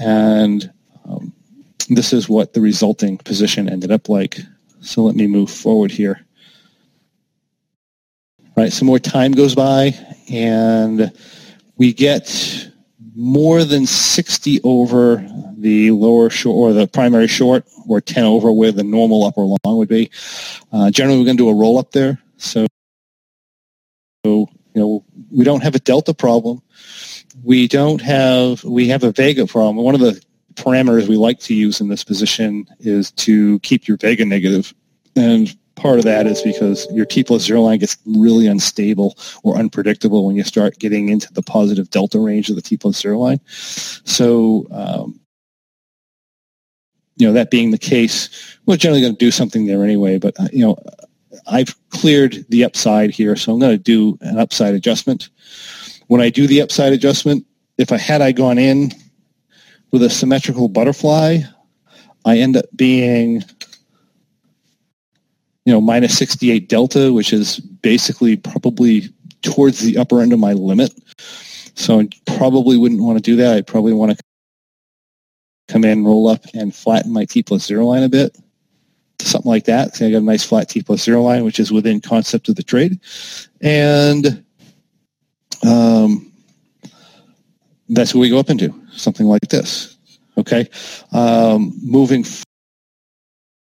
and 0.00 0.72
um, 1.04 1.33
this 1.88 2.12
is 2.12 2.28
what 2.28 2.52
the 2.52 2.60
resulting 2.60 3.18
position 3.18 3.68
ended 3.68 3.90
up 3.90 4.08
like. 4.08 4.38
So 4.80 5.02
let 5.02 5.16
me 5.16 5.26
move 5.26 5.50
forward 5.50 5.90
here. 5.90 6.24
Right, 8.56 8.72
some 8.72 8.86
more 8.86 9.00
time 9.00 9.32
goes 9.32 9.54
by 9.54 9.94
and 10.30 11.12
we 11.76 11.92
get 11.92 12.70
more 13.16 13.64
than 13.64 13.86
60 13.86 14.60
over 14.62 15.24
the 15.56 15.90
lower 15.90 16.30
short 16.30 16.54
or 16.54 16.72
the 16.72 16.86
primary 16.86 17.26
short 17.26 17.64
or 17.88 18.00
10 18.00 18.24
over 18.24 18.52
where 18.52 18.72
the 18.72 18.84
normal 18.84 19.24
upper 19.24 19.40
long 19.40 19.58
would 19.64 19.88
be. 19.88 20.10
Uh, 20.72 20.90
generally, 20.90 21.18
we're 21.18 21.24
going 21.24 21.36
to 21.36 21.42
do 21.42 21.48
a 21.48 21.54
roll 21.54 21.78
up 21.78 21.92
there. 21.92 22.18
So, 22.36 22.66
so, 24.24 24.48
you 24.74 24.80
know, 24.80 25.04
we 25.30 25.44
don't 25.44 25.62
have 25.62 25.74
a 25.74 25.80
delta 25.80 26.14
problem. 26.14 26.62
We 27.42 27.66
don't 27.66 28.00
have, 28.00 28.62
we 28.62 28.88
have 28.88 29.02
a 29.02 29.12
Vega 29.12 29.46
problem. 29.46 29.76
One 29.76 29.94
of 29.94 30.00
the 30.00 30.20
parameters 30.56 31.08
we 31.08 31.16
like 31.16 31.40
to 31.40 31.54
use 31.54 31.80
in 31.80 31.88
this 31.88 32.04
position 32.04 32.66
is 32.80 33.10
to 33.12 33.58
keep 33.60 33.88
your 33.88 33.96
vega 33.96 34.24
negative. 34.24 34.74
And 35.16 35.56
part 35.74 35.98
of 35.98 36.04
that 36.04 36.26
is 36.26 36.42
because 36.42 36.86
your 36.92 37.04
T 37.04 37.24
plus 37.24 37.42
zero 37.42 37.62
line 37.62 37.78
gets 37.78 37.96
really 38.06 38.46
unstable 38.46 39.16
or 39.42 39.56
unpredictable 39.56 40.26
when 40.26 40.36
you 40.36 40.44
start 40.44 40.78
getting 40.78 41.08
into 41.08 41.32
the 41.32 41.42
positive 41.42 41.90
delta 41.90 42.18
range 42.18 42.48
of 42.50 42.56
the 42.56 42.62
T 42.62 42.76
plus 42.76 43.00
zero 43.00 43.18
line. 43.18 43.40
So, 43.46 44.66
um, 44.70 45.20
you 47.16 47.26
know, 47.26 47.32
that 47.32 47.50
being 47.50 47.70
the 47.70 47.78
case, 47.78 48.58
we're 48.66 48.76
generally 48.76 49.00
going 49.00 49.14
to 49.14 49.18
do 49.18 49.30
something 49.30 49.66
there 49.66 49.84
anyway, 49.84 50.18
but, 50.18 50.38
uh, 50.38 50.48
you 50.52 50.64
know, 50.64 50.76
I've 51.46 51.74
cleared 51.90 52.44
the 52.48 52.64
upside 52.64 53.10
here, 53.10 53.36
so 53.36 53.52
I'm 53.52 53.60
going 53.60 53.76
to 53.76 53.82
do 53.82 54.18
an 54.20 54.38
upside 54.38 54.74
adjustment. 54.74 55.28
When 56.06 56.20
I 56.20 56.30
do 56.30 56.46
the 56.46 56.60
upside 56.62 56.92
adjustment, 56.92 57.46
if 57.78 57.92
I 57.92 57.98
had 57.98 58.22
I 58.22 58.32
gone 58.32 58.58
in 58.58 58.92
with 59.94 60.02
a 60.02 60.10
symmetrical 60.10 60.66
butterfly, 60.66 61.38
I 62.24 62.38
end 62.38 62.56
up 62.56 62.64
being, 62.74 63.44
you 65.64 65.72
know, 65.72 65.80
minus 65.80 66.18
68 66.18 66.68
delta, 66.68 67.12
which 67.12 67.32
is 67.32 67.60
basically 67.60 68.36
probably 68.36 69.02
towards 69.42 69.78
the 69.78 69.96
upper 69.96 70.20
end 70.20 70.32
of 70.32 70.40
my 70.40 70.52
limit. 70.52 70.92
So 71.76 72.00
I 72.00 72.08
probably 72.26 72.76
wouldn't 72.76 73.02
want 73.02 73.18
to 73.18 73.22
do 73.22 73.36
that. 73.36 73.54
I'd 73.54 73.68
probably 73.68 73.92
want 73.92 74.18
to 74.18 74.24
come 75.68 75.84
in, 75.84 76.04
roll 76.04 76.26
up, 76.26 76.44
and 76.54 76.74
flatten 76.74 77.12
my 77.12 77.24
T 77.24 77.44
plus 77.44 77.64
zero 77.64 77.86
line 77.86 78.02
a 78.02 78.08
bit. 78.08 78.36
Something 79.20 79.48
like 79.48 79.66
that. 79.66 79.94
So 79.94 80.08
I 80.08 80.10
got 80.10 80.18
a 80.18 80.20
nice 80.22 80.42
flat 80.42 80.68
T 80.68 80.82
plus 80.82 81.04
zero 81.04 81.22
line, 81.22 81.44
which 81.44 81.60
is 81.60 81.70
within 81.70 82.00
concept 82.00 82.48
of 82.48 82.56
the 82.56 82.64
trade. 82.64 82.98
And 83.60 84.44
um, 85.64 86.32
that's 87.88 88.12
what 88.12 88.22
we 88.22 88.28
go 88.30 88.40
up 88.40 88.50
into, 88.50 88.74
something 88.96 89.26
like 89.26 89.48
this. 89.48 89.96
Okay, 90.36 90.68
um, 91.12 91.72
moving 91.82 92.24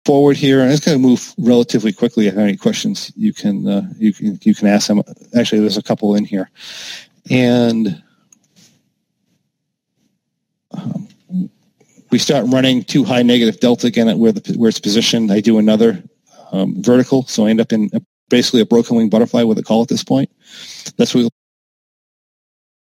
forward 0.05 0.37
here, 0.37 0.61
and 0.61 0.71
it's 0.71 0.85
going 0.85 0.97
to 0.97 1.07
move 1.07 1.33
relatively 1.37 1.91
quickly. 1.91 2.27
If 2.27 2.37
any 2.37 2.57
questions, 2.57 3.11
you 3.15 3.33
can 3.33 3.67
uh, 3.67 3.89
you 3.97 4.13
can 4.13 4.39
you 4.43 4.55
can 4.55 4.67
ask 4.67 4.87
them. 4.87 5.01
Actually, 5.37 5.61
there's 5.61 5.77
a 5.77 5.83
couple 5.83 6.15
in 6.15 6.25
here, 6.25 6.49
and 7.29 8.01
um, 10.71 11.07
we 12.11 12.19
start 12.19 12.45
running 12.47 12.83
too 12.83 13.03
high 13.03 13.23
negative 13.23 13.59
delta 13.59 13.87
again 13.87 14.07
at 14.07 14.17
where 14.17 14.31
the 14.31 14.53
where 14.57 14.69
it's 14.69 14.79
positioned. 14.79 15.31
I 15.31 15.41
do 15.41 15.57
another 15.57 16.01
um, 16.51 16.81
vertical, 16.81 17.23
so 17.23 17.45
I 17.45 17.49
end 17.49 17.61
up 17.61 17.73
in 17.73 17.89
a, 17.93 18.01
basically 18.29 18.61
a 18.61 18.65
broken 18.65 18.95
wing 18.95 19.09
butterfly 19.09 19.43
with 19.43 19.57
a 19.57 19.63
call 19.63 19.81
at 19.81 19.89
this 19.89 20.03
point. 20.03 20.29
That's 20.97 21.13
what 21.13 21.31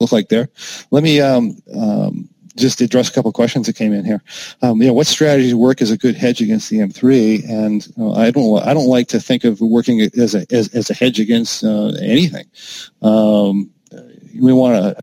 look 0.01 0.13
like 0.13 0.29
there. 0.29 0.49
Let 0.91 1.03
me 1.03 1.21
um, 1.21 1.57
um, 1.75 2.29
just 2.57 2.81
address 2.81 3.09
a 3.09 3.13
couple 3.13 3.31
questions 3.33 3.67
that 3.67 3.77
came 3.77 3.93
in 3.93 4.05
here. 4.05 4.23
Um, 4.63 4.81
you 4.81 4.89
know, 4.89 4.95
what 4.95 5.07
strategies 5.07 5.55
work 5.55 5.83
as 5.83 5.91
a 5.91 5.97
good 5.97 6.17
hedge 6.17 6.41
against 6.41 6.71
the 6.71 6.79
M3? 6.79 7.49
And 7.49 7.87
I 8.17 8.31
don't, 8.31 8.63
I 8.63 8.75
don't 8.75 8.89
like 8.89 9.09
to 9.09 9.21
think 9.21 9.45
of 9.45 9.61
working 9.61 10.01
as 10.01 10.35
a 10.35 10.47
as, 10.51 10.75
as 10.75 10.91
a 10.91 10.95
hedge 10.95 11.21
against 11.21 11.65
uh, 11.65 11.93
anything. 12.01 12.47
Um, 13.03 13.71
we 14.39 14.53
want 14.53 14.75
a 14.75 14.97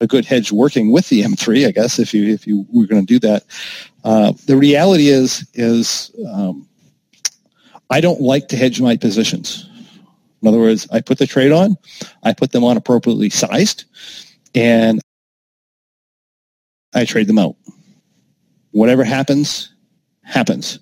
a 0.00 0.06
good 0.06 0.24
hedge 0.24 0.52
working 0.52 0.92
with 0.92 1.08
the 1.08 1.22
M3, 1.22 1.66
I 1.66 1.70
guess, 1.72 1.98
if 1.98 2.14
you 2.14 2.32
if 2.32 2.46
you 2.46 2.66
were 2.70 2.86
going 2.86 3.04
to 3.04 3.18
do 3.18 3.18
that. 3.26 3.44
Uh, 4.04 4.32
the 4.46 4.56
reality 4.56 5.08
is 5.08 5.46
is 5.54 6.12
um, 6.30 6.68
I 7.90 8.00
don't 8.00 8.20
like 8.20 8.48
to 8.48 8.56
hedge 8.56 8.80
my 8.80 8.96
positions. 8.96 9.68
In 10.42 10.48
other 10.48 10.58
words, 10.58 10.86
I 10.92 11.00
put 11.00 11.18
the 11.18 11.26
trade 11.26 11.52
on, 11.52 11.76
I 12.22 12.32
put 12.32 12.52
them 12.52 12.64
on 12.64 12.76
appropriately 12.76 13.30
sized, 13.30 13.84
and 14.54 15.00
I 16.94 17.04
trade 17.04 17.26
them 17.26 17.38
out. 17.38 17.56
Whatever 18.70 19.04
happens, 19.04 19.72
happens. 20.22 20.78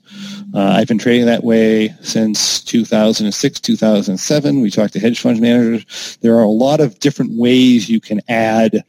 Uh, 0.54 0.74
I've 0.76 0.88
been 0.88 0.98
trading 0.98 1.26
that 1.26 1.44
way 1.44 1.94
since 2.02 2.62
2006, 2.64 3.60
2007. 3.60 4.60
We 4.60 4.70
talked 4.70 4.92
to 4.94 5.00
hedge 5.00 5.20
fund 5.20 5.40
managers. 5.40 6.18
There 6.20 6.34
are 6.36 6.42
a 6.42 6.48
lot 6.48 6.80
of 6.80 6.98
different 6.98 7.38
ways 7.38 7.88
you 7.88 8.00
can 8.00 8.20
add 8.28 8.84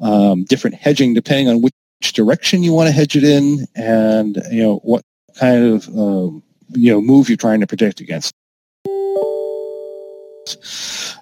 um, 0.00 0.44
different 0.44 0.76
hedging 0.76 1.14
depending 1.14 1.48
on 1.48 1.62
which 1.62 1.72
direction 2.12 2.62
you 2.62 2.72
want 2.72 2.88
to 2.88 2.92
hedge 2.92 3.16
it 3.16 3.24
in 3.24 3.66
and 3.74 4.36
you 4.50 4.62
know 4.62 4.76
what 4.84 5.02
kind 5.38 5.64
of 5.64 5.88
um, 5.88 6.42
you 6.72 6.92
know 6.92 7.00
move 7.00 7.28
you're 7.28 7.36
trying 7.36 7.60
to 7.60 7.66
protect 7.66 8.00
against. 8.00 8.32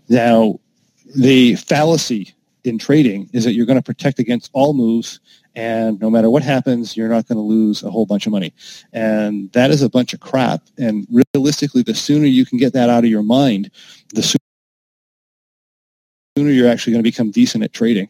Now, 0.09 0.59
the 1.16 1.57
fallacy 1.57 2.35
in 2.64 2.79
trading 2.79 3.29
is 3.33 3.45
that 3.45 3.55
you're 3.55 3.66
going 3.66 3.79
to 3.79 3.83
protect 3.83 4.18
against 4.18 4.51
all 4.53 4.75
moves 4.75 5.20
and 5.57 6.01
no 6.01 6.11
matter 6.11 6.31
what 6.31 6.43
happens, 6.43 6.97
you're 6.97 7.09
not 7.09 7.29
going 7.29 7.37
to 7.37 7.43
lose 7.43 7.83
a 7.83 7.91
whole 7.91 8.07
bunch 8.07 8.27
of 8.27 8.33
money. 8.33 8.53
And 8.93 9.53
that 9.53 9.70
is 9.70 9.83
a 9.83 9.89
bunch 9.89 10.12
of 10.12 10.20
crap. 10.20 10.62
And 10.79 11.07
realistically, 11.35 11.83
the 11.83 11.95
sooner 11.95 12.27
you 12.27 12.45
can 12.45 12.59
get 12.59 12.72
that 12.72 12.91
out 12.91 13.05
of 13.05 13.11
your 13.11 13.22
mind, 13.22 13.70
the 14.14 14.22
sooner 16.37 16.51
you're 16.51 16.68
actually 16.68 16.93
going 16.93 17.05
to 17.05 17.09
become 17.09 17.31
decent 17.31 17.62
at 17.62 17.72
trading 17.72 18.09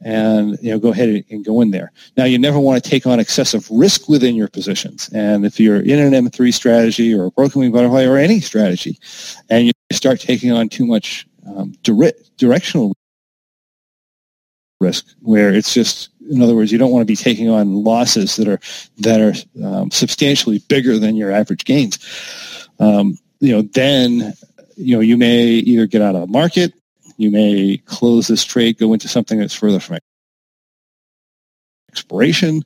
and 0.00 0.58
you 0.60 0.72
know 0.72 0.78
go 0.78 0.88
ahead 0.88 1.24
and 1.30 1.44
go 1.44 1.60
in 1.60 1.70
there 1.70 1.92
now 2.16 2.24
you 2.24 2.36
never 2.36 2.58
want 2.58 2.82
to 2.82 2.90
take 2.90 3.06
on 3.06 3.20
excessive 3.20 3.70
risk 3.70 4.08
within 4.08 4.34
your 4.34 4.48
positions 4.48 5.08
and 5.14 5.44
if 5.44 5.60
you're 5.60 5.80
in 5.80 6.00
an 6.00 6.26
m3 6.26 6.52
strategy 6.52 7.14
or 7.14 7.26
a 7.26 7.30
broken 7.30 7.60
wing 7.60 7.70
butterfly 7.70 8.04
or 8.04 8.16
any 8.16 8.40
strategy 8.40 8.98
and 9.50 9.66
you 9.66 9.72
start 9.92 10.20
taking 10.20 10.52
on 10.52 10.68
too 10.68 10.86
much 10.86 11.26
um, 11.46 11.72
direct, 11.82 12.36
directional 12.36 12.94
risk 14.80 15.06
where 15.20 15.52
it's 15.52 15.74
just 15.74 16.08
in 16.30 16.40
other 16.40 16.54
words 16.54 16.72
you 16.72 16.78
don't 16.78 16.90
want 16.90 17.02
to 17.02 17.06
be 17.06 17.16
taking 17.16 17.50
on 17.50 17.84
losses 17.84 18.36
that 18.36 18.48
are 18.48 18.58
that 18.98 19.20
are 19.20 19.34
um, 19.64 19.90
substantially 19.90 20.58
bigger 20.68 20.98
than 20.98 21.16
your 21.16 21.30
average 21.30 21.64
gains. 21.64 21.98
Um, 22.78 23.18
you 23.40 23.52
know 23.52 23.62
then 23.62 24.32
you 24.76 24.96
know 24.96 25.00
you 25.00 25.16
may 25.16 25.44
either 25.44 25.86
get 25.86 26.02
out 26.02 26.14
of 26.14 26.22
the 26.22 26.26
market 26.26 26.72
you 27.16 27.30
may 27.30 27.78
close 27.84 28.28
this 28.28 28.44
trade 28.44 28.78
go 28.78 28.92
into 28.92 29.08
something 29.08 29.38
that's 29.38 29.54
further 29.54 29.80
from 29.80 29.98
expiration 31.90 32.62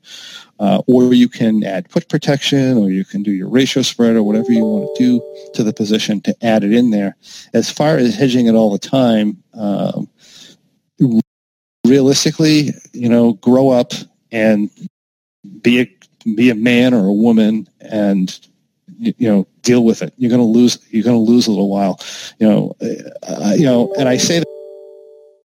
uh, 0.59 0.83
or 0.87 1.15
you 1.15 1.29
can 1.29 1.65
add 1.65 1.89
put 1.89 2.09
protection 2.09 2.77
or 2.77 2.91
you 2.91 3.05
can 3.05 3.23
do 3.23 3.33
your 3.33 3.49
ratio 3.49 3.83
spread 3.83 4.17
or 4.17 4.23
whatever 4.23 4.53
you 4.53 4.65
want 4.65 4.97
to 4.97 5.03
do 5.03 5.51
to 5.55 5.63
the 5.63 5.73
position 5.73 6.21
to 6.21 6.35
add 6.45 6.63
it 6.63 6.73
in 6.73 6.91
there 6.91 7.17
as 7.55 7.71
far 7.71 7.97
as 7.97 8.15
hedging 8.15 8.47
it 8.47 8.55
all 8.55 8.71
the 8.71 8.79
time 8.79 9.43
um, 9.55 10.09
realistically, 11.85 12.71
you 12.93 13.09
know, 13.09 13.35
grow 13.35 13.69
up 13.69 13.93
and 14.33 14.71
be 15.63 15.81
a 15.81 15.99
be 16.35 16.51
a 16.51 16.55
man 16.55 16.95
or 16.95 17.07
a 17.07 17.13
woman 17.13 17.69
and 17.81 18.41
you 18.99 19.29
know 19.29 19.47
deal 19.63 19.85
with 19.85 20.03
it. 20.03 20.13
You're 20.17 20.31
going 20.31 20.41
to 20.41 20.59
lose. 20.59 20.79
You're 20.91 21.05
going 21.05 21.17
to 21.17 21.31
lose 21.31 21.47
a 21.47 21.51
little 21.51 21.71
while. 21.71 22.01
You 22.39 22.49
know, 22.49 22.77
uh, 22.81 23.55
you 23.57 23.67
know, 23.67 23.93
and 23.99 24.09
I 24.09 24.17
say 24.17 24.43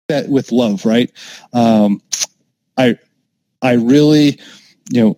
that 0.07 0.29
with 0.29 0.51
love, 0.51 0.85
right? 0.85 1.11
Um, 1.53 2.01
I 2.77 2.97
I 3.61 3.73
really, 3.73 4.39
you 4.91 5.01
know, 5.01 5.17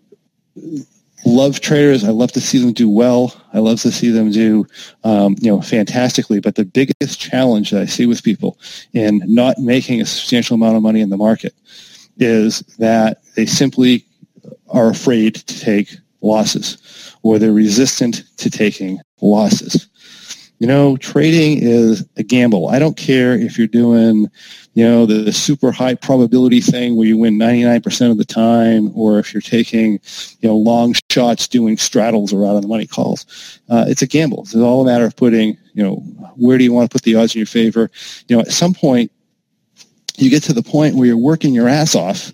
love 1.26 1.62
traders. 1.62 2.04
I 2.04 2.10
love 2.10 2.32
to 2.34 2.42
see 2.42 2.60
them 2.60 2.74
do 2.74 2.90
well. 2.90 3.34
I 3.54 3.60
love 3.60 3.82
to 3.82 3.92
see 3.92 4.10
them 4.10 4.32
do, 4.32 4.68
um, 5.04 5.36
you 5.40 5.50
know, 5.50 5.62
fantastically. 5.62 6.40
But 6.40 6.56
the 6.56 6.66
biggest 6.66 7.20
challenge 7.20 7.72
that 7.72 7.82
I 7.82 7.86
see 7.86 8.06
with 8.06 8.24
people 8.24 8.60
in 8.94 9.22
not 9.26 9.58
making 9.60 10.02
a 10.02 10.06
substantial 10.06 10.56
amount 10.56 10.76
of 10.76 10.84
money 10.84 11.02
in 11.02 11.10
the 11.10 11.18
market 11.18 11.54
is 12.18 12.60
that 12.78 13.22
they 13.36 13.46
simply 13.46 14.06
are 14.70 14.90
afraid 14.90 15.36
to 15.36 15.60
take 15.60 15.96
losses 16.22 17.16
or 17.22 17.40
they're 17.40 17.52
resistant 17.52 18.24
to 18.38 18.50
taking 18.50 19.00
losses. 19.22 19.88
You 20.64 20.68
know, 20.68 20.96
trading 20.96 21.62
is 21.62 22.08
a 22.16 22.24
gamble. 22.24 22.70
I 22.70 22.80
don't 22.80 22.96
care 22.96 23.34
if 23.34 23.58
you're 23.58 23.68
doing, 23.68 24.32
you 24.76 24.86
know, 24.86 25.06
the, 25.06 25.16
the, 25.16 25.34
super 25.34 25.74
high 25.74 25.94
probability 25.94 26.62
thing 26.62 26.96
where 26.96 27.06
you 27.06 27.18
win 27.18 27.38
99% 27.38 28.10
of 28.10 28.18
the 28.18 28.24
time, 28.24 28.90
or 28.98 29.20
if 29.20 29.34
you're 29.34 29.42
taking, 29.42 30.00
you 30.40 30.48
know, 30.48 30.56
long 30.56 30.96
shots 31.12 31.50
doing 31.50 31.76
straddles 31.76 32.32
or 32.32 32.46
out 32.46 32.56
of 32.56 32.62
the 32.62 32.70
money 32.70 32.88
calls. 32.88 33.60
Uh, 33.68 33.84
it's 33.90 34.02
a 34.04 34.08
gamble. 34.08 34.44
It's 34.44 34.56
all 34.56 34.84
a 34.84 34.86
matter 34.86 35.04
of 35.04 35.18
putting, 35.18 35.58
you 35.74 35.84
know, 35.84 35.96
where 36.38 36.58
do 36.58 36.64
you 36.64 36.72
want 36.72 36.90
to 36.90 36.96
put 36.96 37.04
the 37.04 37.16
odds 37.16 37.36
in 37.36 37.40
your 37.40 37.46
favor? 37.46 37.92
You 38.30 38.38
know, 38.38 38.42
at 38.42 38.54
some 38.54 38.74
point, 38.74 39.12
you 40.16 40.30
get 40.30 40.44
to 40.44 40.54
the 40.54 40.64
point 40.64 40.96
where 40.96 41.08
you're 41.08 41.18
working 41.18 41.54
your 41.54 41.68
ass 41.68 41.94
off 41.94 42.32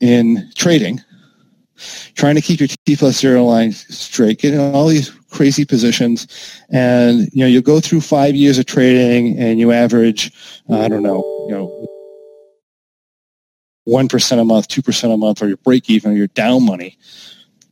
in 0.00 0.50
trading 0.54 1.02
trying 2.14 2.34
to 2.34 2.40
keep 2.42 2.60
your 2.60 2.68
T 2.68 2.96
plus 2.96 3.18
zero 3.18 3.44
line 3.44 3.72
straight, 3.72 4.38
getting 4.38 4.60
all 4.60 4.86
these 4.86 5.10
crazy 5.30 5.64
positions. 5.64 6.26
And, 6.70 7.30
you 7.32 7.40
know, 7.40 7.46
you 7.46 7.62
go 7.62 7.80
through 7.80 8.02
five 8.02 8.34
years 8.34 8.58
of 8.58 8.66
trading 8.66 9.38
and 9.38 9.58
you 9.58 9.72
average, 9.72 10.32
I 10.70 10.88
don't 10.88 11.02
know, 11.02 11.22
you 11.48 11.54
know, 11.54 11.86
1% 13.88 14.40
a 14.40 14.44
month, 14.44 14.68
2% 14.68 15.14
a 15.14 15.16
month, 15.16 15.42
or 15.42 15.48
your 15.48 15.56
break 15.58 15.88
even, 15.90 16.12
or 16.12 16.14
you're 16.14 16.26
down 16.28 16.64
money, 16.64 16.96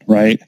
right? 0.06 0.40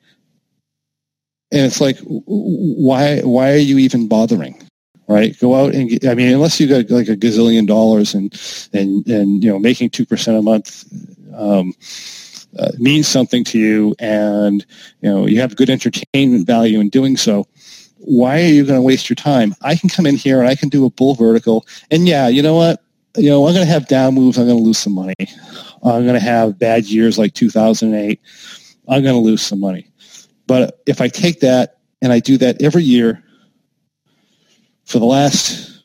And 1.52 1.66
it's 1.66 1.80
like, 1.80 1.98
why, 2.04 3.20
why 3.20 3.52
are 3.52 3.56
you 3.56 3.78
even 3.78 4.08
bothering? 4.08 4.60
Right, 5.08 5.36
go 5.40 5.56
out 5.56 5.74
and 5.74 5.88
get, 5.88 6.06
I 6.06 6.14
mean, 6.14 6.32
unless 6.32 6.60
you 6.60 6.68
got 6.68 6.88
like 6.88 7.08
a 7.08 7.16
gazillion 7.16 7.66
dollars 7.66 8.14
and 8.14 8.32
and 8.72 9.04
and 9.08 9.42
you 9.42 9.50
know 9.50 9.58
making 9.58 9.90
two 9.90 10.06
percent 10.06 10.38
a 10.38 10.42
month, 10.42 10.84
um, 11.34 11.74
uh, 12.58 12.70
means 12.78 13.06
something 13.06 13.44
to 13.44 13.58
you 13.58 13.94
and 13.98 14.66
you 15.02 15.10
know 15.10 15.26
you 15.26 15.40
have 15.40 15.56
good 15.56 15.70
entertainment 15.70 16.46
value 16.46 16.80
in 16.80 16.88
doing 16.88 17.16
so 17.16 17.46
why 17.98 18.40
are 18.40 18.46
you 18.46 18.64
going 18.64 18.78
to 18.78 18.82
waste 18.82 19.10
your 19.10 19.14
time? 19.16 19.54
I 19.60 19.76
can 19.76 19.90
come 19.90 20.06
in 20.06 20.16
here 20.16 20.40
and 20.40 20.48
i 20.48 20.54
can 20.54 20.68
do 20.68 20.84
a 20.84 20.90
bull 20.90 21.14
vertical 21.14 21.66
and 21.90 22.08
yeah 22.08 22.28
you 22.28 22.42
know 22.42 22.54
what? 22.54 22.82
You 23.16 23.30
know 23.30 23.46
i'm 23.46 23.54
going 23.54 23.66
to 23.66 23.72
have 23.72 23.88
down 23.88 24.14
moves 24.14 24.38
i'm 24.38 24.46
going 24.46 24.58
to 24.58 24.64
lose 24.64 24.78
some 24.78 24.94
money. 24.94 25.14
I'm 25.82 26.04
going 26.04 26.14
to 26.14 26.20
have 26.20 26.58
bad 26.58 26.84
years 26.86 27.18
like 27.18 27.34
2008 27.34 28.20
i'm 28.88 29.02
going 29.02 29.14
to 29.14 29.20
lose 29.20 29.42
some 29.42 29.60
money. 29.60 29.86
But 30.46 30.80
if 30.86 31.00
i 31.00 31.08
take 31.08 31.40
that 31.40 31.78
and 32.02 32.12
i 32.12 32.18
do 32.18 32.36
that 32.38 32.62
every 32.62 32.82
year 32.82 33.22
for 34.86 34.98
the 34.98 35.06
last 35.06 35.84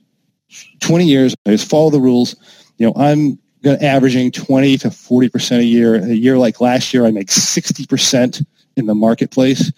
20 0.80 1.06
years 1.06 1.36
i 1.46 1.52
just 1.52 1.70
follow 1.70 1.90
the 1.90 2.00
rules 2.00 2.36
you 2.78 2.88
know 2.88 2.94
i'm 2.96 3.38
averaging 3.66 4.32
20 4.32 4.78
to 4.80 4.90
40% 4.90 5.60
a 5.60 5.64
year. 5.64 5.96
A 5.96 6.14
year 6.14 6.38
like 6.38 6.62
last 6.62 6.94
year, 6.94 7.06
I 7.06 7.12
make 7.12 7.28
60% 7.28 8.46
in 8.78 8.86
the 8.86 8.96
marketplace. 8.96 9.72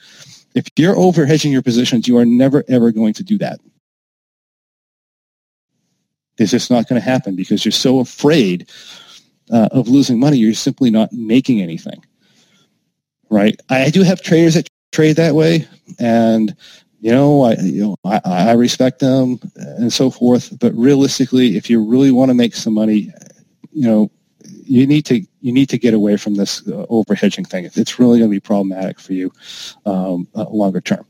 If 0.55 0.67
you're 0.77 0.97
over 0.97 1.25
hedging 1.25 1.51
your 1.51 1.61
positions, 1.61 2.07
you 2.07 2.17
are 2.17 2.25
never, 2.25 2.63
ever 2.67 2.91
going 2.91 3.13
to 3.13 3.23
do 3.23 3.37
that. 3.39 3.59
It's 6.37 6.51
just 6.51 6.69
not 6.69 6.87
going 6.87 7.01
to 7.01 7.07
happen 7.07 7.35
because 7.35 7.65
you're 7.65 7.71
so 7.71 7.99
afraid 7.99 8.69
uh, 9.51 9.69
of 9.71 9.87
losing 9.87 10.19
money. 10.19 10.37
You're 10.37 10.53
simply 10.53 10.91
not 10.91 11.11
making 11.11 11.61
anything. 11.61 12.03
Right? 13.29 13.59
I 13.69 13.89
do 13.89 14.03
have 14.03 14.21
traders 14.21 14.53
that 14.53 14.67
trade 14.91 15.17
that 15.17 15.35
way, 15.35 15.67
and 15.99 16.55
you 16.99 17.11
know, 17.11 17.43
I, 17.43 17.55
you 17.55 17.83
know, 17.83 17.95
I, 18.05 18.21
I 18.23 18.51
respect 18.53 18.99
them 18.99 19.39
and 19.55 19.91
so 19.91 20.09
forth. 20.09 20.57
But 20.59 20.73
realistically, 20.73 21.57
if 21.57 21.69
you 21.69 21.83
really 21.83 22.11
want 22.11 22.29
to 22.29 22.35
make 22.35 22.55
some 22.55 22.73
money, 22.73 23.11
you 23.77 23.87
know, 23.87 24.11
you 24.63 24.87
need 24.87 25.05
to 25.05 25.25
you 25.41 25.51
need 25.51 25.69
to 25.69 25.77
get 25.77 25.93
away 25.93 26.17
from 26.17 26.35
this 26.35 26.67
uh, 26.67 26.85
over 26.89 27.13
hedging 27.13 27.45
thing. 27.45 27.69
It's 27.75 27.99
really 27.99 28.19
going 28.19 28.31
to 28.31 28.35
be 28.35 28.39
problematic 28.39 28.99
for 28.99 29.13
you 29.13 29.31
um, 29.85 30.27
uh, 30.35 30.49
longer 30.49 30.81
term. 30.81 31.05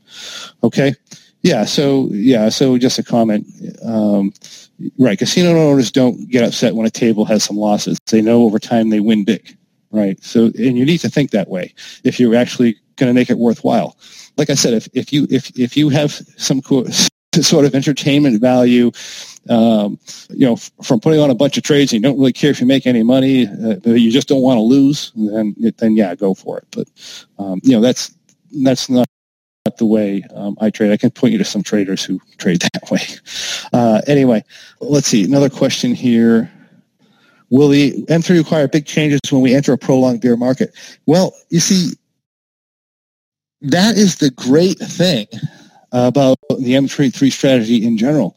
Okay, 0.62 0.94
yeah. 1.42 1.64
So 1.64 2.08
yeah. 2.12 2.50
So 2.50 2.76
just 2.76 2.98
a 2.98 3.02
comment. 3.02 3.46
Um, 3.84 4.32
right. 4.98 5.18
Casino 5.18 5.56
owners 5.56 5.90
don't 5.90 6.28
get 6.28 6.44
upset 6.44 6.74
when 6.74 6.86
a 6.86 6.90
table 6.90 7.24
has 7.24 7.42
some 7.42 7.56
losses. 7.56 7.98
They 8.10 8.20
know 8.20 8.42
over 8.42 8.58
time 8.58 8.90
they 8.90 9.00
win 9.00 9.24
big. 9.24 9.56
Right. 9.90 10.22
So 10.22 10.46
and 10.46 10.76
you 10.76 10.84
need 10.84 10.98
to 10.98 11.08
think 11.08 11.30
that 11.30 11.48
way 11.48 11.74
if 12.04 12.20
you're 12.20 12.34
actually 12.34 12.76
going 12.96 13.08
to 13.08 13.14
make 13.14 13.30
it 13.30 13.38
worthwhile. 13.38 13.96
Like 14.36 14.50
I 14.50 14.54
said, 14.54 14.74
if, 14.74 14.88
if 14.92 15.12
you 15.12 15.26
if 15.30 15.58
if 15.58 15.76
you 15.76 15.88
have 15.88 16.12
some 16.36 16.60
sort 17.40 17.64
of 17.64 17.74
entertainment 17.74 18.40
value, 18.40 18.92
um, 19.48 19.98
you 20.30 20.46
know, 20.46 20.56
from 20.56 21.00
putting 21.00 21.20
on 21.20 21.30
a 21.30 21.34
bunch 21.34 21.56
of 21.56 21.62
trades 21.62 21.92
and 21.92 22.02
you 22.02 22.08
don't 22.08 22.18
really 22.18 22.32
care 22.32 22.50
if 22.50 22.60
you 22.60 22.66
make 22.66 22.86
any 22.86 23.02
money, 23.02 23.46
uh, 23.46 23.76
you 23.84 24.10
just 24.10 24.28
don't 24.28 24.42
want 24.42 24.58
to 24.58 24.62
lose, 24.62 25.12
then 25.14 25.54
then 25.78 25.96
yeah, 25.96 26.14
go 26.14 26.34
for 26.34 26.58
it. 26.58 26.66
But 26.70 26.88
um, 27.38 27.60
you 27.62 27.72
know, 27.72 27.80
that's 27.80 28.14
that's 28.62 28.88
not 28.88 29.06
the 29.78 29.86
way 29.86 30.22
um, 30.34 30.56
I 30.60 30.70
trade. 30.70 30.92
I 30.92 30.96
can 30.96 31.10
point 31.10 31.32
you 31.32 31.38
to 31.38 31.44
some 31.44 31.62
traders 31.62 32.04
who 32.04 32.20
trade 32.38 32.60
that 32.72 32.90
way. 32.90 33.02
Uh, 33.72 34.00
anyway, 34.06 34.44
let's 34.80 35.06
see. 35.06 35.24
Another 35.24 35.50
question 35.50 35.94
here. 35.94 36.50
Will 37.50 37.68
the 37.68 38.04
M3 38.06 38.36
require 38.36 38.68
big 38.68 38.84
changes 38.84 39.20
when 39.30 39.40
we 39.40 39.54
enter 39.54 39.72
a 39.72 39.78
prolonged 39.78 40.20
bear 40.20 40.36
market? 40.36 40.74
Well, 41.06 41.34
you 41.48 41.60
see, 41.60 41.96
that 43.62 43.96
is 43.96 44.16
the 44.16 44.30
great 44.30 44.78
thing 44.78 45.26
about 45.92 46.36
the 46.50 46.74
M3 46.74 47.32
strategy 47.32 47.84
in 47.84 47.96
general, 47.96 48.36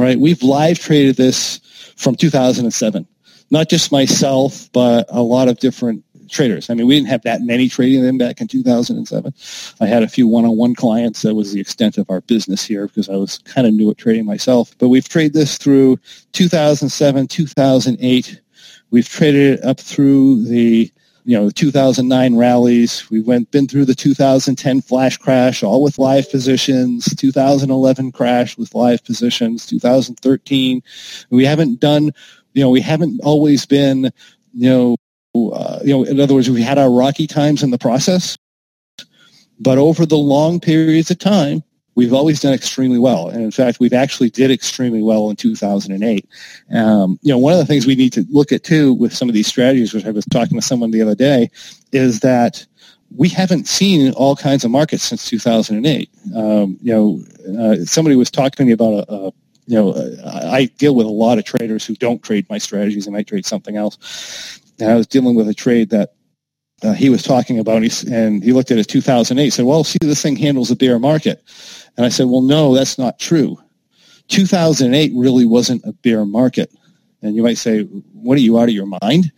right? 0.00 0.18
We've 0.18 0.42
live 0.42 0.78
traded 0.78 1.16
this 1.16 1.60
from 1.96 2.14
2007. 2.14 3.06
Not 3.50 3.68
just 3.68 3.92
myself, 3.92 4.70
but 4.72 5.06
a 5.08 5.22
lot 5.22 5.48
of 5.48 5.58
different 5.58 6.04
traders. 6.28 6.70
I 6.70 6.74
mean, 6.74 6.86
we 6.86 6.94
didn't 6.94 7.08
have 7.08 7.22
that 7.22 7.42
many 7.42 7.68
trading 7.68 8.02
them 8.02 8.16
back 8.16 8.40
in 8.40 8.46
2007. 8.46 9.34
I 9.80 9.86
had 9.86 10.02
a 10.02 10.08
few 10.08 10.28
one-on-one 10.28 10.76
clients. 10.76 11.22
That 11.22 11.34
was 11.34 11.52
the 11.52 11.60
extent 11.60 11.98
of 11.98 12.08
our 12.08 12.20
business 12.20 12.64
here 12.64 12.86
because 12.86 13.08
I 13.08 13.16
was 13.16 13.38
kind 13.38 13.66
of 13.66 13.74
new 13.74 13.90
at 13.90 13.98
trading 13.98 14.24
myself. 14.24 14.72
But 14.78 14.88
we've 14.88 15.08
traded 15.08 15.34
this 15.34 15.58
through 15.58 15.98
2007, 16.32 17.26
2008. 17.26 18.40
We've 18.90 19.08
traded 19.08 19.58
it 19.58 19.64
up 19.64 19.80
through 19.80 20.44
the 20.44 20.90
you 21.30 21.36
know, 21.36 21.46
the 21.46 21.52
2009 21.52 22.34
rallies. 22.34 23.08
We 23.08 23.20
went 23.20 23.52
been 23.52 23.68
through 23.68 23.84
the 23.84 23.94
2010 23.94 24.80
flash 24.80 25.16
crash, 25.16 25.62
all 25.62 25.80
with 25.80 25.96
live 25.96 26.28
positions. 26.28 27.14
2011 27.14 28.10
crash 28.10 28.58
with 28.58 28.74
live 28.74 29.04
positions. 29.04 29.64
2013. 29.64 30.82
We 31.30 31.44
haven't 31.44 31.78
done, 31.78 32.10
you 32.54 32.64
know, 32.64 32.70
we 32.70 32.80
haven't 32.80 33.20
always 33.22 33.64
been, 33.64 34.10
you 34.54 34.68
know, 34.68 34.96
uh, 35.52 35.78
you 35.84 35.90
know, 35.90 36.02
in 36.02 36.18
other 36.18 36.34
words, 36.34 36.50
we 36.50 36.62
had 36.62 36.78
our 36.78 36.90
rocky 36.90 37.28
times 37.28 37.62
in 37.62 37.70
the 37.70 37.78
process, 37.78 38.36
but 39.60 39.78
over 39.78 40.04
the 40.04 40.18
long 40.18 40.58
periods 40.58 41.12
of 41.12 41.18
time, 41.20 41.62
we've 42.00 42.14
always 42.14 42.40
done 42.40 42.54
extremely 42.54 42.98
well. 42.98 43.28
And 43.28 43.42
in 43.42 43.50
fact, 43.50 43.78
we've 43.78 43.92
actually 43.92 44.30
did 44.30 44.50
extremely 44.50 45.02
well 45.02 45.28
in 45.28 45.36
2008. 45.36 46.26
Um, 46.74 47.18
you 47.20 47.30
know, 47.30 47.36
one 47.36 47.52
of 47.52 47.58
the 47.58 47.66
things 47.66 47.86
we 47.86 47.94
need 47.94 48.14
to 48.14 48.24
look 48.30 48.52
at 48.52 48.64
too 48.64 48.94
with 48.94 49.12
some 49.12 49.28
of 49.28 49.34
these 49.34 49.46
strategies, 49.46 49.92
which 49.92 50.06
I 50.06 50.10
was 50.10 50.24
talking 50.24 50.58
to 50.58 50.66
someone 50.66 50.92
the 50.92 51.02
other 51.02 51.14
day, 51.14 51.50
is 51.92 52.20
that 52.20 52.64
we 53.14 53.28
haven't 53.28 53.68
seen 53.68 54.14
all 54.14 54.34
kinds 54.34 54.64
of 54.64 54.70
markets 54.70 55.02
since 55.02 55.28
2008. 55.28 56.08
Um, 56.34 56.78
you 56.80 56.90
know, 56.90 57.22
uh, 57.60 57.84
somebody 57.84 58.16
was 58.16 58.30
talking 58.30 58.56
to 58.56 58.64
me 58.64 58.72
about 58.72 59.06
a, 59.06 59.12
a 59.12 59.32
you 59.66 59.76
know, 59.76 59.94
I 60.24 60.70
deal 60.78 60.94
with 60.94 61.06
a 61.06 61.10
lot 61.10 61.36
of 61.36 61.44
traders 61.44 61.84
who 61.84 61.94
don't 61.96 62.22
trade 62.22 62.46
my 62.48 62.56
strategies 62.56 63.04
They 63.04 63.12
might 63.12 63.26
trade 63.26 63.44
something 63.44 63.76
else. 63.76 64.58
And 64.80 64.90
I 64.90 64.94
was 64.94 65.06
dealing 65.06 65.34
with 65.34 65.48
a 65.50 65.54
trade 65.54 65.90
that 65.90 66.14
uh, 66.82 66.92
he 66.92 67.10
was 67.10 67.22
talking 67.22 67.58
about, 67.58 67.76
and 67.76 67.84
he, 67.84 68.12
and 68.12 68.42
he 68.42 68.52
looked 68.52 68.70
at 68.70 68.78
it 68.78 68.84
2008, 68.84 69.50
said, 69.50 69.64
well, 69.64 69.84
see, 69.84 69.98
this 70.00 70.22
thing 70.22 70.36
handles 70.36 70.70
a 70.70 70.76
bear 70.76 70.98
market. 70.98 71.42
And 71.96 72.06
I 72.06 72.08
said, 72.08 72.26
well, 72.26 72.42
no, 72.42 72.74
that's 72.74 72.98
not 72.98 73.18
true. 73.18 73.58
2008 74.28 75.12
really 75.14 75.44
wasn't 75.44 75.84
a 75.84 75.92
bear 75.92 76.24
market. 76.24 76.72
And 77.22 77.36
you 77.36 77.42
might 77.42 77.58
say, 77.58 77.82
what 77.82 78.38
are 78.38 78.42
you 78.42 78.58
out 78.58 78.68
of 78.68 78.74
your 78.74 78.88
mind? 79.02 79.30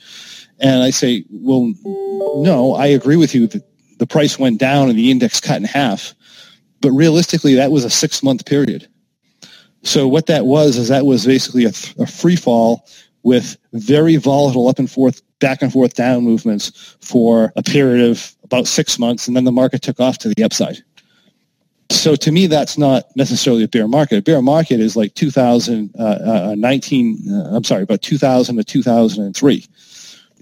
And 0.61 0.82
I 0.82 0.90
say, 0.90 1.24
well, 1.30 1.72
no, 1.84 2.74
I 2.74 2.86
agree 2.86 3.16
with 3.16 3.34
you 3.34 3.49
that 3.49 3.62
the 3.99 4.07
price 4.07 4.38
went 4.38 4.59
down 4.59 4.88
and 4.88 4.99
the 4.99 5.11
index 5.11 5.40
cut 5.40 5.57
in 5.57 5.64
half. 5.64 6.14
But 6.80 6.93
realistically, 6.93 7.55
that 7.55 7.72
was 7.72 7.84
a 7.84 7.90
six 7.90 8.22
month 8.22 8.47
period. 8.47 8.86
So 9.82 10.07
what 10.07 10.26
that 10.26 10.47
was 10.47 10.76
is 10.76 10.88
that 10.88 11.07
was 11.07 11.26
basically 11.26 11.64
a, 11.64 11.72
th- 11.72 11.97
a 11.99 12.07
free 12.07 12.36
fall 12.36 12.86
with 13.23 13.57
very 13.73 14.16
volatile 14.16 14.68
up 14.68 14.79
and 14.79 14.91
forth, 14.91 15.23
back 15.39 15.62
and 15.62 15.73
forth 15.73 15.95
down 15.95 16.25
movements 16.25 16.97
for 17.01 17.53
a 17.57 17.62
period 17.62 18.11
of 18.11 18.35
about 18.43 18.66
six 18.66 18.99
months. 18.99 19.29
And 19.29 19.37
then 19.37 19.45
the 19.45 19.53
market 19.53 19.83
took 19.83 20.01
off 20.01 20.18
to 20.18 20.29
the 20.29 20.43
upside. 20.43 20.79
So 21.91 22.16
to 22.16 22.33
me, 22.33 22.47
that's 22.47 22.79
not 22.79 23.05
necessarily 23.16 23.64
a 23.64 23.68
bear 23.68 23.87
market. 23.87 24.16
A 24.16 24.23
bear 24.23 24.41
market 24.41 24.81
is 24.81 24.97
like 24.97 25.14
2019, 25.14 25.95
uh, 25.99 27.35
uh, 27.35 27.57
I'm 27.57 27.64
sorry, 27.64 27.83
about 27.83 28.03
2000 28.03 28.57
to 28.57 28.64
2003 28.64 29.66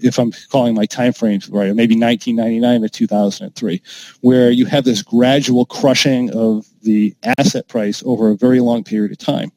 if 0.03 0.17
I'm 0.17 0.31
calling 0.49 0.73
my 0.73 0.85
time 0.85 1.13
frames 1.13 1.49
right, 1.49 1.69
or 1.69 1.73
maybe 1.73 1.95
1999 1.95 2.81
to 2.81 2.89
2003, 2.89 3.81
where 4.21 4.51
you 4.51 4.65
have 4.65 4.83
this 4.83 5.01
gradual 5.01 5.65
crushing 5.65 6.31
of 6.35 6.65
the 6.81 7.15
asset 7.37 7.67
price 7.67 8.03
over 8.05 8.29
a 8.31 8.35
very 8.35 8.59
long 8.59 8.83
period 8.83 9.11
of 9.11 9.17
time. 9.17 9.51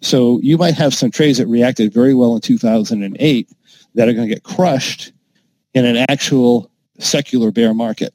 So 0.00 0.40
you 0.42 0.56
might 0.56 0.74
have 0.74 0.94
some 0.94 1.10
trades 1.10 1.38
that 1.38 1.46
reacted 1.46 1.92
very 1.92 2.14
well 2.14 2.34
in 2.34 2.40
2008 2.40 3.48
that 3.94 4.08
are 4.08 4.12
going 4.12 4.28
to 4.28 4.34
get 4.34 4.44
crushed 4.44 5.12
in 5.74 5.84
an 5.84 6.04
actual 6.08 6.70
secular 6.98 7.50
bear 7.50 7.74
market 7.74 8.14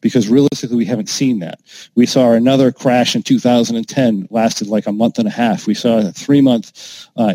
because 0.00 0.28
realistically 0.28 0.76
we 0.76 0.84
haven't 0.84 1.08
seen 1.08 1.40
that. 1.40 1.60
We 1.94 2.06
saw 2.06 2.32
another 2.32 2.70
crash 2.70 3.16
in 3.16 3.22
2010, 3.22 4.28
lasted 4.30 4.68
like 4.68 4.86
a 4.86 4.92
month 4.92 5.18
and 5.18 5.26
a 5.26 5.32
half. 5.32 5.66
We 5.66 5.74
saw 5.74 5.98
a 5.98 6.12
three 6.12 6.40
month, 6.40 7.08
uh, 7.16 7.34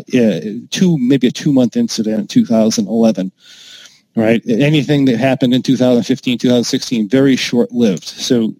two 0.70 0.96
maybe 0.98 1.26
a 1.26 1.30
two 1.32 1.52
month 1.52 1.76
incident 1.76 2.20
in 2.20 2.26
2011. 2.28 3.32
Right, 4.14 4.42
anything 4.46 5.06
that 5.06 5.16
happened 5.16 5.54
in 5.54 5.62
2015, 5.62 6.36
2016, 6.36 7.08
very 7.08 7.34
short 7.34 7.72
lived. 7.72 8.04
So 8.04 8.54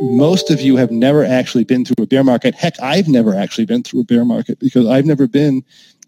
most 0.00 0.50
of 0.50 0.60
you 0.60 0.76
have 0.76 0.90
never 0.90 1.24
actually 1.24 1.64
been 1.64 1.84
through 1.84 2.04
a 2.04 2.06
bear 2.06 2.24
market. 2.24 2.54
Heck, 2.54 2.80
I've 2.80 3.08
never 3.08 3.34
actually 3.34 3.66
been 3.66 3.82
through 3.82 4.00
a 4.00 4.04
bear 4.04 4.24
market 4.24 4.58
because 4.58 4.86
I've 4.86 5.06
never 5.06 5.26
been 5.26 5.64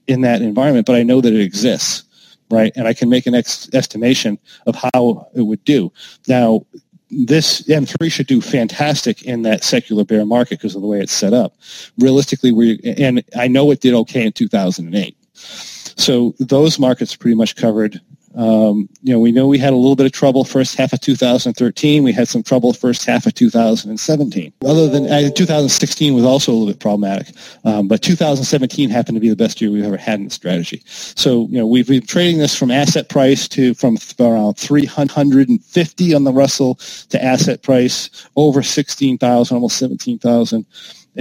in 0.07 0.23
that 0.23 0.43
environment, 0.43 0.87
but 0.87 0.97
I 0.97 1.03
know 1.03 1.21
that 1.21 1.33
it 1.33 1.41
exists 1.41 2.05
right? 2.51 2.73
And 2.77 2.87
I 2.87 2.93
can 2.93 3.09
make 3.09 3.27
an 3.27 3.35
ex- 3.35 3.73
estimation 3.73 4.39
of 4.67 4.75
how 4.75 5.29
it 5.35 5.43
would 5.43 5.65
do. 5.65 5.93
Now, 6.29 6.67
this 7.11 7.63
M3 7.63 8.11
should 8.11 8.27
do 8.27 8.41
fantastic 8.41 9.23
in 9.23 9.43
that 9.43 9.65
secular 9.65 10.05
bear 10.05 10.25
market 10.25 10.59
because 10.59 10.77
of 10.77 10.83
the 10.83 10.89
way 10.89 11.01
it's 11.01 11.13
set 11.13 11.33
up. 11.33 11.55
Realistically, 11.99 12.53
we 12.53 12.79
and 12.99 13.25
I 13.37 13.49
know 13.49 13.71
it 13.71 13.81
did 13.81 13.95
okay 13.95 14.25
in 14.25 14.33
2008. 14.33 15.17
So 15.35 16.35
those 16.39 16.79
markets 16.79 17.17
pretty 17.17 17.35
much 17.35 17.57
covered. 17.57 18.01
Um, 18.35 18.89
you 19.03 19.13
know, 19.13 19.19
we 19.19 19.33
know 19.33 19.47
we 19.47 19.59
had 19.59 19.73
a 19.73 19.77
little 19.77 19.97
bit 19.97 20.07
of 20.07 20.13
trouble 20.13 20.45
first 20.45 20.77
half 20.77 20.93
of 20.93 21.01
2013. 21.01 22.03
We 22.03 22.13
had 22.13 22.29
some 22.29 22.43
trouble 22.43 22.73
first 22.73 23.05
half 23.05 23.27
of 23.27 23.35
2017. 23.35 24.53
Other 24.65 24.89
than 24.89 25.07
uh, 25.07 25.31
2016 25.31 26.15
was 26.15 26.25
also 26.25 26.53
a 26.53 26.55
little 26.55 26.69
bit 26.69 26.79
problematic, 26.79 27.35
um, 27.65 27.89
but 27.89 28.03
2017 28.03 28.89
happened 28.89 29.17
to 29.17 29.21
be 29.21 29.29
the 29.29 29.37
best 29.37 29.61
year 29.61 29.71
we've 29.71 29.85
ever 29.85 29.97
had 29.97 30.21
in 30.21 30.27
the 30.27 30.31
strategy. 30.31 30.83
So 30.87 31.47
you 31.49 31.59
know, 31.59 31.67
we've 31.67 31.89
been 31.89 32.07
trading 32.07 32.39
this 32.39 32.57
from 32.57 32.71
asset 32.71 33.09
price 33.09 33.49
to 33.49 33.75
from 33.75 33.99
around 34.21 34.55
350 34.55 36.15
on 36.15 36.25
the 36.25 36.33
Russell 36.33 36.77
to 37.09 37.23
asset 37.23 37.63
price 37.63 38.29
over 38.37 38.63
16,000, 38.63 39.55
almost 39.55 39.77
17,000 39.79 40.67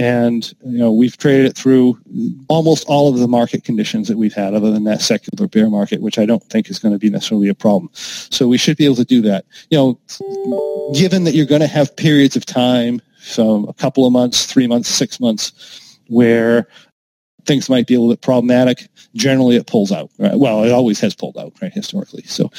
and 0.00 0.54
you 0.64 0.78
know 0.78 0.90
we've 0.90 1.18
traded 1.18 1.44
it 1.44 1.56
through 1.56 1.98
almost 2.48 2.86
all 2.88 3.12
of 3.12 3.18
the 3.18 3.28
market 3.28 3.64
conditions 3.64 4.08
that 4.08 4.16
we've 4.16 4.32
had 4.32 4.54
other 4.54 4.70
than 4.70 4.84
that 4.84 5.02
secular 5.02 5.46
bear 5.46 5.68
market 5.68 6.00
which 6.00 6.18
i 6.18 6.24
don't 6.24 6.42
think 6.44 6.70
is 6.70 6.78
going 6.78 6.92
to 6.92 6.98
be 6.98 7.10
necessarily 7.10 7.48
a 7.48 7.54
problem. 7.54 7.90
So 7.92 8.48
we 8.48 8.56
should 8.56 8.78
be 8.78 8.86
able 8.86 8.96
to 8.96 9.04
do 9.04 9.20
that. 9.22 9.44
You 9.68 9.78
know 9.78 10.00
given 10.94 11.24
that 11.24 11.34
you're 11.34 11.46
going 11.46 11.60
to 11.60 11.66
have 11.66 11.94
periods 11.96 12.34
of 12.34 12.46
time 12.46 13.02
so 13.20 13.64
a 13.66 13.74
couple 13.74 14.06
of 14.06 14.12
months 14.12 14.46
three 14.46 14.66
months 14.66 14.88
six 14.88 15.20
months 15.20 15.98
where 16.08 16.66
things 17.44 17.68
might 17.68 17.86
be 17.86 17.94
a 17.94 18.00
little 18.00 18.14
bit 18.14 18.22
problematic 18.22 18.88
generally 19.14 19.56
it 19.56 19.66
pulls 19.66 19.92
out 19.92 20.10
right? 20.18 20.36
well 20.36 20.64
it 20.64 20.72
always 20.72 20.98
has 20.98 21.14
pulled 21.14 21.36
out 21.36 21.52
right 21.60 21.74
historically. 21.74 22.22
So 22.22 22.50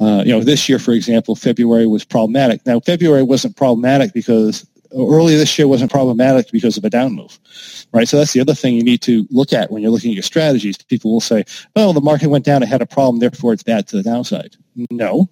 uh, 0.00 0.22
you 0.26 0.32
know 0.32 0.44
this 0.44 0.68
year 0.68 0.78
for 0.78 0.92
example 0.92 1.34
february 1.34 1.86
was 1.86 2.04
problematic. 2.04 2.66
Now 2.66 2.78
february 2.80 3.22
wasn't 3.22 3.56
problematic 3.56 4.12
because 4.12 4.66
earlier 4.94 5.38
this 5.38 5.58
year 5.58 5.68
wasn't 5.68 5.90
problematic 5.90 6.50
because 6.52 6.76
of 6.76 6.84
a 6.84 6.90
down 6.90 7.14
move, 7.14 7.38
right? 7.92 8.08
So 8.08 8.16
that's 8.18 8.32
the 8.32 8.40
other 8.40 8.54
thing 8.54 8.74
you 8.74 8.82
need 8.82 9.02
to 9.02 9.26
look 9.30 9.52
at 9.52 9.70
when 9.70 9.82
you're 9.82 9.90
looking 9.90 10.10
at 10.10 10.14
your 10.14 10.22
strategies. 10.22 10.76
People 10.78 11.12
will 11.12 11.20
say, 11.20 11.44
"Oh, 11.76 11.92
the 11.92 12.00
market 12.00 12.28
went 12.28 12.44
down; 12.44 12.62
it 12.62 12.68
had 12.68 12.82
a 12.82 12.86
problem, 12.86 13.18
therefore 13.18 13.52
it's 13.52 13.62
bad 13.62 13.86
to 13.88 13.96
the 13.96 14.02
downside." 14.02 14.56
No, 14.90 15.28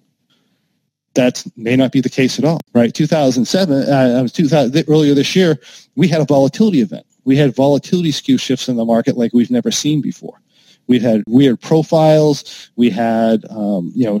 that 1.15 1.43
may 1.57 1.75
not 1.75 1.91
be 1.91 2.01
the 2.01 2.09
case 2.09 2.39
at 2.39 2.45
all, 2.45 2.59
right? 2.73 2.93
2007, 2.93 3.89
uh, 3.89 4.27
2000, 4.27 4.85
earlier 4.87 5.13
this 5.13 5.35
year, 5.35 5.59
we 5.95 6.07
had 6.07 6.21
a 6.21 6.25
volatility 6.25 6.81
event. 6.81 7.05
We 7.25 7.35
had 7.35 7.55
volatility 7.55 8.11
skew 8.11 8.37
shifts 8.37 8.69
in 8.69 8.75
the 8.75 8.85
market 8.85 9.17
like 9.17 9.33
we've 9.33 9.51
never 9.51 9.71
seen 9.71 10.01
before 10.01 10.41
We 10.87 10.99
had 10.99 11.23
weird 11.27 11.61
profiles. 11.61 12.71
We 12.75 12.89
had, 12.89 13.45
um, 13.49 13.91
you 13.95 14.05
know, 14.05 14.19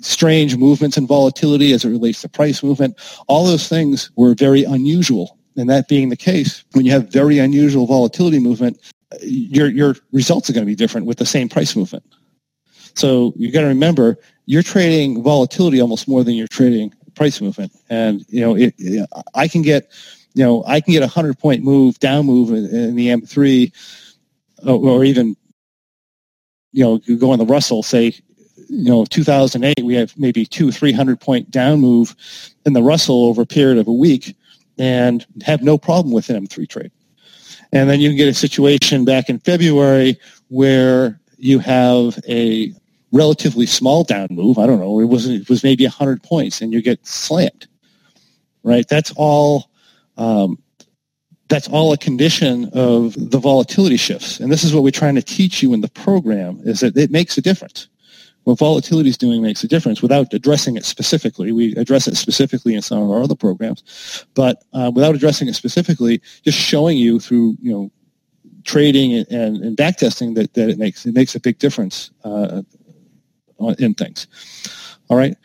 strange 0.00 0.56
movements 0.56 0.96
and 0.96 1.06
volatility 1.06 1.72
as 1.72 1.84
it 1.84 1.90
relates 1.90 2.22
to 2.22 2.28
price 2.28 2.62
movement. 2.62 2.98
All 3.28 3.44
those 3.44 3.68
things 3.68 4.10
were 4.16 4.34
very 4.34 4.64
unusual. 4.64 5.38
And 5.56 5.68
that 5.68 5.88
being 5.88 6.08
the 6.08 6.16
case, 6.16 6.64
when 6.72 6.86
you 6.86 6.92
have 6.92 7.12
very 7.12 7.38
unusual 7.38 7.86
volatility 7.86 8.38
movement, 8.38 8.80
your, 9.20 9.68
your 9.68 9.96
results 10.12 10.48
are 10.48 10.52
going 10.52 10.64
to 10.64 10.70
be 10.70 10.76
different 10.76 11.06
with 11.06 11.18
the 11.18 11.26
same 11.26 11.48
price 11.48 11.74
movement. 11.76 12.04
So 12.94 13.32
you've 13.36 13.52
got 13.52 13.62
to 13.62 13.66
remember, 13.66 14.18
you're 14.46 14.62
trading 14.62 15.22
volatility 15.22 15.80
almost 15.80 16.08
more 16.08 16.24
than 16.24 16.34
you're 16.34 16.48
trading 16.48 16.92
price 17.14 17.40
movement. 17.40 17.72
And, 17.88 18.24
you 18.28 18.40
know, 18.40 18.56
it, 18.56 18.74
it, 18.78 19.08
I 19.34 19.48
can 19.48 19.62
get, 19.62 19.90
you 20.34 20.44
know, 20.44 20.64
I 20.66 20.80
can 20.80 20.92
get 20.92 21.02
a 21.02 21.08
hundred 21.08 21.38
point 21.38 21.62
move, 21.62 21.98
down 21.98 22.26
move 22.26 22.50
in, 22.50 22.66
in 22.74 22.96
the 22.96 23.08
M3 23.08 23.72
or, 24.66 24.88
or 24.88 25.04
even, 25.04 25.36
you 26.72 26.84
know, 26.84 27.00
you 27.04 27.16
go 27.16 27.32
on 27.32 27.38
the 27.38 27.46
Russell, 27.46 27.82
say 27.82 28.14
you 28.68 28.90
know 28.90 29.04
2008 29.04 29.84
we 29.84 29.94
have 29.94 30.16
maybe 30.18 30.44
two 30.44 30.70
300 30.70 31.20
point 31.20 31.50
down 31.50 31.80
move 31.80 32.14
in 32.66 32.72
the 32.72 32.82
russell 32.82 33.26
over 33.26 33.42
a 33.42 33.46
period 33.46 33.78
of 33.78 33.88
a 33.88 33.92
week 33.92 34.36
and 34.78 35.26
have 35.42 35.62
no 35.62 35.76
problem 35.76 36.12
with 36.12 36.30
an 36.30 36.46
m3 36.46 36.68
trade. 36.68 36.90
And 37.72 37.88
then 37.88 38.00
you 38.00 38.08
can 38.08 38.16
get 38.16 38.28
a 38.28 38.34
situation 38.34 39.04
back 39.04 39.28
in 39.28 39.38
february 39.38 40.18
where 40.48 41.20
you 41.36 41.58
have 41.58 42.18
a 42.28 42.72
relatively 43.12 43.66
small 43.66 44.04
down 44.04 44.28
move. 44.30 44.58
I 44.58 44.66
don't 44.66 44.78
know 44.78 45.00
it 45.00 45.06
was 45.06 45.28
it 45.28 45.48
was 45.48 45.64
maybe 45.64 45.84
100 45.84 46.22
points 46.22 46.60
and 46.60 46.72
you 46.72 46.82
get 46.82 47.06
slammed 47.06 47.66
right? 48.62 48.86
That's 48.88 49.12
all 49.16 49.70
um, 50.16 50.58
that's 51.48 51.68
all 51.68 51.92
a 51.92 51.98
condition 51.98 52.70
of 52.74 53.14
the 53.16 53.38
volatility 53.38 53.96
shifts. 53.96 54.38
And 54.38 54.52
this 54.52 54.62
is 54.62 54.72
what 54.72 54.84
we're 54.84 54.90
trying 54.90 55.16
to 55.16 55.22
teach 55.22 55.62
you 55.62 55.72
in 55.74 55.80
the 55.80 55.88
program 55.88 56.60
is 56.64 56.80
that 56.80 56.96
it 56.96 57.10
makes 57.10 57.36
a 57.38 57.42
difference 57.42 57.88
what 58.44 58.58
volatility 58.58 59.08
is 59.08 59.18
doing 59.18 59.42
makes 59.42 59.62
a 59.64 59.68
difference 59.68 60.02
without 60.02 60.32
addressing 60.32 60.76
it 60.76 60.84
specifically. 60.84 61.52
We 61.52 61.74
address 61.76 62.08
it 62.08 62.16
specifically 62.16 62.74
in 62.74 62.82
some 62.82 63.02
of 63.02 63.10
our 63.10 63.22
other 63.22 63.34
programs, 63.34 64.26
but 64.34 64.62
uh, 64.72 64.90
without 64.94 65.14
addressing 65.14 65.48
it 65.48 65.54
specifically, 65.54 66.20
just 66.42 66.58
showing 66.58 66.98
you 66.98 67.20
through 67.20 67.56
you 67.60 67.72
know 67.72 67.90
trading 68.64 69.14
and, 69.14 69.26
and, 69.30 69.56
and 69.58 69.76
back 69.76 69.98
that, 70.34 70.54
that 70.54 70.70
it 70.70 70.78
makes 70.78 71.06
it 71.06 71.14
makes 71.14 71.34
a 71.34 71.40
big 71.40 71.58
difference 71.58 72.10
uh, 72.24 72.62
in 73.78 73.94
things. 73.94 74.26
All 75.08 75.16
right, 75.16 75.36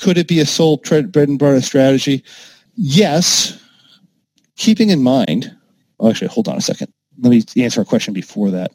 could 0.00 0.18
it 0.18 0.28
be 0.28 0.40
a 0.40 0.46
sole 0.46 0.78
bread 1.12 1.28
and 1.28 1.38
butter 1.38 1.60
strategy? 1.60 2.24
Yes, 2.74 3.58
keeping 4.56 4.90
in 4.90 5.02
mind. 5.02 5.56
Oh, 6.00 6.10
actually, 6.10 6.28
hold 6.28 6.48
on 6.48 6.56
a 6.56 6.60
second. 6.60 6.92
Let 7.20 7.30
me 7.30 7.64
answer 7.64 7.80
a 7.80 7.84
question 7.84 8.12
before 8.12 8.50
that. 8.50 8.72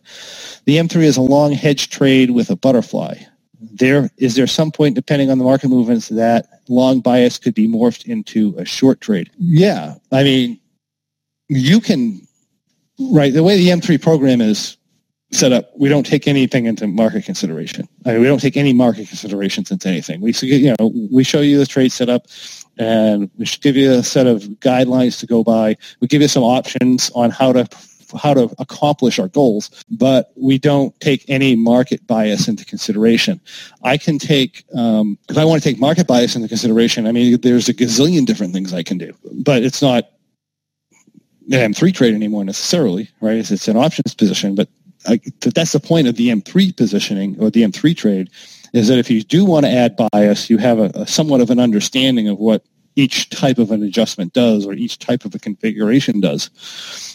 The 0.66 0.78
M3 0.78 1.04
is 1.04 1.18
a 1.18 1.22
long 1.22 1.52
hedge 1.52 1.90
trade 1.90 2.32
with 2.32 2.50
a 2.50 2.56
butterfly 2.56 3.16
there 3.60 4.10
is 4.18 4.36
there 4.36 4.48
some 4.48 4.72
point, 4.72 4.96
depending 4.96 5.30
on 5.30 5.38
the 5.38 5.44
market 5.44 5.70
movements, 5.70 6.10
that 6.10 6.62
long 6.70 7.02
bias 7.02 7.38
could 7.38 7.54
be 7.54 7.68
morphed 7.68 8.06
into 8.06 8.56
a 8.58 8.66
short 8.66 9.02
trade? 9.02 9.30
Yeah, 9.38 9.96
I 10.12 10.24
mean, 10.24 10.60
you 11.48 11.82
can 11.82 12.22
right 13.12 13.34
the 13.34 13.44
way 13.44 13.58
the 13.58 13.70
M3 13.70 14.02
program 14.02 14.42
is 14.42 14.78
set 15.32 15.52
up, 15.52 15.72
we 15.78 15.90
don't 15.90 16.06
take 16.06 16.28
anything 16.28 16.66
into 16.66 16.88
market 16.88 17.24
consideration. 17.24 17.88
I 18.06 18.14
mean, 18.14 18.22
we 18.22 18.28
don't 18.28 18.40
take 18.40 18.58
any 18.58 18.74
market 18.74 19.08
considerations 19.08 19.70
into 19.72 19.88
anything. 19.88 20.22
We 20.22 20.34
you 20.42 20.76
know 20.80 20.92
we 21.12 21.24
show 21.24 21.42
you 21.42 21.58
the 21.58 21.66
trade 21.66 21.92
setup, 21.92 22.26
and 22.78 23.30
we 23.38 23.46
give 23.46 23.76
you 23.76 23.92
a 23.92 24.04
set 24.04 24.28
of 24.28 24.44
guidelines 24.60 25.20
to 25.20 25.28
go 25.28 25.44
by. 25.44 25.78
We 26.00 26.08
give 26.08 26.22
you 26.22 26.28
some 26.28 26.44
options 26.44 27.12
on 27.14 27.30
how 27.30 27.54
to 27.54 27.68
how 28.18 28.34
to 28.34 28.54
accomplish 28.60 29.20
our 29.20 29.28
goals, 29.28 29.84
but 29.90 30.32
we 30.36 30.58
don't 30.58 30.98
take 31.00 31.26
any 31.28 31.56
market 31.56 32.06
bias 32.08 32.48
into 32.48 32.66
consideration. 32.66 33.40
I 33.84 33.98
can 33.98 34.20
take, 34.20 34.66
um, 34.76 35.18
if 35.30 35.38
I 35.38 35.46
want 35.46 35.62
to 35.62 35.70
take 35.70 35.80
market 35.80 36.08
bias 36.08 36.36
into 36.36 36.48
consideration, 36.48 37.08
I 37.08 37.12
mean, 37.12 37.40
there's 37.42 37.70
a 37.70 37.74
gazillion 37.74 38.26
different 38.26 38.54
things 38.54 38.74
I 38.74 38.84
can 38.84 38.98
do, 38.98 39.14
but 39.44 39.64
it's 39.64 39.82
not 39.82 40.10
an 41.52 41.74
M3 41.74 41.94
trade 41.94 42.14
anymore 42.14 42.44
necessarily, 42.44 43.10
right? 43.22 43.38
It's, 43.38 43.52
it's 43.52 43.68
an 43.68 43.78
options 43.78 44.14
position, 44.14 44.56
but 44.56 44.70
I, 45.08 45.20
that's 45.42 45.72
the 45.72 45.80
point 45.80 46.08
of 46.08 46.16
the 46.16 46.30
M3 46.30 46.76
positioning 46.76 47.38
or 47.40 47.50
the 47.50 47.64
M3 47.64 47.96
trade 47.96 48.30
is 48.74 48.88
that 48.88 49.00
if 49.00 49.10
you 49.10 49.24
do 49.24 49.46
want 49.46 49.66
to 49.66 49.72
add 49.72 49.96
bias, 50.12 50.50
you 50.50 50.58
have 50.58 50.80
a, 50.80 50.92
a 50.94 51.08
somewhat 51.08 51.42
of 51.42 51.50
an 51.50 51.60
understanding 51.60 52.28
of 52.28 52.38
what 52.38 52.64
each 53.00 53.30
type 53.30 53.58
of 53.58 53.72
an 53.72 53.82
adjustment 53.84 54.34
does 54.34 54.66
or 54.66 54.74
each 54.74 55.00
type 55.00 55.24
of 55.26 55.34
a 55.34 55.40
configuration 55.40 56.20
does. 56.20 56.50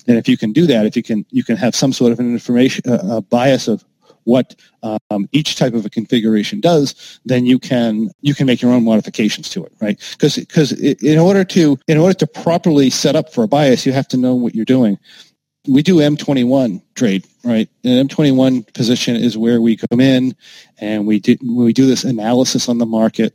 And 0.07 0.16
if 0.16 0.28
you 0.28 0.37
can 0.37 0.53
do 0.53 0.66
that, 0.66 0.87
if 0.87 0.97
you 0.97 1.03
can, 1.03 1.26
you 1.30 1.45
can 1.45 1.57
have 1.57 1.74
some 1.74 1.93
sort 1.93 2.12
of 2.12 2.18
an 2.20 2.32
information, 2.32 2.82
uh, 2.91 3.20
bias 3.20 3.68
of 3.68 3.85
what 4.24 4.55
um, 4.82 5.28
each 5.32 5.57
type 5.57 5.74
of 5.74 5.85
a 5.85 5.91
configuration 5.91 6.61
does, 6.61 7.20
then 7.26 7.45
you 7.45 7.59
can 7.59 8.11
you 8.22 8.35
can 8.35 8.47
make 8.47 8.62
your 8.62 8.72
own 8.72 8.85
modifications 8.85 9.49
to 9.51 9.64
it, 9.64 9.72
right? 9.80 9.99
Because 10.12 10.37
because 10.37 10.72
in 10.72 11.18
order 11.18 11.45
to 11.45 11.78
in 11.87 11.99
order 11.99 12.14
to 12.14 12.26
properly 12.26 12.91
set 12.91 13.16
up 13.16 13.32
for 13.32 13.45
a 13.45 13.49
bias, 13.49 13.85
you 13.87 13.93
have 13.93 14.09
to 14.09 14.16
know 14.16 14.35
what 14.35 14.55
you're 14.55 14.64
doing. 14.64 14.99
We 15.66 15.82
do 15.82 15.97
M21 15.97 16.82
trade, 16.95 17.26
right? 17.43 17.68
An 17.85 18.09
M21 18.09 18.72
position 18.74 19.16
is 19.16 19.39
where 19.39 19.62
we 19.62 19.76
come 19.76 20.01
in 20.01 20.35
and 20.78 21.07
we 21.07 21.20
do 21.20 21.37
we 21.43 21.72
do 21.72 21.87
this 21.87 22.05
analysis 22.05 22.68
on 22.68 22.78
the 22.78 22.87
market 22.87 23.35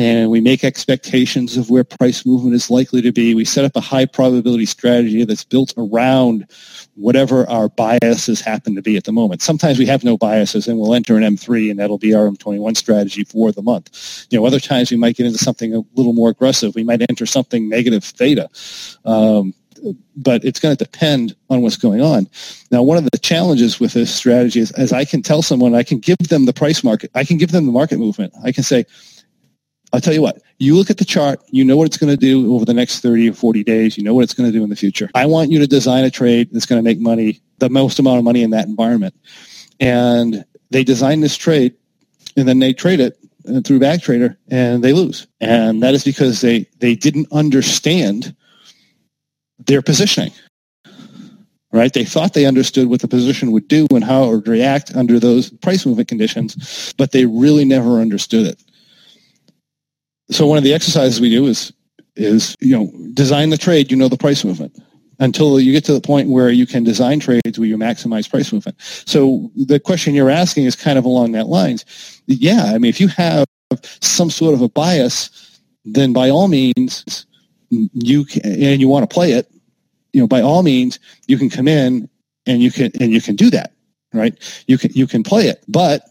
and 0.00 0.30
we 0.30 0.40
make 0.40 0.64
expectations 0.64 1.58
of 1.58 1.68
where 1.68 1.84
price 1.84 2.24
movement 2.24 2.54
is 2.54 2.70
likely 2.70 3.02
to 3.02 3.12
be. 3.12 3.34
We 3.34 3.44
set 3.44 3.66
up 3.66 3.76
a 3.76 3.80
high 3.80 4.06
probability 4.06 4.64
strategy 4.64 5.26
that's 5.26 5.44
built 5.44 5.74
around 5.76 6.50
whatever 6.94 7.46
our 7.50 7.68
biases 7.68 8.40
happen 8.40 8.74
to 8.76 8.80
be 8.80 8.96
at 8.96 9.04
the 9.04 9.12
moment. 9.12 9.42
Sometimes 9.42 9.78
we 9.78 9.84
have 9.84 10.02
no 10.02 10.16
biases 10.16 10.66
and 10.66 10.78
we'll 10.78 10.94
enter 10.94 11.18
an 11.18 11.22
M3 11.22 11.70
and 11.70 11.78
that'll 11.78 11.98
be 11.98 12.14
our 12.14 12.30
M21 12.30 12.78
strategy 12.78 13.24
for 13.24 13.52
the 13.52 13.60
month. 13.60 14.26
You 14.30 14.40
know, 14.40 14.46
other 14.46 14.58
times 14.58 14.90
we 14.90 14.96
might 14.96 15.16
get 15.16 15.26
into 15.26 15.38
something 15.38 15.74
a 15.74 15.82
little 15.96 16.14
more 16.14 16.30
aggressive. 16.30 16.74
We 16.74 16.84
might 16.84 17.02
enter 17.06 17.26
something 17.26 17.68
negative 17.68 18.02
theta. 18.02 18.48
Um, 19.04 19.52
but 20.16 20.44
it's 20.46 20.60
going 20.60 20.74
to 20.74 20.82
depend 20.82 21.36
on 21.50 21.60
what's 21.60 21.76
going 21.76 22.00
on. 22.00 22.26
Now, 22.70 22.82
one 22.82 22.96
of 22.96 23.04
the 23.04 23.18
challenges 23.18 23.78
with 23.78 23.92
this 23.92 24.14
strategy 24.14 24.60
is 24.60 24.70
as 24.72 24.94
I 24.94 25.04
can 25.04 25.20
tell 25.20 25.42
someone, 25.42 25.74
I 25.74 25.82
can 25.82 25.98
give 25.98 26.16
them 26.18 26.46
the 26.46 26.52
price 26.54 26.82
market, 26.82 27.10
I 27.14 27.24
can 27.24 27.36
give 27.36 27.52
them 27.52 27.66
the 27.66 27.72
market 27.72 27.98
movement. 27.98 28.32
I 28.42 28.52
can 28.52 28.62
say, 28.62 28.86
I'll 29.92 30.00
tell 30.00 30.14
you 30.14 30.22
what, 30.22 30.40
you 30.58 30.76
look 30.76 30.90
at 30.90 30.98
the 30.98 31.04
chart, 31.04 31.40
you 31.48 31.64
know 31.64 31.76
what 31.76 31.86
it's 31.86 31.96
going 31.96 32.12
to 32.12 32.16
do 32.16 32.54
over 32.54 32.64
the 32.64 32.74
next 32.74 33.00
30 33.00 33.30
or 33.30 33.32
40 33.32 33.64
days, 33.64 33.98
you 33.98 34.04
know 34.04 34.14
what 34.14 34.22
it's 34.22 34.34
going 34.34 34.50
to 34.50 34.56
do 34.56 34.62
in 34.62 34.70
the 34.70 34.76
future. 34.76 35.10
I 35.14 35.26
want 35.26 35.50
you 35.50 35.58
to 35.58 35.66
design 35.66 36.04
a 36.04 36.10
trade 36.10 36.48
that's 36.52 36.66
going 36.66 36.78
to 36.78 36.82
make 36.82 37.00
money, 37.00 37.40
the 37.58 37.68
most 37.68 37.98
amount 37.98 38.18
of 38.18 38.24
money 38.24 38.42
in 38.42 38.50
that 38.50 38.68
environment. 38.68 39.14
And 39.80 40.44
they 40.70 40.84
design 40.84 41.20
this 41.20 41.36
trade 41.36 41.74
and 42.36 42.46
then 42.46 42.60
they 42.60 42.72
trade 42.72 43.00
it 43.00 43.18
uh, 43.48 43.60
through 43.62 43.80
backtrader 43.80 44.36
and 44.48 44.84
they 44.84 44.92
lose. 44.92 45.26
And 45.40 45.82
that 45.82 45.94
is 45.94 46.04
because 46.04 46.40
they, 46.40 46.66
they 46.78 46.94
didn't 46.94 47.26
understand 47.32 48.34
their 49.66 49.82
positioning. 49.82 50.32
Right? 51.72 51.92
They 51.92 52.04
thought 52.04 52.34
they 52.34 52.46
understood 52.46 52.88
what 52.88 53.00
the 53.00 53.08
position 53.08 53.52
would 53.52 53.68
do 53.68 53.86
and 53.92 54.02
how 54.02 54.24
it 54.24 54.30
would 54.30 54.48
react 54.48 54.94
under 54.96 55.20
those 55.20 55.50
price 55.50 55.86
movement 55.86 56.08
conditions, 56.08 56.92
but 56.96 57.12
they 57.12 57.26
really 57.26 57.64
never 57.64 58.00
understood 58.00 58.46
it. 58.46 58.60
So 60.30 60.46
one 60.46 60.58
of 60.58 60.64
the 60.64 60.74
exercises 60.74 61.20
we 61.20 61.30
do 61.30 61.46
is 61.46 61.72
is 62.16 62.56
you 62.60 62.76
know 62.76 62.92
design 63.14 63.50
the 63.50 63.58
trade. 63.58 63.90
You 63.90 63.96
know 63.96 64.08
the 64.08 64.16
price 64.16 64.44
movement 64.44 64.76
until 65.20 65.60
you 65.60 65.72
get 65.72 65.84
to 65.84 65.92
the 65.92 66.00
point 66.00 66.30
where 66.30 66.50
you 66.50 66.66
can 66.66 66.82
design 66.82 67.20
trades 67.20 67.58
where 67.58 67.68
you 67.68 67.76
maximize 67.76 68.28
price 68.28 68.52
movement. 68.52 68.76
So 68.80 69.50
the 69.54 69.78
question 69.78 70.14
you're 70.14 70.30
asking 70.30 70.64
is 70.64 70.74
kind 70.74 70.98
of 70.98 71.04
along 71.04 71.32
that 71.32 71.46
lines. 71.46 71.84
Yeah, 72.26 72.72
I 72.74 72.78
mean, 72.78 72.88
if 72.88 73.00
you 73.00 73.08
have 73.08 73.46
some 74.00 74.30
sort 74.30 74.54
of 74.54 74.62
a 74.62 74.68
bias, 74.68 75.60
then 75.84 76.12
by 76.12 76.30
all 76.30 76.48
means 76.48 77.26
you 77.68 78.24
can, 78.24 78.42
and 78.44 78.80
you 78.80 78.88
want 78.88 79.08
to 79.08 79.14
play 79.14 79.32
it. 79.32 79.50
You 80.12 80.20
know, 80.20 80.26
by 80.26 80.40
all 80.40 80.62
means 80.62 80.98
you 81.28 81.38
can 81.38 81.50
come 81.50 81.68
in 81.68 82.08
and 82.46 82.62
you 82.62 82.70
can 82.70 82.90
and 83.00 83.12
you 83.12 83.20
can 83.20 83.36
do 83.36 83.50
that, 83.50 83.72
right? 84.12 84.34
You 84.66 84.78
can 84.78 84.90
you 84.92 85.06
can 85.06 85.22
play 85.22 85.48
it, 85.48 85.62
but 85.68 86.02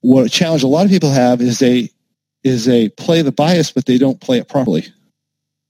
what 0.00 0.26
a 0.26 0.28
challenge 0.28 0.62
a 0.62 0.68
lot 0.68 0.84
of 0.84 0.90
people 0.90 1.10
have 1.10 1.40
is 1.40 1.58
they 1.58 1.90
is 2.48 2.64
they 2.64 2.88
play 2.88 3.22
the 3.22 3.32
bias, 3.32 3.70
but 3.70 3.86
they 3.86 3.98
don't 3.98 4.20
play 4.20 4.38
it 4.38 4.48
properly. 4.48 4.86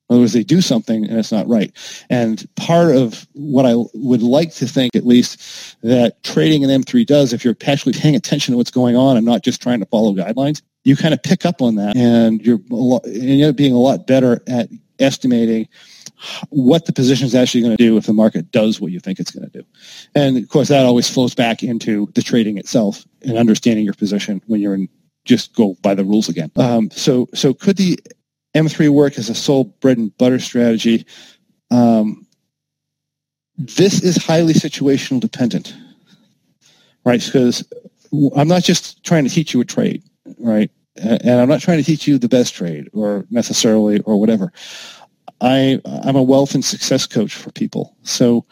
In 0.08 0.14
other 0.14 0.20
words, 0.20 0.32
they 0.32 0.42
do 0.42 0.62
something 0.62 1.04
and 1.04 1.18
it's 1.18 1.32
not 1.32 1.46
right. 1.48 1.70
And 2.08 2.48
part 2.56 2.96
of 2.96 3.26
what 3.34 3.66
I 3.66 3.74
would 3.92 4.22
like 4.22 4.54
to 4.54 4.66
think, 4.66 4.96
at 4.96 5.06
least, 5.06 5.76
that 5.82 6.22
trading 6.22 6.62
in 6.62 6.70
M3 6.70 7.04
does, 7.04 7.34
if 7.34 7.44
you're 7.44 7.56
actually 7.66 7.92
paying 7.92 8.16
attention 8.16 8.52
to 8.52 8.56
what's 8.56 8.70
going 8.70 8.96
on 8.96 9.18
and 9.18 9.26
not 9.26 9.42
just 9.42 9.60
trying 9.60 9.80
to 9.80 9.86
follow 9.86 10.14
guidelines, 10.14 10.62
you 10.84 10.96
kind 10.96 11.12
of 11.12 11.22
pick 11.22 11.44
up 11.44 11.60
on 11.60 11.74
that, 11.74 11.94
and 11.96 12.40
you're 12.40 12.60
lot, 12.70 13.04
and 13.04 13.22
you 13.22 13.44
end 13.44 13.50
up 13.50 13.56
being 13.56 13.74
a 13.74 13.78
lot 13.78 14.06
better 14.06 14.42
at 14.46 14.70
estimating 14.98 15.68
what 16.48 16.86
the 16.86 16.92
position 16.92 17.26
is 17.26 17.34
actually 17.34 17.60
going 17.60 17.76
to 17.76 17.82
do 17.82 17.96
if 17.96 18.06
the 18.06 18.12
market 18.12 18.50
does 18.50 18.80
what 18.80 18.90
you 18.90 18.98
think 18.98 19.20
it's 19.20 19.30
going 19.30 19.48
to 19.48 19.58
do. 19.58 19.64
And 20.14 20.38
of 20.38 20.48
course, 20.48 20.68
that 20.68 20.86
always 20.86 21.08
flows 21.08 21.34
back 21.34 21.62
into 21.62 22.10
the 22.14 22.22
trading 22.22 22.56
itself 22.56 23.04
and 23.22 23.36
understanding 23.36 23.84
your 23.84 23.94
position 23.94 24.40
when 24.46 24.60
you're 24.60 24.74
in 24.74 24.88
just 25.28 25.54
go 25.54 25.76
by 25.82 25.94
the 25.94 26.04
rules 26.04 26.28
again. 26.28 26.50
Um, 26.56 26.90
so, 26.90 27.28
so 27.34 27.54
could 27.54 27.76
the 27.76 27.98
M3 28.56 28.88
work 28.88 29.18
as 29.18 29.28
a 29.28 29.34
sole 29.34 29.64
bread 29.64 29.98
and 29.98 30.16
butter 30.16 30.38
strategy? 30.38 31.06
Um, 31.70 32.26
this 33.56 34.02
is 34.02 34.16
highly 34.16 34.54
situational 34.54 35.20
dependent, 35.20 35.76
right? 37.04 37.22
Because 37.22 37.62
I'm 38.34 38.48
not 38.48 38.64
just 38.64 39.04
trying 39.04 39.24
to 39.24 39.30
teach 39.30 39.52
you 39.52 39.60
a 39.60 39.64
trade, 39.64 40.02
right? 40.38 40.70
And 40.96 41.40
I'm 41.40 41.48
not 41.48 41.60
trying 41.60 41.78
to 41.78 41.84
teach 41.84 42.08
you 42.08 42.18
the 42.18 42.28
best 42.28 42.54
trade 42.54 42.88
or 42.92 43.26
necessarily 43.30 44.00
or 44.00 44.18
whatever. 44.18 44.52
I 45.40 45.80
I'm 46.04 46.16
a 46.16 46.22
wealth 46.22 46.54
and 46.54 46.64
success 46.64 47.06
coach 47.06 47.34
for 47.34 47.52
people. 47.52 47.96
So, 48.02 48.44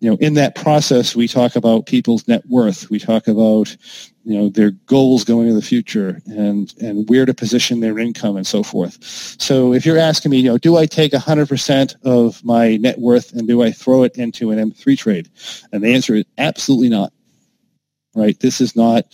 you 0.00 0.10
know, 0.10 0.16
in 0.16 0.34
that 0.34 0.54
process, 0.56 1.14
we 1.14 1.28
talk 1.28 1.54
about 1.54 1.86
people's 1.86 2.26
net 2.26 2.42
worth. 2.48 2.90
We 2.90 2.98
talk 2.98 3.28
about 3.28 3.76
you 4.24 4.36
know 4.36 4.48
their 4.48 4.70
goals 4.86 5.22
going 5.24 5.48
in 5.48 5.54
the 5.54 5.62
future 5.62 6.20
and 6.26 6.74
and 6.80 7.08
where 7.08 7.26
to 7.26 7.34
position 7.34 7.80
their 7.80 7.98
income 7.98 8.36
and 8.36 8.46
so 8.46 8.62
forth. 8.62 8.98
So 9.38 9.74
if 9.74 9.84
you're 9.84 9.98
asking 9.98 10.30
me 10.30 10.38
you 10.38 10.50
know 10.50 10.58
do 10.58 10.76
i 10.76 10.86
take 10.86 11.12
100% 11.12 11.94
of 12.04 12.44
my 12.44 12.76
net 12.78 12.98
worth 12.98 13.32
and 13.32 13.46
do 13.46 13.62
i 13.62 13.70
throw 13.70 14.02
it 14.02 14.16
into 14.16 14.50
an 14.50 14.70
m3 14.70 14.98
trade? 14.98 15.28
And 15.72 15.84
the 15.84 15.94
answer 15.94 16.14
is 16.14 16.24
absolutely 16.38 16.88
not 16.88 17.12
right? 18.16 18.38
This 18.38 18.60
is 18.60 18.76
not 18.76 19.06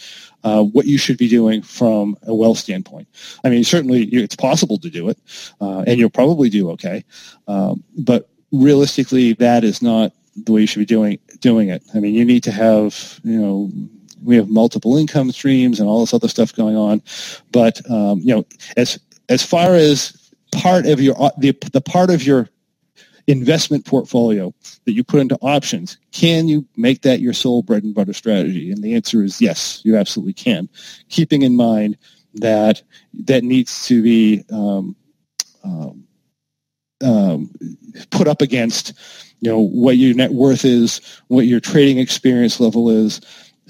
uh, 0.45 0.63
what 0.63 0.85
you 0.85 0.99
should 0.99 1.17
be 1.17 1.29
doing 1.29 1.63
from 1.63 2.19
a 2.27 2.35
wealth 2.35 2.59
standpoint. 2.59 3.09
I 3.45 3.51
mean 3.51 3.65
certainly 3.65 4.05
it's 4.05 4.37
possible 4.37 4.79
to 4.79 4.91
do 4.91 5.09
it 5.09 5.19
uh, 5.61 5.85
and 5.87 5.99
you'll 5.99 6.11
probably 6.11 6.51
do 6.51 6.71
okay 6.71 7.05
um, 7.49 7.83
but 7.99 8.29
realistically 8.53 9.33
that 9.35 9.65
is 9.65 9.83
not 9.83 10.13
the 10.37 10.53
way 10.53 10.61
you 10.61 10.67
should 10.67 10.79
be 10.79 10.87
doing 10.87 11.19
doing 11.41 11.69
it. 11.69 11.83
I 11.95 11.99
mean 11.99 12.15
you 12.15 12.25
need 12.25 12.45
to 12.45 12.53
have 12.53 13.21
you 13.25 13.41
know 13.41 13.71
we 14.23 14.37
have 14.37 14.49
multiple 14.49 14.97
income 14.97 15.33
streams 15.33 15.81
and 15.81 15.89
all 15.89 16.01
this 16.01 16.15
other 16.15 16.29
stuff 16.29 16.55
going 16.55 16.77
on. 16.77 17.03
But 17.53 17.81
um, 17.91 18.21
you 18.21 18.35
know, 18.35 18.45
as 18.77 18.99
as 19.29 19.43
far 19.43 19.75
as 19.75 20.33
part 20.53 20.87
of 20.87 21.01
your 21.01 21.15
the, 21.39 21.57
the 21.73 21.81
part 21.81 22.11
of 22.11 22.23
your 22.23 22.49
investment 23.27 23.87
portfolio 23.87 24.53
that 24.85 24.93
you 24.93 25.05
put 25.05 25.21
into 25.21 25.37
options, 25.37 25.97
can 26.13 26.49
you 26.49 26.67
make 26.77 27.03
that 27.03 27.21
your 27.21 27.33
sole 27.33 27.63
bread 27.63 27.85
and 27.85 27.95
butter 27.95 28.13
strategy? 28.13 28.71
And 28.73 28.83
the 28.83 28.95
answer 28.95 29.23
is 29.23 29.41
yes, 29.41 29.81
you 29.85 29.97
absolutely 29.97 30.33
can. 30.33 30.69
Keeping 31.09 31.43
in 31.43 31.57
mind 31.57 31.97
that 32.35 32.83
that 33.27 33.45
needs 33.45 33.87
to 33.87 34.03
be 34.03 34.45
um, 34.53 34.97
um, 35.65 36.05
um, 37.03 37.51
put 38.11 38.29
up 38.29 38.43
against 38.43 38.93
you 39.41 39.51
know 39.51 39.59
what 39.59 39.97
your 39.97 40.15
net 40.15 40.33
worth 40.33 40.65
is, 40.65 41.01
what 41.29 41.47
your 41.47 41.61
trading 41.61 41.99
experience 41.99 42.61
level 42.61 42.91
is, 42.91 43.21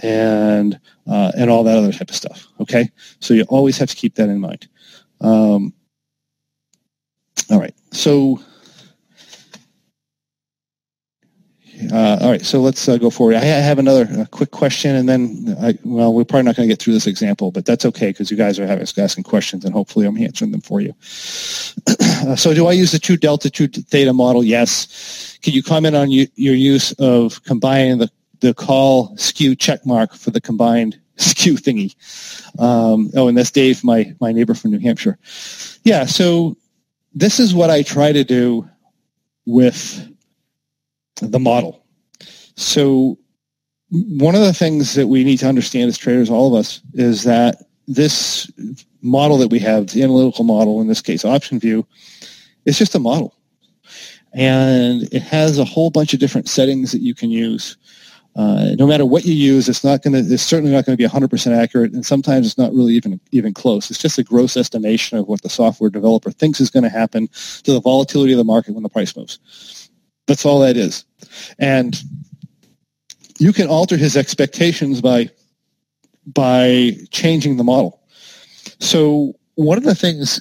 and 0.02 0.78
uh, 1.06 1.32
and 1.36 1.50
all 1.50 1.64
that 1.64 1.76
other 1.76 1.92
type 1.92 2.10
of 2.10 2.16
stuff. 2.16 2.46
Okay, 2.60 2.90
so 3.20 3.34
you 3.34 3.44
always 3.44 3.78
have 3.78 3.88
to 3.90 3.96
keep 3.96 4.14
that 4.16 4.28
in 4.28 4.40
mind. 4.40 4.68
Um, 5.20 5.72
all 7.50 7.58
right, 7.58 7.74
so. 7.92 8.40
Uh, 11.90 12.18
all 12.20 12.30
right, 12.30 12.42
so 12.42 12.60
let's 12.60 12.86
uh, 12.90 12.98
go 12.98 13.08
forward. 13.08 13.34
I 13.34 13.38
have 13.38 13.78
another 13.78 14.06
uh, 14.12 14.26
quick 14.26 14.50
question, 14.50 14.94
and 14.94 15.08
then, 15.08 15.56
I, 15.62 15.78
well, 15.82 16.12
we're 16.12 16.26
probably 16.26 16.42
not 16.42 16.54
going 16.54 16.68
to 16.68 16.72
get 16.72 16.78
through 16.78 16.92
this 16.92 17.06
example, 17.06 17.50
but 17.50 17.64
that's 17.64 17.86
okay 17.86 18.08
because 18.08 18.30
you 18.30 18.36
guys 18.36 18.58
are 18.58 18.66
having, 18.66 18.86
asking 18.98 19.24
questions, 19.24 19.64
and 19.64 19.72
hopefully 19.72 20.04
I'm 20.04 20.18
answering 20.18 20.50
them 20.50 20.60
for 20.60 20.82
you. 20.82 20.94
so 22.36 22.52
do 22.52 22.66
I 22.66 22.72
use 22.72 22.92
the 22.92 22.98
two 22.98 23.16
delta, 23.16 23.48
two 23.48 23.66
theta 23.66 24.12
model? 24.12 24.44
Yes. 24.44 25.38
Can 25.40 25.54
you 25.54 25.62
comment 25.62 25.96
on 25.96 26.10
you, 26.10 26.28
your 26.34 26.54
use 26.54 26.92
of 26.98 27.42
combining 27.44 27.96
the 27.96 28.10
the 28.40 28.54
call 28.54 29.16
skew 29.16 29.54
check 29.54 29.84
mark 29.86 30.14
for 30.14 30.30
the 30.30 30.40
combined 30.40 30.98
skew 31.16 31.54
thingy. 31.54 31.94
Um, 32.58 33.10
oh, 33.14 33.28
and 33.28 33.36
that's 33.36 33.50
Dave, 33.50 33.84
my, 33.84 34.14
my 34.20 34.32
neighbor 34.32 34.54
from 34.54 34.70
New 34.70 34.78
Hampshire. 34.78 35.18
Yeah, 35.84 36.06
so 36.06 36.56
this 37.14 37.40
is 37.40 37.54
what 37.54 37.70
I 37.70 37.82
try 37.82 38.12
to 38.12 38.24
do 38.24 38.68
with 39.46 40.06
the 41.20 41.38
model. 41.38 41.84
So 42.56 43.18
one 43.90 44.34
of 44.34 44.42
the 44.42 44.54
things 44.54 44.94
that 44.94 45.08
we 45.08 45.24
need 45.24 45.38
to 45.38 45.48
understand 45.48 45.88
as 45.88 45.98
traders, 45.98 46.30
all 46.30 46.54
of 46.54 46.60
us, 46.60 46.80
is 46.94 47.24
that 47.24 47.64
this 47.88 48.50
model 49.02 49.38
that 49.38 49.48
we 49.48 49.58
have, 49.58 49.88
the 49.88 50.02
analytical 50.02 50.44
model, 50.44 50.80
in 50.80 50.86
this 50.86 51.02
case, 51.02 51.24
OptionVue, 51.24 51.84
is 52.64 52.78
just 52.78 52.94
a 52.94 52.98
model. 52.98 53.34
And 54.32 55.02
it 55.12 55.22
has 55.22 55.58
a 55.58 55.64
whole 55.64 55.90
bunch 55.90 56.14
of 56.14 56.20
different 56.20 56.48
settings 56.48 56.92
that 56.92 57.02
you 57.02 57.14
can 57.14 57.30
use 57.30 57.76
uh, 58.36 58.76
no 58.78 58.86
matter 58.86 59.04
what 59.04 59.24
you 59.24 59.34
use, 59.34 59.68
it's 59.68 59.82
not 59.82 60.02
going 60.02 60.12
to. 60.12 60.32
It's 60.32 60.42
certainly 60.42 60.72
not 60.72 60.86
going 60.86 60.96
to 60.96 61.02
be 61.02 61.08
100% 61.08 61.56
accurate, 61.56 61.92
and 61.92 62.06
sometimes 62.06 62.46
it's 62.46 62.58
not 62.58 62.72
really 62.72 62.94
even 62.94 63.20
even 63.32 63.52
close. 63.52 63.90
It's 63.90 64.00
just 64.00 64.18
a 64.18 64.22
gross 64.22 64.56
estimation 64.56 65.18
of 65.18 65.26
what 65.26 65.42
the 65.42 65.48
software 65.48 65.90
developer 65.90 66.30
thinks 66.30 66.60
is 66.60 66.70
going 66.70 66.84
to 66.84 66.90
happen 66.90 67.28
to 67.64 67.72
the 67.72 67.80
volatility 67.80 68.32
of 68.32 68.38
the 68.38 68.44
market 68.44 68.74
when 68.74 68.84
the 68.84 68.88
price 68.88 69.16
moves. 69.16 69.90
That's 70.26 70.46
all 70.46 70.60
that 70.60 70.76
is, 70.76 71.04
and 71.58 72.00
you 73.38 73.52
can 73.52 73.66
alter 73.66 73.96
his 73.96 74.16
expectations 74.16 75.00
by 75.00 75.28
by 76.24 76.96
changing 77.10 77.56
the 77.56 77.64
model. 77.64 78.00
So 78.78 79.34
one 79.56 79.76
of 79.76 79.84
the 79.84 79.94
things 79.94 80.40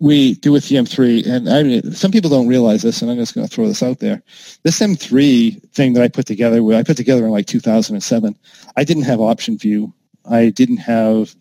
we 0.00 0.34
do 0.36 0.50
with 0.50 0.68
the 0.68 0.76
M3, 0.76 1.26
and 1.26 1.48
I 1.48 1.62
mean, 1.62 1.92
some 1.92 2.10
people 2.10 2.30
don't 2.30 2.48
realize 2.48 2.80
this, 2.82 3.02
and 3.02 3.10
I'm 3.10 3.18
just 3.18 3.34
going 3.34 3.46
to 3.46 3.54
throw 3.54 3.68
this 3.68 3.82
out 3.82 3.98
there. 3.98 4.22
This 4.62 4.80
M3 4.80 5.70
thing 5.72 5.92
that 5.92 6.02
I 6.02 6.08
put 6.08 6.26
together, 6.26 6.62
I 6.72 6.82
put 6.82 6.96
together 6.96 7.26
in 7.26 7.30
like 7.30 7.46
2007. 7.46 8.36
I 8.76 8.84
didn't 8.84 9.02
have 9.02 9.18
OptionVue. 9.18 9.92
I 10.28 10.48
didn't 10.48 10.78
have 10.78 11.34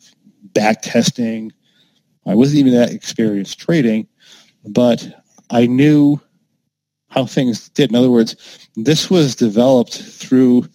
back 0.54 0.82
testing. 0.82 1.54
I 2.28 2.36
wasn't 2.36 2.60
even 2.60 2.74
that 2.74 2.92
experienced 2.92 3.60
trading, 3.60 4.08
but 4.66 5.08
I 5.50 5.66
knew 5.66 6.20
how 7.08 7.26
things 7.26 7.70
did. 7.70 7.90
In 7.90 7.96
other 7.96 8.12
words, 8.12 8.68
this 8.76 9.10
was 9.10 9.36
developed 9.36 9.94
through 10.02 10.68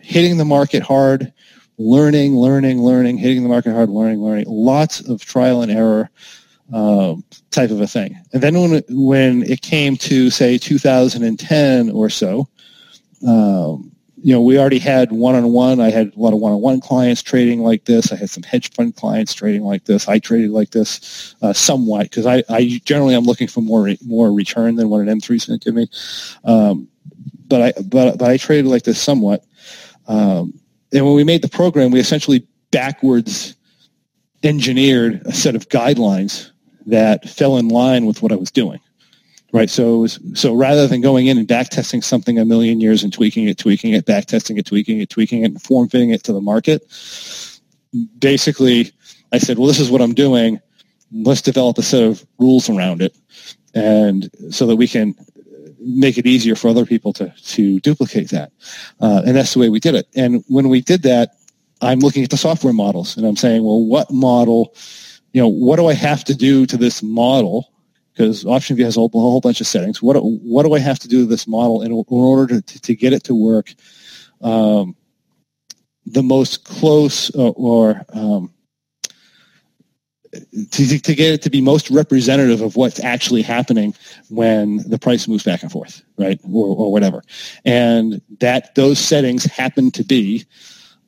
hitting 0.00 0.38
the 0.38 0.44
market 0.44 0.82
hard, 0.82 1.32
learning, 1.76 2.36
learning, 2.36 2.82
learning, 2.82 3.18
hitting 3.18 3.42
the 3.42 3.48
market 3.48 3.72
hard, 3.72 3.90
learning, 3.90 4.20
learning, 4.20 4.46
lots 4.48 5.00
of 5.00 5.24
trial 5.24 5.60
and 5.60 5.72
error 5.72 6.08
um, 6.72 7.24
type 7.50 7.70
of 7.70 7.80
a 7.80 7.86
thing. 7.86 8.18
And 8.32 8.42
then 8.42 8.58
when 8.58 8.72
it, 8.74 8.86
when 8.88 9.42
it 9.42 9.62
came 9.62 9.96
to 9.98 10.30
say 10.30 10.58
2010 10.58 11.90
or 11.90 12.10
so, 12.10 12.48
um, 13.26 13.94
you 14.24 14.32
know, 14.32 14.40
we 14.40 14.58
already 14.58 14.78
had 14.78 15.12
one-on-one. 15.12 15.80
I 15.80 15.90
had 15.90 16.14
a 16.16 16.18
lot 16.18 16.32
of 16.32 16.38
one-on-one 16.38 16.80
clients 16.80 17.22
trading 17.22 17.62
like 17.62 17.84
this. 17.84 18.10
I 18.10 18.16
had 18.16 18.30
some 18.30 18.42
hedge 18.42 18.70
fund 18.72 18.96
clients 18.96 19.34
trading 19.34 19.64
like 19.64 19.84
this. 19.84 20.08
I 20.08 20.18
traded 20.18 20.50
like 20.50 20.70
this 20.70 21.34
uh, 21.42 21.52
somewhat 21.52 22.04
because 22.04 22.24
I, 22.24 22.42
I 22.48 22.80
generally 22.86 23.14
I'm 23.14 23.24
looking 23.24 23.48
for 23.48 23.60
more 23.60 23.86
more 24.06 24.32
return 24.32 24.76
than 24.76 24.88
what 24.88 25.02
an 25.02 25.08
M3 25.08 25.36
is 25.36 25.44
going 25.44 25.60
to 25.60 25.64
give 25.64 25.74
me. 25.74 25.88
Um, 26.44 26.88
but 27.48 27.60
I 27.60 27.72
but, 27.82 28.16
but 28.18 28.30
I 28.30 28.38
traded 28.38 28.64
like 28.64 28.84
this 28.84 29.00
somewhat. 29.00 29.44
Um, 30.08 30.58
and 30.90 31.04
when 31.04 31.14
we 31.14 31.24
made 31.24 31.42
the 31.42 31.48
program, 31.48 31.90
we 31.90 32.00
essentially 32.00 32.46
backwards 32.70 33.56
engineered 34.42 35.20
a 35.26 35.32
set 35.34 35.54
of 35.54 35.68
guidelines 35.68 36.50
that 36.86 37.28
fell 37.28 37.56
in 37.56 37.68
line 37.68 38.06
with 38.06 38.22
what 38.22 38.32
I 38.32 38.36
was 38.36 38.50
doing. 38.50 38.80
Right. 39.52 39.70
So, 39.70 40.08
so 40.08 40.52
rather 40.52 40.88
than 40.88 41.00
going 41.00 41.28
in 41.28 41.38
and 41.38 41.46
back 41.46 41.68
testing 41.68 42.02
something 42.02 42.40
a 42.40 42.44
million 42.44 42.80
years 42.80 43.04
and 43.04 43.12
tweaking 43.12 43.48
it, 43.48 43.56
tweaking 43.56 43.92
it, 43.92 44.04
back 44.04 44.26
testing 44.26 44.58
it, 44.58 44.66
tweaking 44.66 45.00
it, 45.00 45.10
tweaking 45.10 45.42
it, 45.42 45.52
and 45.52 45.62
form 45.62 45.88
fitting 45.88 46.10
it 46.10 46.24
to 46.24 46.32
the 46.32 46.40
market, 46.40 46.82
basically 48.18 48.90
I 49.32 49.38
said, 49.38 49.58
well, 49.58 49.68
this 49.68 49.78
is 49.78 49.90
what 49.90 50.00
I'm 50.00 50.14
doing. 50.14 50.60
Let's 51.12 51.42
develop 51.42 51.78
a 51.78 51.82
set 51.82 52.02
of 52.02 52.26
rules 52.38 52.68
around 52.68 53.00
it. 53.02 53.16
And 53.74 54.30
so 54.50 54.66
that 54.66 54.76
we 54.76 54.88
can 54.88 55.14
make 55.80 56.18
it 56.18 56.26
easier 56.26 56.54
for 56.54 56.68
other 56.68 56.86
people 56.86 57.12
to, 57.14 57.32
to 57.44 57.80
duplicate 57.80 58.30
that. 58.30 58.52
Uh, 59.00 59.22
and 59.26 59.36
that's 59.36 59.54
the 59.54 59.60
way 59.60 59.68
we 59.68 59.80
did 59.80 59.94
it. 59.94 60.08
And 60.16 60.44
when 60.48 60.68
we 60.68 60.80
did 60.80 61.02
that, 61.02 61.36
I'm 61.80 61.98
looking 61.98 62.24
at 62.24 62.30
the 62.30 62.36
software 62.36 62.72
models 62.72 63.16
and 63.16 63.26
I'm 63.26 63.36
saying, 63.36 63.62
well, 63.62 63.84
what 63.84 64.10
model 64.10 64.74
you 65.34 65.42
know, 65.42 65.48
what 65.48 65.76
do 65.76 65.86
I 65.86 65.94
have 65.94 66.24
to 66.24 66.34
do 66.34 66.64
to 66.64 66.76
this 66.76 67.02
model? 67.02 67.72
Because 68.12 68.44
OptionVue 68.44 68.84
has 68.84 68.96
a 68.96 69.00
whole, 69.00 69.10
a 69.12 69.18
whole 69.18 69.40
bunch 69.40 69.60
of 69.60 69.66
settings. 69.66 70.00
What, 70.00 70.14
what 70.14 70.62
do 70.62 70.74
I 70.74 70.78
have 70.78 71.00
to 71.00 71.08
do 71.08 71.22
to 71.22 71.26
this 71.26 71.48
model 71.48 71.82
in, 71.82 71.90
in 71.90 72.04
order 72.08 72.60
to, 72.60 72.80
to 72.82 72.94
get 72.94 73.12
it 73.12 73.24
to 73.24 73.34
work 73.34 73.74
um, 74.40 74.94
the 76.06 76.22
most 76.22 76.64
close 76.64 77.30
or, 77.30 77.52
or 77.56 78.02
um, 78.12 78.52
to, 80.70 81.00
to 81.00 81.14
get 81.16 81.32
it 81.32 81.42
to 81.42 81.50
be 81.50 81.60
most 81.60 81.90
representative 81.90 82.60
of 82.60 82.76
what's 82.76 83.02
actually 83.02 83.42
happening 83.42 83.92
when 84.28 84.88
the 84.88 84.98
price 84.98 85.26
moves 85.26 85.42
back 85.42 85.62
and 85.62 85.72
forth, 85.72 86.00
right, 86.16 86.38
or, 86.44 86.76
or 86.76 86.92
whatever. 86.92 87.24
And 87.64 88.22
that 88.38 88.76
those 88.76 89.00
settings 89.00 89.44
happen 89.44 89.90
to 89.92 90.04
be 90.04 90.44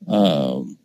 um, 0.09 0.77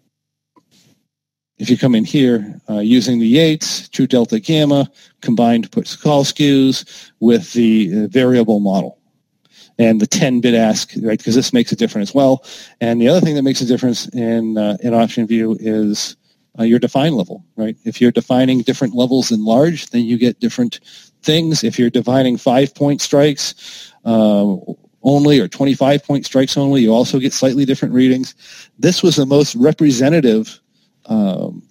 if 1.61 1.69
you 1.69 1.77
come 1.77 1.93
in 1.93 2.03
here 2.03 2.59
uh, 2.67 2.79
using 2.79 3.19
the 3.19 3.27
Yates, 3.27 3.87
true 3.89 4.07
delta 4.07 4.39
gamma, 4.39 4.89
combined 5.21 5.71
put 5.71 5.95
call 6.01 6.23
skews 6.23 7.11
with 7.19 7.53
the 7.53 7.91
uh, 7.93 8.07
variable 8.07 8.59
model 8.59 8.97
and 9.77 10.01
the 10.01 10.07
10-bit 10.07 10.55
ask, 10.55 10.91
right? 11.03 11.19
Because 11.19 11.35
this 11.35 11.53
makes 11.53 11.71
a 11.71 11.75
difference 11.75 12.09
as 12.09 12.15
well. 12.15 12.43
And 12.81 12.99
the 12.99 13.07
other 13.07 13.21
thing 13.21 13.35
that 13.35 13.43
makes 13.43 13.61
a 13.61 13.65
difference 13.65 14.09
in 14.09 14.57
uh, 14.57 14.77
in 14.81 14.93
OptionVue 14.93 15.57
is 15.59 16.17
uh, 16.57 16.63
your 16.63 16.79
define 16.79 17.13
level, 17.13 17.45
right? 17.55 17.77
If 17.85 18.01
you're 18.01 18.11
defining 18.11 18.63
different 18.63 18.95
levels 18.95 19.31
in 19.31 19.45
large, 19.45 19.91
then 19.91 20.03
you 20.03 20.17
get 20.17 20.39
different 20.39 20.79
things. 21.21 21.63
If 21.63 21.77
you're 21.77 21.91
defining 21.91 22.37
five-point 22.37 23.01
strikes, 23.01 23.93
uh, 24.03 24.55
only 25.03 25.39
or 25.39 25.47
25 25.47 26.03
point 26.03 26.25
strikes 26.25 26.57
only, 26.57 26.81
you 26.81 26.93
also 26.93 27.19
get 27.19 27.33
slightly 27.33 27.65
different 27.65 27.93
readings. 27.93 28.35
This 28.79 29.01
was 29.03 29.15
the 29.15 29.25
most 29.25 29.55
representative 29.55 30.60
um, 31.11 31.63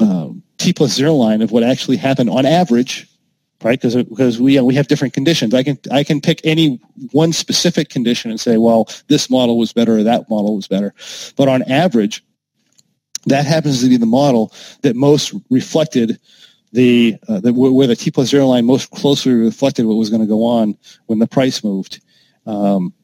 um, 0.00 0.42
T 0.58 0.72
plus 0.72 0.92
zero 0.92 1.14
line 1.14 1.40
of 1.42 1.52
what 1.52 1.62
actually 1.62 1.96
happened 1.96 2.30
on 2.30 2.44
average, 2.44 3.06
right? 3.62 3.80
Because 3.80 3.96
because 3.96 4.40
we 4.40 4.60
we 4.60 4.74
have 4.74 4.88
different 4.88 5.14
conditions. 5.14 5.54
I 5.54 5.62
can 5.62 5.78
I 5.90 6.04
can 6.04 6.20
pick 6.20 6.40
any 6.44 6.80
one 7.12 7.32
specific 7.32 7.88
condition 7.88 8.30
and 8.30 8.40
say, 8.40 8.56
well, 8.56 8.88
this 9.08 9.30
model 9.30 9.56
was 9.58 9.72
better 9.72 9.98
or 9.98 10.02
that 10.02 10.28
model 10.28 10.56
was 10.56 10.66
better, 10.66 10.92
but 11.36 11.48
on 11.48 11.62
average, 11.62 12.24
that 13.26 13.46
happens 13.46 13.82
to 13.82 13.88
be 13.88 13.96
the 13.96 14.06
model 14.06 14.52
that 14.82 14.96
most 14.96 15.34
reflected 15.50 16.18
the, 16.72 17.16
uh, 17.28 17.40
the 17.40 17.52
where 17.52 17.86
the 17.86 17.96
T 17.96 18.10
plus 18.10 18.28
zero 18.28 18.46
line 18.46 18.64
most 18.64 18.90
closely 18.92 19.32
reflected 19.32 19.86
what 19.86 19.96
was 19.96 20.08
going 20.08 20.22
to 20.22 20.28
go 20.28 20.44
on 20.44 20.76
when 21.06 21.18
the 21.18 21.26
price 21.26 21.64
moved. 21.64 22.00
Um, 22.46 22.94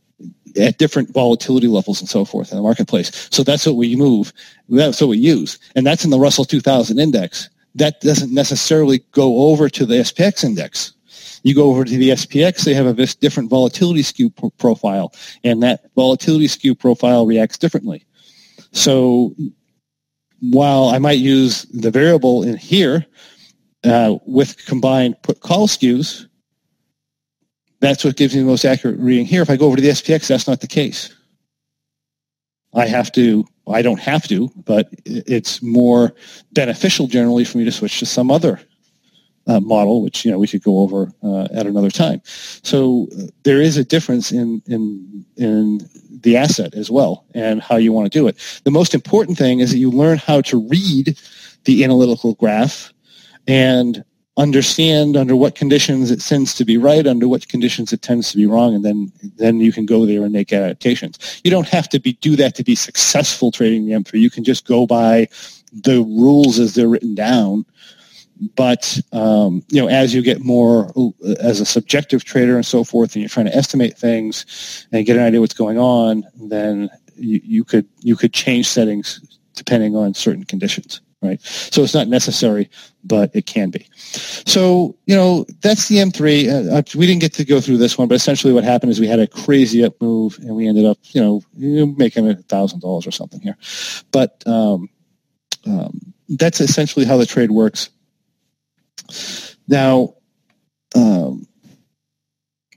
at 0.58 0.78
different 0.78 1.12
volatility 1.12 1.66
levels 1.66 2.00
and 2.00 2.08
so 2.08 2.24
forth 2.24 2.50
in 2.50 2.56
the 2.56 2.62
marketplace. 2.62 3.28
So 3.30 3.42
that's 3.42 3.66
what 3.66 3.76
we 3.76 3.96
move. 3.96 4.32
That's 4.68 5.00
what 5.00 5.10
we 5.10 5.18
use. 5.18 5.58
And 5.74 5.86
that's 5.86 6.04
in 6.04 6.10
the 6.10 6.18
Russell 6.18 6.44
2000 6.44 6.98
index. 6.98 7.48
That 7.74 8.00
doesn't 8.00 8.32
necessarily 8.32 9.04
go 9.12 9.50
over 9.50 9.68
to 9.68 9.84
the 9.84 9.96
SPX 9.96 10.44
index. 10.44 10.92
You 11.42 11.54
go 11.54 11.70
over 11.70 11.84
to 11.84 11.96
the 11.96 12.10
SPX, 12.10 12.64
they 12.64 12.74
have 12.74 12.86
a 12.86 13.06
different 13.16 13.50
volatility 13.50 14.02
skew 14.02 14.30
profile, 14.58 15.12
and 15.44 15.62
that 15.62 15.84
volatility 15.94 16.48
skew 16.48 16.74
profile 16.74 17.24
reacts 17.24 17.56
differently. 17.56 18.04
So 18.72 19.34
while 20.40 20.88
I 20.88 20.98
might 20.98 21.18
use 21.18 21.62
the 21.66 21.90
variable 21.90 22.42
in 22.42 22.56
here 22.56 23.06
uh, 23.84 24.16
with 24.26 24.64
combined 24.66 25.22
put 25.22 25.40
call 25.40 25.68
skews, 25.68 26.26
that's 27.80 28.04
what 28.04 28.16
gives 28.16 28.34
me 28.34 28.40
the 28.40 28.46
most 28.46 28.64
accurate 28.64 28.98
reading 28.98 29.26
here. 29.26 29.42
If 29.42 29.50
I 29.50 29.56
go 29.56 29.66
over 29.66 29.76
to 29.76 29.82
the 29.82 29.90
SPX, 29.90 30.28
that's 30.28 30.48
not 30.48 30.60
the 30.60 30.66
case. 30.66 31.14
I 32.74 32.86
have 32.86 33.10
to, 33.12 33.46
I 33.68 33.82
don't 33.82 34.00
have 34.00 34.28
to, 34.28 34.50
but 34.54 34.88
it's 35.04 35.62
more 35.62 36.14
beneficial 36.52 37.06
generally 37.06 37.44
for 37.44 37.58
me 37.58 37.64
to 37.64 37.72
switch 37.72 37.98
to 38.00 38.06
some 38.06 38.30
other 38.30 38.60
uh, 39.46 39.60
model, 39.60 40.02
which 40.02 40.24
you 40.24 40.30
know 40.30 40.38
we 40.38 40.48
could 40.48 40.62
go 40.62 40.80
over 40.80 41.12
uh, 41.22 41.48
at 41.52 41.66
another 41.66 41.90
time. 41.90 42.20
So 42.24 43.08
uh, 43.16 43.26
there 43.44 43.60
is 43.60 43.76
a 43.76 43.84
difference 43.84 44.32
in 44.32 44.62
in 44.66 45.24
in 45.36 45.88
the 46.22 46.36
asset 46.36 46.74
as 46.74 46.90
well 46.90 47.24
and 47.34 47.62
how 47.62 47.76
you 47.76 47.92
want 47.92 48.10
to 48.10 48.18
do 48.18 48.26
it. 48.26 48.60
The 48.64 48.70
most 48.70 48.94
important 48.94 49.38
thing 49.38 49.60
is 49.60 49.70
that 49.70 49.78
you 49.78 49.90
learn 49.90 50.18
how 50.18 50.40
to 50.42 50.68
read 50.68 51.18
the 51.64 51.84
analytical 51.84 52.34
graph 52.34 52.92
and 53.46 54.04
understand 54.36 55.16
under 55.16 55.34
what 55.34 55.54
conditions 55.54 56.10
it 56.10 56.20
tends 56.20 56.54
to 56.54 56.64
be 56.64 56.76
right, 56.76 57.06
under 57.06 57.26
what 57.26 57.48
conditions 57.48 57.92
it 57.92 58.02
tends 58.02 58.30
to 58.30 58.36
be 58.36 58.46
wrong, 58.46 58.74
and 58.74 58.84
then 58.84 59.12
then 59.36 59.60
you 59.60 59.72
can 59.72 59.86
go 59.86 60.04
there 60.04 60.22
and 60.22 60.32
make 60.32 60.52
adaptations. 60.52 61.40
You 61.44 61.50
don't 61.50 61.68
have 61.68 61.88
to 61.90 61.98
be 61.98 62.14
do 62.14 62.36
that 62.36 62.54
to 62.56 62.64
be 62.64 62.74
successful 62.74 63.50
trading 63.50 63.86
the 63.86 63.92
M3. 63.92 64.20
You 64.20 64.30
can 64.30 64.44
just 64.44 64.66
go 64.66 64.86
by 64.86 65.28
the 65.72 66.02
rules 66.02 66.58
as 66.58 66.74
they're 66.74 66.88
written 66.88 67.14
down. 67.14 67.64
But 68.54 69.00
um, 69.12 69.64
you 69.70 69.80
know, 69.80 69.88
as 69.88 70.14
you 70.14 70.20
get 70.20 70.44
more 70.44 70.92
as 71.40 71.60
a 71.60 71.64
subjective 71.64 72.24
trader 72.24 72.56
and 72.56 72.66
so 72.66 72.84
forth, 72.84 73.14
and 73.14 73.22
you're 73.22 73.30
trying 73.30 73.46
to 73.46 73.56
estimate 73.56 73.96
things 73.96 74.86
and 74.92 75.06
get 75.06 75.16
an 75.16 75.22
idea 75.22 75.40
what's 75.40 75.54
going 75.54 75.78
on, 75.78 76.24
then 76.34 76.90
you, 77.16 77.40
you 77.42 77.64
could 77.64 77.88
you 78.00 78.14
could 78.14 78.34
change 78.34 78.68
settings 78.68 79.20
depending 79.54 79.96
on 79.96 80.12
certain 80.12 80.44
conditions 80.44 81.00
right? 81.22 81.40
So 81.42 81.82
it's 81.82 81.94
not 81.94 82.08
necessary, 82.08 82.70
but 83.04 83.30
it 83.34 83.46
can 83.46 83.70
be. 83.70 83.86
So, 83.94 84.96
you 85.06 85.16
know, 85.16 85.46
that's 85.60 85.88
the 85.88 85.96
M3. 85.96 86.48
Uh, 86.48 86.76
uh, 86.76 86.82
we 86.94 87.06
didn't 87.06 87.20
get 87.20 87.32
to 87.34 87.44
go 87.44 87.60
through 87.60 87.78
this 87.78 87.96
one, 87.98 88.08
but 88.08 88.14
essentially 88.14 88.52
what 88.52 88.64
happened 88.64 88.92
is 88.92 89.00
we 89.00 89.08
had 89.08 89.20
a 89.20 89.26
crazy 89.26 89.84
up 89.84 90.00
move 90.00 90.38
and 90.38 90.54
we 90.54 90.68
ended 90.68 90.84
up, 90.84 90.98
you 91.02 91.20
know, 91.20 91.86
making 91.96 92.28
a 92.28 92.34
thousand 92.34 92.80
dollars 92.80 93.06
or 93.06 93.10
something 93.10 93.40
here. 93.40 93.56
But 94.12 94.42
um, 94.46 94.88
um, 95.66 96.14
that's 96.28 96.60
essentially 96.60 97.04
how 97.04 97.16
the 97.16 97.26
trade 97.26 97.50
works. 97.50 97.90
Now, 99.68 100.14
um, 100.94 101.46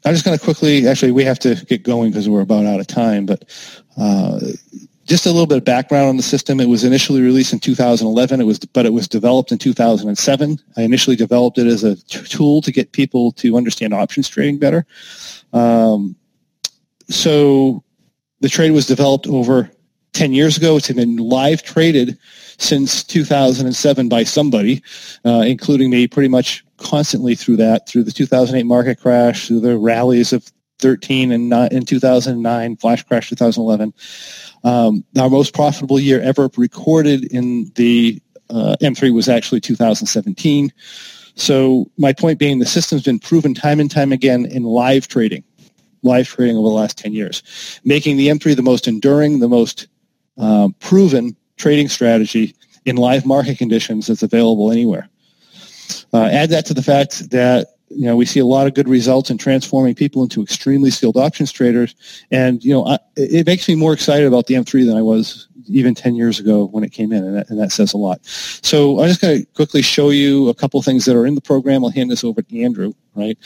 I'm 0.05 0.13
just 0.13 0.25
going 0.25 0.37
to 0.37 0.43
quickly, 0.43 0.87
actually, 0.87 1.11
we 1.11 1.23
have 1.25 1.39
to 1.39 1.55
get 1.65 1.83
going 1.83 2.11
because 2.11 2.29
we're 2.29 2.41
about 2.41 2.65
out 2.65 2.79
of 2.79 2.87
time, 2.87 3.25
but 3.25 3.43
uh, 3.97 4.39
just 5.09 5.25
a 5.25 5.31
little 5.31 5.47
bit 5.47 5.57
of 5.57 5.65
background 5.65 6.07
on 6.07 6.17
the 6.17 6.23
system. 6.23 6.59
It 6.59 6.69
was 6.69 6.83
initially 6.83 7.21
released 7.21 7.51
in 7.51 7.59
2011. 7.59 8.39
It 8.39 8.43
was, 8.43 8.59
but 8.59 8.85
it 8.85 8.93
was 8.93 9.07
developed 9.07 9.51
in 9.51 9.57
2007. 9.57 10.59
I 10.77 10.81
initially 10.83 11.15
developed 11.15 11.57
it 11.57 11.65
as 11.65 11.83
a 11.83 11.95
t- 11.95 12.23
tool 12.25 12.61
to 12.61 12.71
get 12.71 12.91
people 12.91 13.31
to 13.33 13.57
understand 13.57 13.93
options 13.93 14.29
trading 14.29 14.59
better. 14.59 14.85
Um, 15.51 16.15
so 17.09 17.83
the 18.41 18.49
trade 18.49 18.71
was 18.71 18.85
developed 18.85 19.25
over 19.25 19.71
10 20.13 20.31
years 20.31 20.57
ago. 20.57 20.77
It's 20.77 20.91
been 20.91 21.17
live 21.17 21.63
traded 21.63 22.17
since 22.59 23.03
2007 23.03 24.09
by 24.09 24.23
somebody, 24.23 24.83
uh, 25.25 25.43
including 25.45 25.89
me, 25.89 26.07
pretty 26.07 26.29
much 26.29 26.63
constantly 26.77 27.33
through 27.33 27.57
that, 27.57 27.89
through 27.89 28.03
the 28.03 28.11
2008 28.11 28.63
market 28.63 28.99
crash, 28.99 29.47
through 29.47 29.61
the 29.61 29.77
rallies 29.77 30.33
of 30.33 30.51
13 30.79 31.31
and 31.31 31.53
in 31.71 31.85
2009, 31.85 32.75
flash 32.77 33.03
crash 33.03 33.29
2011. 33.29 33.93
Um, 34.63 35.03
our 35.17 35.29
most 35.29 35.53
profitable 35.53 35.99
year 35.99 36.21
ever 36.21 36.49
recorded 36.57 37.31
in 37.31 37.71
the 37.75 38.21
uh, 38.49 38.75
M3 38.81 39.13
was 39.13 39.29
actually 39.29 39.61
2017. 39.61 40.73
So 41.35 41.89
my 41.97 42.11
point 42.11 42.39
being, 42.39 42.59
the 42.59 42.65
system's 42.65 43.03
been 43.03 43.19
proven 43.19 43.53
time 43.53 43.79
and 43.79 43.89
time 43.89 44.11
again 44.11 44.45
in 44.45 44.63
live 44.63 45.07
trading, 45.07 45.43
live 46.03 46.27
trading 46.27 46.57
over 46.57 46.67
the 46.67 46.73
last 46.73 46.97
10 46.97 47.13
years, 47.13 47.79
making 47.85 48.17
the 48.17 48.27
M3 48.27 48.55
the 48.55 48.61
most 48.61 48.87
enduring, 48.87 49.39
the 49.39 49.47
most 49.47 49.87
uh, 50.37 50.69
proven 50.79 51.35
trading 51.57 51.87
strategy 51.87 52.55
in 52.85 52.97
live 52.97 53.25
market 53.25 53.57
conditions 53.57 54.07
that's 54.07 54.23
available 54.23 54.71
anywhere. 54.71 55.07
Uh, 56.13 56.25
add 56.25 56.49
that 56.49 56.65
to 56.65 56.73
the 56.73 56.83
fact 56.83 57.29
that 57.31 57.75
you 57.89 58.05
know, 58.05 58.15
we 58.15 58.25
see 58.25 58.39
a 58.39 58.45
lot 58.45 58.67
of 58.67 58.73
good 58.73 58.87
results 58.87 59.29
in 59.29 59.37
transforming 59.37 59.95
people 59.95 60.23
into 60.23 60.41
extremely 60.41 60.91
skilled 60.91 61.17
options 61.17 61.51
traders. 61.51 61.95
And, 62.31 62.63
you 62.63 62.71
know, 62.73 62.85
I, 62.85 62.99
it 63.15 63.45
makes 63.45 63.67
me 63.67 63.75
more 63.75 63.93
excited 63.93 64.27
about 64.27 64.47
the 64.47 64.55
M3 64.55 64.85
than 64.85 64.95
I 64.95 65.01
was 65.01 65.47
even 65.67 65.95
10 65.95 66.15
years 66.15 66.39
ago 66.39 66.65
when 66.65 66.83
it 66.83 66.91
came 66.91 67.11
in, 67.11 67.23
and 67.23 67.35
that, 67.35 67.49
and 67.49 67.59
that 67.59 67.71
says 67.71 67.93
a 67.93 67.97
lot. 67.97 68.19
So 68.25 68.99
I'm 68.99 69.07
just 69.07 69.21
going 69.21 69.39
to 69.39 69.45
quickly 69.53 69.81
show 69.81 70.09
you 70.09 70.49
a 70.49 70.53
couple 70.53 70.81
things 70.81 71.05
that 71.05 71.15
are 71.15 71.25
in 71.25 71.35
the 71.35 71.41
program. 71.41 71.83
I'll 71.83 71.91
hand 71.91 72.09
this 72.09 72.23
over 72.23 72.41
to 72.41 72.61
Andrew, 72.61 72.93
right? 73.15 73.37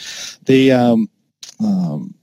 The, 0.44 0.72
um, 0.72 1.10
um, 1.60 2.14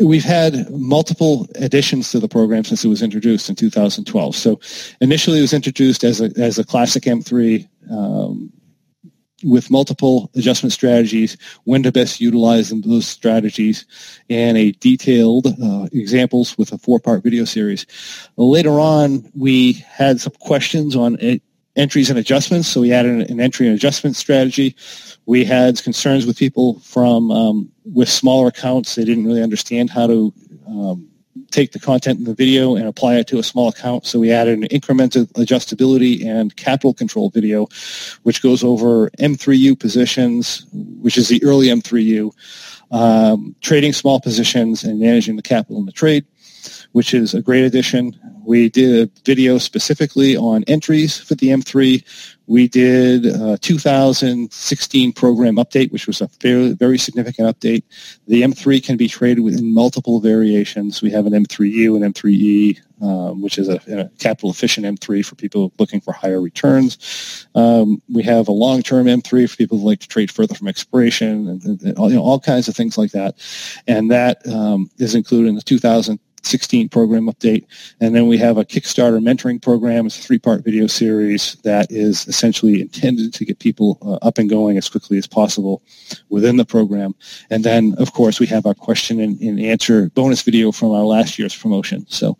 we've 0.00 0.24
had 0.24 0.70
multiple 0.70 1.46
additions 1.56 2.10
to 2.10 2.20
the 2.20 2.28
program 2.28 2.64
since 2.64 2.84
it 2.84 2.88
was 2.88 3.02
introduced 3.02 3.48
in 3.48 3.54
2012. 3.54 4.34
So 4.34 4.60
initially 5.00 5.38
it 5.38 5.42
was 5.42 5.52
introduced 5.52 6.04
as 6.04 6.20
a, 6.20 6.30
as 6.36 6.58
a 6.58 6.64
classic 6.64 7.04
M3 7.04 7.68
um, 7.90 8.52
with 9.44 9.70
multiple 9.70 10.30
adjustment 10.34 10.72
strategies, 10.72 11.36
when 11.64 11.82
to 11.82 11.92
best 11.92 12.20
utilize 12.20 12.70
them, 12.70 12.80
those 12.80 13.06
strategies, 13.06 13.86
and 14.30 14.56
a 14.56 14.72
detailed 14.72 15.46
uh, 15.46 15.88
examples 15.92 16.56
with 16.58 16.72
a 16.72 16.78
four-part 16.78 17.22
video 17.22 17.44
series. 17.44 17.86
Later 18.36 18.80
on, 18.80 19.30
we 19.34 19.74
had 19.88 20.20
some 20.20 20.32
questions 20.40 20.96
on 20.96 21.16
it, 21.20 21.42
entries 21.76 22.10
and 22.10 22.18
adjustments, 22.18 22.68
so 22.68 22.80
we 22.80 22.92
added 22.92 23.30
an, 23.30 23.40
entry 23.40 23.66
and 23.66 23.74
adjustment 23.74 24.16
strategy. 24.16 24.76
We 25.26 25.44
had 25.44 25.82
concerns 25.82 26.26
with 26.26 26.38
people 26.38 26.80
from 26.80 27.30
um, 27.30 27.72
with 27.84 28.08
smaller 28.08 28.48
accounts; 28.48 28.94
they 28.94 29.04
didn't 29.04 29.26
really 29.26 29.42
understand 29.42 29.90
how 29.90 30.06
to 30.06 30.32
um, 30.66 31.08
take 31.50 31.72
the 31.72 31.80
content 31.80 32.18
in 32.18 32.24
the 32.24 32.34
video 32.34 32.76
and 32.76 32.86
apply 32.86 33.16
it 33.16 33.26
to 33.28 33.38
a 33.38 33.42
small 33.42 33.68
account. 33.68 34.06
So 34.06 34.18
we 34.20 34.30
added 34.30 34.58
an 34.58 34.68
incremental 34.68 35.26
adjustability 35.32 36.24
and 36.24 36.54
capital 36.56 36.94
control 36.94 37.30
video, 37.30 37.66
which 38.22 38.42
goes 38.42 38.62
over 38.62 39.10
M3U 39.10 39.78
positions, 39.78 40.66
which 40.72 41.18
is 41.18 41.28
the 41.28 41.42
early 41.44 41.68
M3U, 41.68 42.32
um, 42.90 43.54
trading 43.60 43.92
small 43.92 44.20
positions 44.20 44.84
and 44.84 45.00
managing 45.00 45.36
the 45.36 45.42
capital 45.42 45.78
in 45.78 45.86
the 45.86 45.92
trade, 45.92 46.24
which 46.94 47.12
is 47.12 47.34
a 47.34 47.42
great 47.42 47.64
addition. 47.64 48.16
We 48.46 48.68
did 48.68 49.08
a 49.08 49.10
video 49.24 49.58
specifically 49.58 50.36
on 50.36 50.62
entries 50.68 51.18
for 51.18 51.34
the 51.34 51.48
M3. 51.48 52.04
We 52.46 52.68
did 52.68 53.26
a 53.26 53.58
2016 53.58 55.12
program 55.12 55.56
update, 55.56 55.90
which 55.90 56.06
was 56.06 56.20
a 56.20 56.28
very, 56.40 56.72
very 56.72 56.96
significant 56.96 57.48
update. 57.48 57.82
The 58.28 58.42
M3 58.42 58.84
can 58.84 58.96
be 58.96 59.08
traded 59.08 59.42
within 59.42 59.74
multiple 59.74 60.20
variations. 60.20 61.02
We 61.02 61.10
have 61.10 61.26
an 61.26 61.32
M3U 61.32 61.96
and 61.96 62.14
M3E, 62.14 62.78
um, 63.02 63.42
which 63.42 63.58
is 63.58 63.68
a, 63.68 63.80
a, 63.88 64.08
capital 64.20 64.50
efficient 64.50 64.86
M3 64.86 65.26
for 65.26 65.34
people 65.34 65.72
looking 65.80 66.00
for 66.00 66.12
higher 66.12 66.40
returns. 66.40 67.48
Um, 67.56 68.00
we 68.08 68.22
have 68.22 68.46
a 68.46 68.52
long-term 68.52 69.06
M3 69.06 69.50
for 69.50 69.56
people 69.56 69.78
who 69.78 69.86
like 69.86 69.98
to 70.00 70.08
trade 70.08 70.30
further 70.30 70.54
from 70.54 70.68
expiration 70.68 71.48
and, 71.48 71.82
and 71.82 71.98
all, 71.98 72.08
you 72.08 72.14
know, 72.14 72.22
all 72.22 72.38
kinds 72.38 72.68
of 72.68 72.76
things 72.76 72.96
like 72.96 73.10
that. 73.10 73.34
And 73.88 74.12
that 74.12 74.46
um, 74.46 74.90
is 74.98 75.16
included 75.16 75.48
in 75.48 75.56
the 75.56 75.62
2000 75.62 76.20
16 76.46 76.88
program 76.88 77.26
update. 77.26 77.64
And 78.00 78.14
then 78.14 78.26
we 78.26 78.38
have 78.38 78.58
a 78.58 78.64
Kickstarter 78.64 79.22
mentoring 79.22 79.60
program. 79.60 80.06
It's 80.06 80.18
a 80.18 80.22
three-part 80.22 80.64
video 80.64 80.86
series 80.86 81.56
that 81.64 81.90
is 81.90 82.26
essentially 82.28 82.80
intended 82.80 83.32
to 83.34 83.44
get 83.44 83.58
people 83.58 83.98
uh, 84.02 84.26
up 84.26 84.38
and 84.38 84.48
going 84.48 84.76
as 84.76 84.88
quickly 84.88 85.18
as 85.18 85.26
possible 85.26 85.82
within 86.28 86.56
the 86.56 86.64
program. 86.64 87.14
And 87.50 87.64
then, 87.64 87.94
of 87.98 88.12
course, 88.12 88.40
we 88.40 88.46
have 88.46 88.66
our 88.66 88.74
question 88.74 89.20
and, 89.20 89.40
and 89.40 89.60
answer 89.60 90.10
bonus 90.10 90.42
video 90.42 90.72
from 90.72 90.90
our 90.90 91.04
last 91.04 91.38
year's 91.38 91.56
promotion. 91.56 92.06
So, 92.08 92.36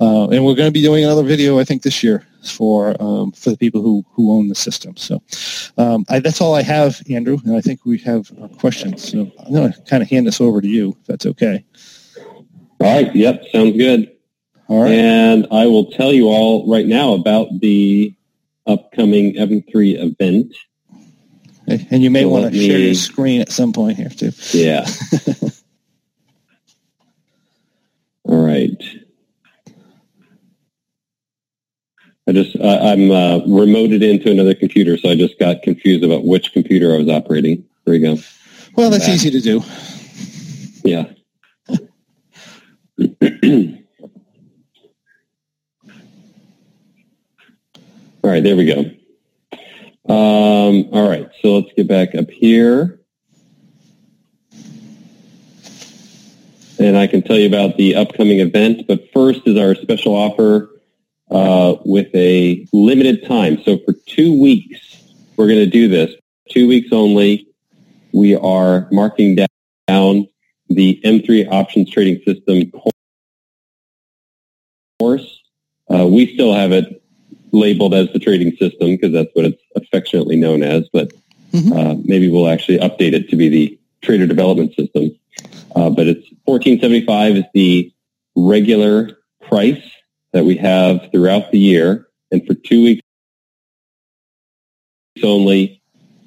uh, 0.00 0.28
and 0.28 0.44
we're 0.44 0.54
going 0.54 0.68
to 0.68 0.72
be 0.72 0.82
doing 0.82 1.04
another 1.04 1.22
video, 1.22 1.58
I 1.58 1.64
think, 1.64 1.82
this 1.82 2.02
year 2.02 2.26
for 2.44 3.00
um, 3.00 3.32
for 3.32 3.50
the 3.50 3.56
people 3.56 3.80
who, 3.82 4.04
who 4.12 4.32
own 4.32 4.48
the 4.48 4.54
system. 4.54 4.96
So 4.96 5.22
um, 5.78 6.04
I, 6.08 6.18
that's 6.20 6.40
all 6.40 6.54
I 6.54 6.62
have, 6.62 7.00
Andrew, 7.10 7.38
and 7.44 7.56
I 7.56 7.60
think 7.60 7.84
we 7.84 7.98
have 7.98 8.30
our 8.40 8.48
questions. 8.48 9.10
So 9.10 9.30
I'm 9.38 9.52
going 9.52 9.72
to 9.72 9.80
kind 9.82 10.02
of 10.02 10.08
hand 10.08 10.26
this 10.26 10.40
over 10.40 10.60
to 10.60 10.68
you, 10.68 10.96
if 11.00 11.06
that's 11.06 11.26
okay. 11.26 11.64
All 12.84 13.02
right. 13.02 13.16
Yep. 13.16 13.44
Sounds 13.50 13.78
good. 13.78 14.14
All 14.68 14.82
right. 14.82 14.92
And 14.92 15.46
I 15.50 15.64
will 15.66 15.90
tell 15.90 16.12
you 16.12 16.26
all 16.26 16.70
right 16.70 16.84
now 16.84 17.14
about 17.14 17.48
the 17.60 18.14
upcoming 18.66 19.32
M3 19.36 20.02
event. 20.02 20.54
And 21.66 22.02
you 22.02 22.10
may 22.10 22.24
so 22.24 22.28
want 22.28 22.44
to 22.44 22.50
me... 22.50 22.66
share 22.68 22.78
your 22.78 22.92
screen 22.92 23.40
at 23.40 23.50
some 23.50 23.72
point 23.72 23.96
here 23.96 24.10
too. 24.10 24.32
Yeah. 24.50 24.86
all 28.24 28.44
right. 28.44 28.76
I 32.28 32.32
just 32.32 32.54
I, 32.60 32.92
am 32.92 33.10
uh, 33.10 33.40
remoted 33.46 34.02
into 34.02 34.30
another 34.30 34.54
computer, 34.54 34.98
so 34.98 35.08
I 35.08 35.14
just 35.14 35.38
got 35.38 35.62
confused 35.62 36.04
about 36.04 36.26
which 36.26 36.52
computer 36.52 36.92
I 36.94 36.98
was 36.98 37.08
operating. 37.08 37.64
There 37.86 37.94
you 37.94 38.14
go. 38.14 38.22
Well, 38.76 38.90
that's 38.90 39.08
easy 39.08 39.30
to 39.30 39.40
do. 39.40 39.62
Yeah. 40.84 41.13
All 48.24 48.30
right, 48.30 48.42
there 48.42 48.56
we 48.56 48.64
go. 48.64 48.80
Um, 50.08 50.88
all 50.92 51.06
right, 51.06 51.28
so 51.42 51.58
let's 51.58 51.70
get 51.74 51.86
back 51.86 52.14
up 52.14 52.30
here. 52.30 52.98
And 56.78 56.96
I 56.96 57.06
can 57.06 57.20
tell 57.20 57.36
you 57.36 57.46
about 57.46 57.76
the 57.76 57.94
upcoming 57.96 58.40
event, 58.40 58.86
but 58.88 59.12
first 59.12 59.42
is 59.44 59.58
our 59.58 59.74
special 59.74 60.14
offer 60.14 60.70
uh, 61.30 61.74
with 61.84 62.08
a 62.14 62.66
limited 62.72 63.26
time. 63.26 63.62
So 63.62 63.76
for 63.84 63.92
two 64.06 64.40
weeks, 64.40 65.02
we're 65.36 65.48
going 65.48 65.58
to 65.58 65.66
do 65.66 65.88
this. 65.88 66.14
Two 66.48 66.66
weeks 66.66 66.88
only. 66.92 67.46
We 68.14 68.36
are 68.36 68.88
marking 68.90 69.36
down 69.86 70.28
the 70.70 70.98
M3 71.04 71.52
options 71.52 71.90
trading 71.90 72.22
system 72.24 72.72
course. 74.98 75.42
Uh, 75.92 76.06
we 76.06 76.32
still 76.32 76.54
have 76.54 76.72
it 76.72 77.03
labeled 77.54 77.94
as 77.94 78.12
the 78.12 78.18
trading 78.18 78.56
system 78.56 78.90
because 78.90 79.12
that's 79.12 79.30
what 79.34 79.44
it's 79.44 79.62
affectionately 79.76 80.36
known 80.36 80.62
as, 80.62 80.88
but 80.92 81.12
mm-hmm. 81.52 81.72
uh, 81.72 81.94
maybe 82.04 82.30
we'll 82.30 82.48
actually 82.48 82.78
update 82.78 83.12
it 83.12 83.28
to 83.30 83.36
be 83.36 83.48
the 83.48 83.78
trader 84.02 84.26
development 84.26 84.74
system. 84.74 85.10
Uh, 85.74 85.90
but 85.90 86.06
it's 86.06 86.26
1475 86.44 87.36
is 87.36 87.44
the 87.54 87.92
regular 88.36 89.18
price 89.42 89.82
that 90.32 90.44
we 90.44 90.56
have 90.56 91.10
throughout 91.10 91.50
the 91.50 91.58
year. 91.58 92.06
And 92.30 92.46
for 92.46 92.54
two 92.54 92.82
weeks 92.84 93.02
only, 95.22 95.80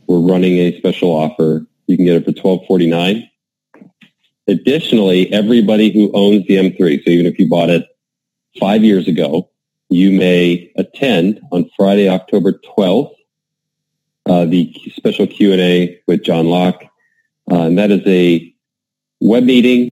we're 0.07 0.19
running 0.19 0.57
a 0.57 0.78
special 0.78 1.11
offer. 1.11 1.65
You 1.88 1.97
can 1.97 2.05
get 2.05 2.15
it 2.15 2.25
for 2.25 2.32
twelve 2.32 2.65
forty 2.67 2.88
nine. 2.88 3.30
Additionally, 4.47 5.32
everybody 5.32 5.91
who 5.91 6.09
owns 6.13 6.47
the 6.47 6.55
M3, 6.55 7.03
so 7.03 7.09
even 7.09 7.25
if 7.25 7.38
you 7.38 7.49
bought 7.49 7.69
it 7.69 7.86
five 8.59 8.84
years 8.84 9.07
ago, 9.07 9.49
you 9.89 10.11
may 10.11 10.71
attend 10.75 11.41
on 11.51 11.69
Friday, 11.75 12.09
October 12.09 12.53
12th, 12.53 13.13
uh, 14.25 14.45
the 14.45 14.73
special 14.95 15.27
Q&A 15.27 16.01
with 16.07 16.23
John 16.23 16.47
Locke. 16.47 16.83
Uh, 17.49 17.61
and 17.61 17.77
that 17.77 17.91
is 17.91 18.01
a 18.05 18.53
web 19.21 19.43
meeting 19.43 19.89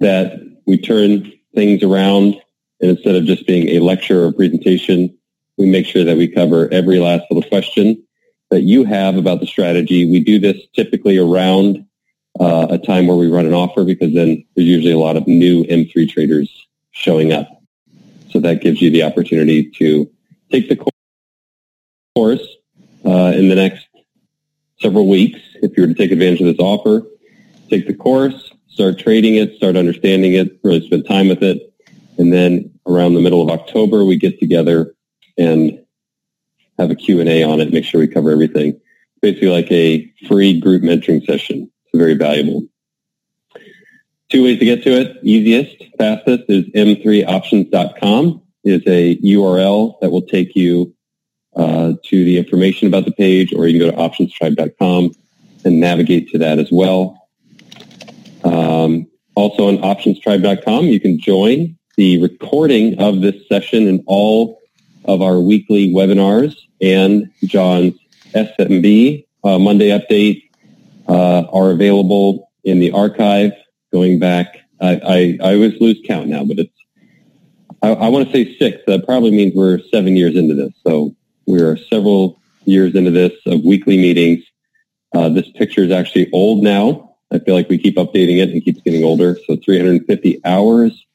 that 0.00 0.40
we 0.66 0.78
turn 0.78 1.32
things 1.54 1.82
around. 1.82 2.34
And 2.80 2.90
instead 2.90 3.14
of 3.14 3.24
just 3.24 3.46
being 3.46 3.68
a 3.68 3.80
lecture 3.80 4.24
or 4.24 4.32
presentation, 4.32 5.16
we 5.56 5.66
make 5.66 5.86
sure 5.86 6.04
that 6.04 6.16
we 6.16 6.28
cover 6.28 6.68
every 6.72 6.98
last 6.98 7.24
little 7.30 7.48
question 7.48 8.02
that 8.50 8.62
you 8.62 8.84
have 8.84 9.16
about 9.16 9.40
the 9.40 9.46
strategy. 9.46 10.10
We 10.10 10.20
do 10.20 10.38
this 10.38 10.56
typically 10.74 11.18
around 11.18 11.84
uh, 12.40 12.68
a 12.70 12.78
time 12.78 13.06
where 13.06 13.16
we 13.16 13.28
run 13.28 13.46
an 13.46 13.54
offer 13.54 13.84
because 13.84 14.14
then 14.14 14.44
there's 14.54 14.68
usually 14.68 14.92
a 14.92 14.98
lot 14.98 15.16
of 15.16 15.26
new 15.26 15.64
M3 15.64 16.08
traders 16.08 16.66
showing 16.92 17.32
up. 17.32 17.57
So 18.30 18.40
that 18.40 18.60
gives 18.60 18.80
you 18.82 18.90
the 18.90 19.02
opportunity 19.04 19.70
to 19.78 20.10
take 20.50 20.68
the 20.68 20.76
course 22.14 22.46
uh, 23.04 23.32
in 23.34 23.48
the 23.48 23.54
next 23.54 23.86
several 24.80 25.08
weeks 25.08 25.40
if 25.62 25.76
you 25.76 25.82
were 25.82 25.88
to 25.88 25.94
take 25.94 26.10
advantage 26.10 26.40
of 26.40 26.46
this 26.46 26.58
offer. 26.58 27.02
Take 27.70 27.86
the 27.86 27.94
course, 27.94 28.52
start 28.68 28.98
trading 28.98 29.34
it, 29.36 29.56
start 29.56 29.76
understanding 29.76 30.34
it, 30.34 30.58
really 30.62 30.84
spend 30.86 31.06
time 31.06 31.28
with 31.28 31.42
it. 31.42 31.72
And 32.16 32.32
then 32.32 32.78
around 32.86 33.14
the 33.14 33.20
middle 33.20 33.42
of 33.42 33.50
October, 33.50 34.04
we 34.04 34.16
get 34.16 34.40
together 34.40 34.94
and 35.36 35.78
have 36.78 36.90
a 36.90 36.94
Q&A 36.94 37.42
on 37.42 37.60
it, 37.60 37.72
make 37.72 37.84
sure 37.84 38.00
we 38.00 38.08
cover 38.08 38.30
everything. 38.30 38.80
Basically 39.20 39.48
like 39.48 39.70
a 39.70 40.10
free 40.26 40.60
group 40.60 40.82
mentoring 40.82 41.24
session. 41.26 41.70
It's 41.86 41.98
very 41.98 42.14
valuable. 42.14 42.62
Two 44.30 44.44
ways 44.44 44.58
to 44.58 44.64
get 44.66 44.82
to 44.82 44.90
it. 44.90 45.16
Easiest, 45.22 45.82
fastest 45.96 46.44
is 46.48 46.66
m3options.com 46.66 48.42
is 48.62 48.82
a 48.86 49.16
URL 49.16 49.98
that 50.00 50.10
will 50.10 50.22
take 50.22 50.54
you 50.54 50.94
uh, 51.56 51.94
to 52.04 52.24
the 52.24 52.36
information 52.36 52.88
about 52.88 53.06
the 53.06 53.12
page, 53.12 53.54
or 53.54 53.66
you 53.66 53.78
can 53.78 53.88
go 53.88 53.96
to 53.96 53.96
optionstribe.com 53.96 55.12
and 55.64 55.80
navigate 55.80 56.28
to 56.28 56.38
that 56.38 56.58
as 56.58 56.70
well. 56.70 57.28
Um, 58.44 59.06
also 59.34 59.68
on 59.68 59.78
optionstribe.com, 59.78 60.84
you 60.84 61.00
can 61.00 61.18
join 61.18 61.78
the 61.96 62.20
recording 62.20 63.00
of 63.00 63.22
this 63.22 63.48
session 63.48 63.88
and 63.88 64.02
all 64.06 64.60
of 65.06 65.22
our 65.22 65.40
weekly 65.40 65.90
webinars 65.90 66.54
and 66.82 67.30
John's 67.44 67.94
SMB 68.34 69.26
uh, 69.42 69.58
Monday 69.58 69.88
update 69.88 70.50
uh, 71.08 71.44
are 71.50 71.70
available 71.70 72.50
in 72.62 72.78
the 72.78 72.92
archive 72.92 73.52
going 73.92 74.18
back. 74.18 74.56
I, 74.80 75.00
I, 75.04 75.38
I 75.42 75.54
always 75.54 75.80
lose 75.80 76.00
count 76.06 76.28
now, 76.28 76.44
but 76.44 76.58
it's, 76.58 76.74
I, 77.82 77.90
I 77.90 78.08
want 78.08 78.26
to 78.26 78.32
say 78.32 78.56
six. 78.58 78.82
That 78.86 79.04
probably 79.04 79.30
means 79.30 79.54
we're 79.54 79.80
seven 79.92 80.16
years 80.16 80.36
into 80.36 80.54
this. 80.54 80.72
So 80.86 81.14
we're 81.46 81.76
several 81.76 82.40
years 82.64 82.94
into 82.94 83.10
this 83.10 83.32
of 83.46 83.64
weekly 83.64 83.96
meetings. 83.96 84.44
Uh, 85.14 85.28
this 85.30 85.48
picture 85.50 85.82
is 85.82 85.90
actually 85.90 86.30
old 86.32 86.62
now. 86.62 87.16
I 87.32 87.38
feel 87.38 87.54
like 87.54 87.68
we 87.68 87.78
keep 87.78 87.96
updating 87.96 88.38
it 88.38 88.48
and 88.48 88.56
it 88.56 88.60
keeps 88.62 88.80
getting 88.82 89.04
older. 89.04 89.36
So 89.46 89.56
350 89.56 90.40
hours 90.44 91.06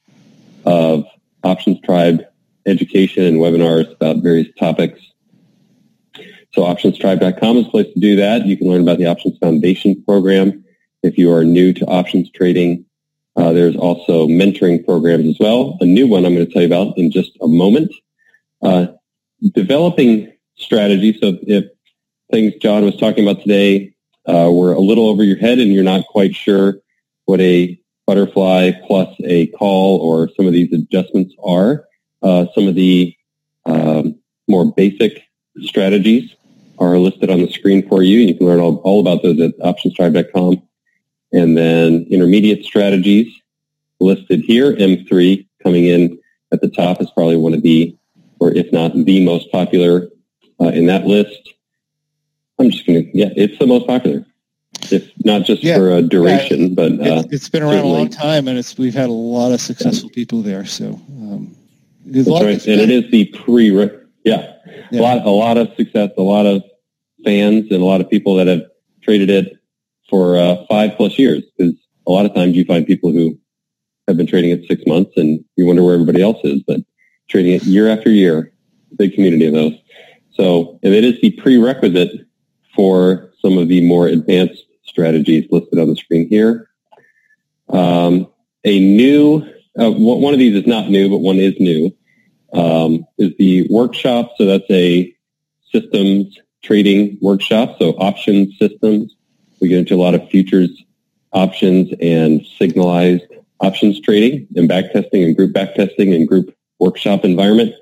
of 0.65 1.05
Options 1.43 1.80
Tribe 1.82 2.24
education 2.65 3.26
and 3.26 3.38
webinars 3.38 3.91
about 3.91 4.17
various 4.17 4.47
topics. 4.57 4.99
So 6.53 6.61
optionstribe.com 6.61 7.57
is 7.57 7.67
a 7.67 7.69
place 7.69 7.93
to 7.93 7.99
do 7.99 8.15
that. 8.17 8.45
You 8.45 8.57
can 8.57 8.67
learn 8.67 8.82
about 8.82 8.99
the 8.99 9.07
Options 9.07 9.38
Foundation 9.39 10.03
program. 10.03 10.63
If 11.04 11.18
you 11.18 11.32
are 11.34 11.43
new 11.43 11.74
to 11.74 11.86
options 11.86 12.32
trading, 12.32 12.86
uh, 13.36 13.51
there's 13.51 13.76
also 13.76 14.28
mentoring 14.28 14.86
programs 14.86 15.28
as 15.28 15.38
well. 15.39 15.78
A 15.82 15.86
new 15.86 16.08
one 16.08 16.26
I'm 16.26 16.34
going 16.34 16.45
to 16.45 16.51
tell 16.51 16.62
you 16.62 16.68
about 16.68 16.97
in 16.97 17.12
just 17.12 17.32
a 17.41 17.47
moment. 17.47 17.93
Uh, 18.62 18.88
developing 19.54 20.32
strategy. 20.56 21.18
So 21.20 21.38
if 21.43 21.66
things 22.32 22.54
John 22.62 22.86
was 22.86 22.95
talking 22.95 23.28
about 23.28 23.41
today 23.41 23.93
uh, 24.26 24.49
were 24.51 24.74
a 24.74 24.80
little 24.80 25.08
over 25.08 25.24
your 25.24 25.38
head 25.38 25.60
and 25.60 25.74
you're 25.74 25.84
not 25.84 26.06
quite 26.08 26.36
sure 26.36 26.76
what 27.26 27.41
a 27.41 27.80
butterfly 28.06 28.72
plus 28.86 29.14
a 29.24 29.47
call 29.47 29.99
or 29.99 30.30
some 30.36 30.45
of 30.45 30.54
these 30.54 30.72
adjustments 30.74 31.34
are, 31.43 31.86
uh, 32.22 32.45
some 32.54 32.68
of 32.68 32.76
the 32.76 33.16
um, 33.66 34.16
more 34.47 34.72
basic 34.72 35.24
strategies 35.62 36.36
are 36.80 36.97
listed 36.97 37.30
on 37.30 37.39
the 37.39 37.51
screen 37.51 37.88
for 37.88 38.04
you. 38.04 38.20
You 38.20 38.36
can 38.36 38.47
learn 38.47 38.60
all, 38.60 38.78
all 38.78 38.99
about 38.99 39.24
those 39.24 39.39
at 39.39 39.58
optionstribe.com. 39.60 40.62
And 41.34 41.57
then 41.57 42.05
intermediate 42.09 42.63
strategies 42.63 43.27
listed 43.99 44.41
here. 44.41 44.73
M3 44.75 45.45
coming 45.63 45.86
in 45.86 46.19
at 46.51 46.61
the 46.61 46.69
top 46.69 47.01
is 47.01 47.09
probably 47.11 47.38
one 47.38 47.53
of 47.53 47.63
the, 47.63 47.97
or 48.39 48.51
if 48.51 48.71
not 48.71 48.93
the 48.93 49.25
most 49.25 49.51
popular 49.51 50.09
uh, 50.61 50.65
in 50.65 50.86
that 50.86 51.05
list. 51.05 51.53
I'm 52.59 52.69
just 52.69 52.86
going 52.86 53.03
to, 53.03 53.17
yeah, 53.17 53.29
it's 53.36 53.57
the 53.57 53.65
most 53.65 53.88
popular. 53.88 54.25
If 54.91 55.11
not 55.23 55.43
just 55.43 55.63
yeah, 55.63 55.77
for 55.77 55.91
a 55.91 56.01
duration, 56.01 56.61
yeah, 56.61 56.75
but 56.75 56.91
uh, 56.91 56.97
it's, 56.99 57.34
it's 57.34 57.49
been 57.49 57.63
around 57.63 57.73
certainly. 57.73 57.95
a 57.95 57.97
long 57.99 58.09
time, 58.09 58.47
and 58.47 58.57
it's 58.57 58.77
we've 58.77 58.93
had 58.93 59.09
a 59.09 59.13
lot 59.13 59.53
of 59.53 59.61
successful 59.61 60.09
people 60.09 60.41
there. 60.41 60.65
So 60.65 60.99
um, 61.09 61.55
that's 62.05 62.27
right, 62.27 62.67
and 62.67 62.81
it 62.81 62.89
is 62.89 63.09
the 63.09 63.25
pre, 63.27 63.69
yeah, 64.25 64.53
yeah, 64.91 64.99
a 64.99 65.01
lot, 65.01 65.25
a 65.25 65.29
lot 65.29 65.57
of 65.57 65.73
success, 65.75 66.11
a 66.17 66.21
lot 66.21 66.45
of 66.45 66.63
fans, 67.23 67.71
and 67.71 67.81
a 67.81 67.86
lot 67.86 68.01
of 68.01 68.09
people 68.09 68.36
that 68.36 68.47
have 68.47 68.63
traded 69.01 69.29
it 69.29 69.57
for 70.10 70.38
uh, 70.38 70.66
five 70.70 70.95
plus 70.97 71.18
years. 71.18 71.43
Because 71.58 71.76
a 72.08 72.12
lot 72.12 72.26
of 72.26 72.34
times 72.34 72.56
you 72.56 72.66
find 72.66 72.86
people 72.86 73.12
who 73.12 73.39
have 74.08 74.18
been 74.18 74.28
trading 74.28 74.51
it 74.51 74.66
six 74.68 74.84
months 74.86 75.12
and 75.16 75.43
you 75.56 75.66
wonder 75.66 75.84
where 75.84 75.93
everybody 75.93 76.22
else 76.22 76.39
is, 76.43 76.62
but 76.68 76.82
trading 77.30 77.54
it 77.54 77.64
year 77.64 77.88
after 77.88 78.10
year, 78.10 78.54
big 78.97 79.14
community 79.14 79.47
of 79.47 79.54
those. 79.54 79.74
So, 80.32 80.80
and 80.84 80.93
it 80.93 81.04
is 81.04 81.22
the 81.22 81.32
prerequisite 81.32 82.28
for 82.76 83.32
some 83.41 83.58
of 83.58 83.68
the 83.68 83.86
more 83.86 84.08
advanced 84.08 84.64
strategies 84.84 85.47
listed 85.51 85.80
on 85.80 85.89
the 85.89 85.95
screen 85.95 86.28
here. 86.28 86.70
Um, 87.70 88.28
a 88.64 88.80
new, 88.80 89.43
uh, 89.80 89.91
one 89.91 90.34
of 90.34 90.39
these 90.39 90.56
is 90.56 90.68
not 90.68 90.89
new, 90.89 91.10
but 91.10 91.18
one 91.18 91.38
is 91.38 91.56
new, 91.60 91.95
um, 92.54 93.06
is 93.18 93.32
the 93.38 93.68
workshop. 93.70 94.32
So 94.38 94.45
that's 94.45 94.70
a 94.70 95.14
systems 95.72 96.38
trading 96.62 97.18
workshop. 97.22 97.78
So 97.80 97.91
options 97.91 98.58
systems. 98.58 99.16
We 99.62 99.68
get 99.70 99.80
into 99.80 99.95
a 99.95 100.01
lot 100.01 100.16
of 100.16 100.30
futures 100.30 100.70
options 101.32 101.91
and 101.99 102.45
signalized 102.60 103.26
options 103.60 103.99
trading 104.01 104.47
and 104.56 104.70
backtesting 104.70 105.26
and 105.26 105.36
group 105.36 105.54
backtesting 105.54 106.16
and 106.16 106.28
group 106.28 106.56
workshop 106.80 107.26
environment. 107.26 107.74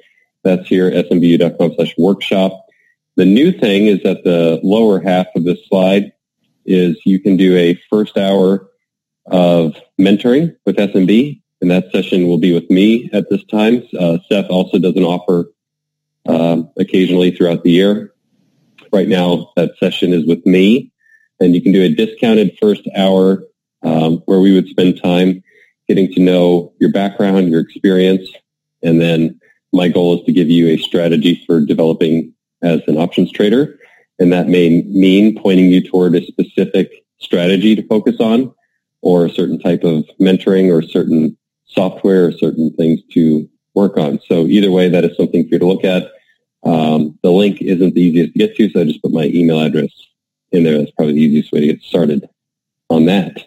That's 0.44 0.68
here 0.68 0.90
smbu.com 0.92 1.74
slash 1.76 1.94
workshop. 1.98 2.66
The 3.18 3.26
new 3.26 3.52
thing 3.52 3.88
is 3.88 4.02
that 4.04 4.24
the 4.24 4.60
lower 4.64 5.00
half 5.00 5.28
of 5.36 5.44
this 5.44 5.60
slide 5.68 6.14
is 6.66 6.98
you 7.06 7.20
can 7.20 7.36
do 7.38 7.58
a 7.58 7.80
first 7.90 8.18
hour 8.18 8.70
of 9.26 9.76
mentoring 10.00 10.56
with 10.66 10.78
SMB, 10.78 11.42
and 11.62 11.72
that 11.72 11.92
session 11.92 12.28
will 12.28 12.38
be 12.38 12.54
with 12.54 12.70
me 12.70 13.10
at 13.14 13.30
this 13.30 13.44
time. 13.46 13.84
Uh, 13.98 14.18
Seth 14.30 14.50
also 14.50 14.80
does 14.80 14.96
an 14.96 15.04
offer 15.04 15.52
um, 16.28 16.70
occasionally 16.78 17.32
throughout 17.32 17.64
the 17.64 17.72
year. 17.72 18.14
Right 18.92 19.08
now, 19.08 19.52
that 19.56 19.78
session 19.78 20.14
is 20.14 20.26
with 20.26 20.46
me, 20.46 20.91
and 21.42 21.56
you 21.56 21.62
can 21.62 21.72
do 21.72 21.82
a 21.82 21.90
discounted 21.90 22.56
first 22.62 22.88
hour 22.96 23.44
um, 23.84 24.18
where 24.26 24.40
we 24.40 24.54
would 24.54 24.68
spend 24.68 25.02
time 25.02 25.44
getting 25.88 26.14
to 26.14 26.22
know 26.22 26.72
your 26.80 26.92
background, 26.92 27.50
your 27.50 27.60
experience, 27.60 28.30
and 28.84 29.02
then 29.02 29.40
my 29.74 29.88
goal 29.88 30.20
is 30.20 30.26
to 30.26 30.32
give 30.32 30.50
you 30.50 30.68
a 30.68 30.78
strategy 30.78 31.44
for 31.48 31.60
developing 31.60 32.34
as 32.62 32.82
an 32.88 32.98
options 32.98 33.32
trader. 33.32 33.80
And 34.20 34.32
that 34.32 34.48
may 34.48 34.84
mean 34.84 35.42
pointing 35.42 35.70
you 35.70 35.82
toward 35.82 36.16
a 36.16 36.26
specific 36.26 36.92
strategy 37.18 37.76
to 37.76 37.88
focus 37.88 38.18
on 38.20 38.54
or 39.02 39.26
a 39.26 39.32
certain 39.32 39.60
type 39.60 39.84
of 39.84 40.06
mentoring 40.20 40.72
or 40.72 40.84
certain 40.84 41.36
software 41.66 42.26
or 42.28 42.32
certain 42.34 42.72
things 42.74 43.00
to 43.14 43.50
work 43.74 43.98
on. 43.98 44.20
So 44.28 44.46
either 44.46 44.70
way, 44.70 44.90
that 44.90 45.06
is 45.06 45.18
something 45.18 45.44
for 45.48 45.56
you 45.56 45.60
to 45.60 45.66
look 45.66 45.84
at. 45.84 46.12
Um, 46.64 47.18
the 47.24 47.32
link 47.32 47.62
isn't 47.62 47.96
the 47.96 48.02
easiest 48.02 48.34
to 48.34 48.40
get 48.40 48.56
to, 48.58 48.70
so 48.70 48.82
I 48.82 48.84
just 48.84 49.02
put 49.02 49.12
my 49.12 49.26
email 49.26 49.60
address 49.60 49.90
in 50.52 50.64
there. 50.64 50.78
That's 50.78 50.92
probably 50.92 51.14
the 51.14 51.22
easiest 51.22 51.52
way 51.52 51.62
to 51.62 51.68
get 51.68 51.82
started 51.82 52.28
on 52.90 53.06
that. 53.06 53.38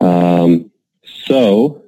Um, 0.00 0.70
so 1.04 1.82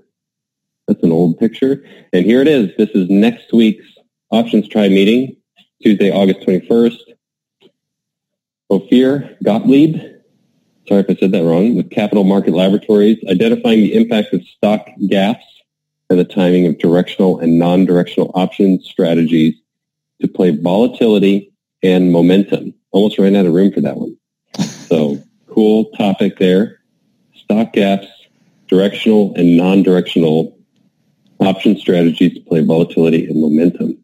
that's 0.86 1.02
an 1.02 1.12
old 1.12 1.38
picture. 1.38 1.84
And 2.12 2.24
here 2.24 2.40
it 2.40 2.48
is. 2.48 2.70
This 2.76 2.90
is 2.90 3.08
next 3.10 3.52
week's 3.52 3.86
Options 4.30 4.68
Tribe 4.68 4.90
meeting, 4.90 5.36
Tuesday, 5.82 6.10
August 6.10 6.40
21st. 6.40 6.98
Ophir 8.70 9.36
Gottlieb, 9.42 9.96
sorry 10.86 11.00
if 11.00 11.10
I 11.10 11.14
said 11.14 11.32
that 11.32 11.44
wrong, 11.44 11.74
with 11.76 11.90
Capital 11.90 12.24
Market 12.24 12.52
Laboratories, 12.52 13.18
identifying 13.28 13.80
the 13.80 13.94
impact 13.94 14.34
of 14.34 14.42
stock 14.44 14.86
gaps 15.08 15.44
and 16.10 16.18
the 16.18 16.24
timing 16.24 16.66
of 16.66 16.78
directional 16.78 17.38
and 17.38 17.58
non-directional 17.58 18.30
options 18.34 18.86
strategies 18.86 19.54
to 20.20 20.28
play 20.28 20.50
volatility 20.50 21.52
and 21.82 22.12
momentum. 22.12 22.74
Almost 22.90 23.18
ran 23.18 23.36
out 23.36 23.46
of 23.46 23.52
room 23.52 23.72
for 23.72 23.80
that 23.80 23.96
one. 23.96 24.16
So 24.88 25.22
cool 25.50 25.86
topic 25.98 26.38
there. 26.38 26.80
Stock 27.34 27.74
gaps, 27.74 28.06
directional 28.68 29.34
and 29.34 29.54
non-directional 29.54 30.56
option 31.40 31.76
strategies 31.76 32.34
to 32.34 32.40
play 32.40 32.62
volatility 32.62 33.26
and 33.26 33.38
momentum. 33.38 34.02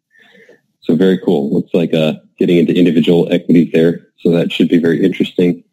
So 0.80 0.94
very 0.94 1.18
cool. 1.18 1.52
Looks 1.52 1.72
like 1.72 1.94
uh, 1.94 2.14
getting 2.38 2.58
into 2.58 2.76
individual 2.76 3.32
equities 3.32 3.72
there. 3.72 4.08
So 4.18 4.30
that 4.32 4.52
should 4.52 4.68
be 4.68 4.78
very 4.78 5.02
interesting 5.02 5.64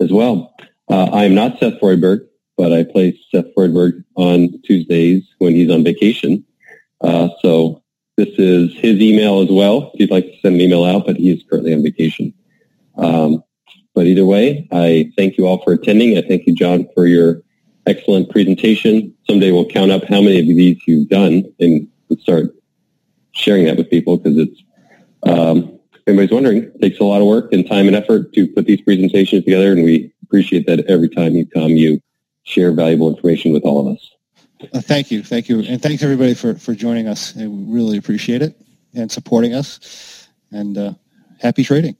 as 0.00 0.12
well. 0.12 0.54
Uh, 0.88 1.06
I 1.12 1.24
am 1.24 1.34
not 1.34 1.58
Seth 1.58 1.80
Freudberg, 1.80 2.20
but 2.56 2.72
I 2.72 2.84
play 2.84 3.18
Seth 3.32 3.52
Freudberg 3.56 4.04
on 4.14 4.60
Tuesdays 4.62 5.24
when 5.38 5.54
he's 5.54 5.70
on 5.70 5.82
vacation. 5.82 6.44
Uh, 7.00 7.30
so 7.42 7.82
this 8.16 8.28
is 8.38 8.72
his 8.74 9.00
email 9.00 9.42
as 9.42 9.50
well. 9.50 9.90
If 9.92 10.00
you'd 10.00 10.10
like 10.12 10.26
to 10.26 10.38
send 10.40 10.54
an 10.54 10.60
email 10.60 10.84
out, 10.84 11.04
but 11.04 11.16
he 11.16 11.30
is 11.30 11.42
currently 11.50 11.74
on 11.74 11.82
vacation. 11.82 12.32
Um, 12.96 13.42
but 13.96 14.06
either 14.06 14.26
way, 14.26 14.68
I 14.70 15.10
thank 15.16 15.38
you 15.38 15.46
all 15.46 15.64
for 15.64 15.72
attending. 15.72 16.18
I 16.18 16.20
thank 16.20 16.46
you, 16.46 16.54
John, 16.54 16.86
for 16.94 17.06
your 17.06 17.40
excellent 17.86 18.30
presentation. 18.30 19.14
Someday 19.26 19.50
we'll 19.50 19.66
count 19.66 19.90
up 19.90 20.04
how 20.04 20.20
many 20.20 20.38
of 20.38 20.46
these 20.46 20.76
you've 20.86 21.08
done 21.08 21.50
and 21.58 21.88
start 22.18 22.54
sharing 23.32 23.64
that 23.64 23.78
with 23.78 23.88
people 23.88 24.18
because 24.18 24.36
it's, 24.36 24.62
um, 25.22 25.80
anybody's 26.06 26.30
wondering, 26.30 26.64
it 26.64 26.80
takes 26.82 27.00
a 27.00 27.04
lot 27.04 27.22
of 27.22 27.26
work 27.26 27.50
and 27.54 27.66
time 27.66 27.86
and 27.86 27.96
effort 27.96 28.34
to 28.34 28.46
put 28.48 28.66
these 28.66 28.82
presentations 28.82 29.44
together. 29.44 29.72
And 29.72 29.82
we 29.82 30.12
appreciate 30.24 30.66
that 30.66 30.80
every 30.90 31.08
time 31.08 31.34
you 31.34 31.46
come, 31.46 31.70
you 31.70 31.98
share 32.42 32.72
valuable 32.72 33.08
information 33.08 33.50
with 33.50 33.62
all 33.62 33.88
of 33.88 33.96
us. 33.96 34.10
Uh, 34.74 34.80
thank 34.82 35.10
you. 35.10 35.22
Thank 35.22 35.48
you. 35.48 35.60
And 35.60 35.80
thanks 35.80 36.02
everybody 36.02 36.34
for, 36.34 36.54
for 36.54 36.74
joining 36.74 37.08
us. 37.08 37.34
We 37.34 37.46
really 37.46 37.96
appreciate 37.96 38.42
it 38.42 38.60
and 38.94 39.10
supporting 39.10 39.54
us 39.54 40.28
and 40.52 40.76
uh, 40.76 40.92
happy 41.40 41.64
trading. 41.64 41.96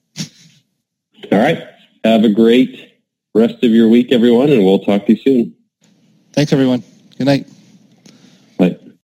All 1.33 1.39
right. 1.39 1.67
Have 2.07 2.23
a 2.23 2.29
great 2.29 3.03
rest 3.35 3.65
of 3.65 3.73
your 3.73 3.89
week, 3.89 4.13
everyone, 4.13 4.49
and 4.49 4.65
we'll 4.65 4.79
talk 4.79 5.07
to 5.07 5.13
you 5.13 5.19
soon. 5.23 5.57
Thanks, 6.33 6.53
everyone. 6.53 6.85
Good 7.19 7.25
night. 7.25 7.49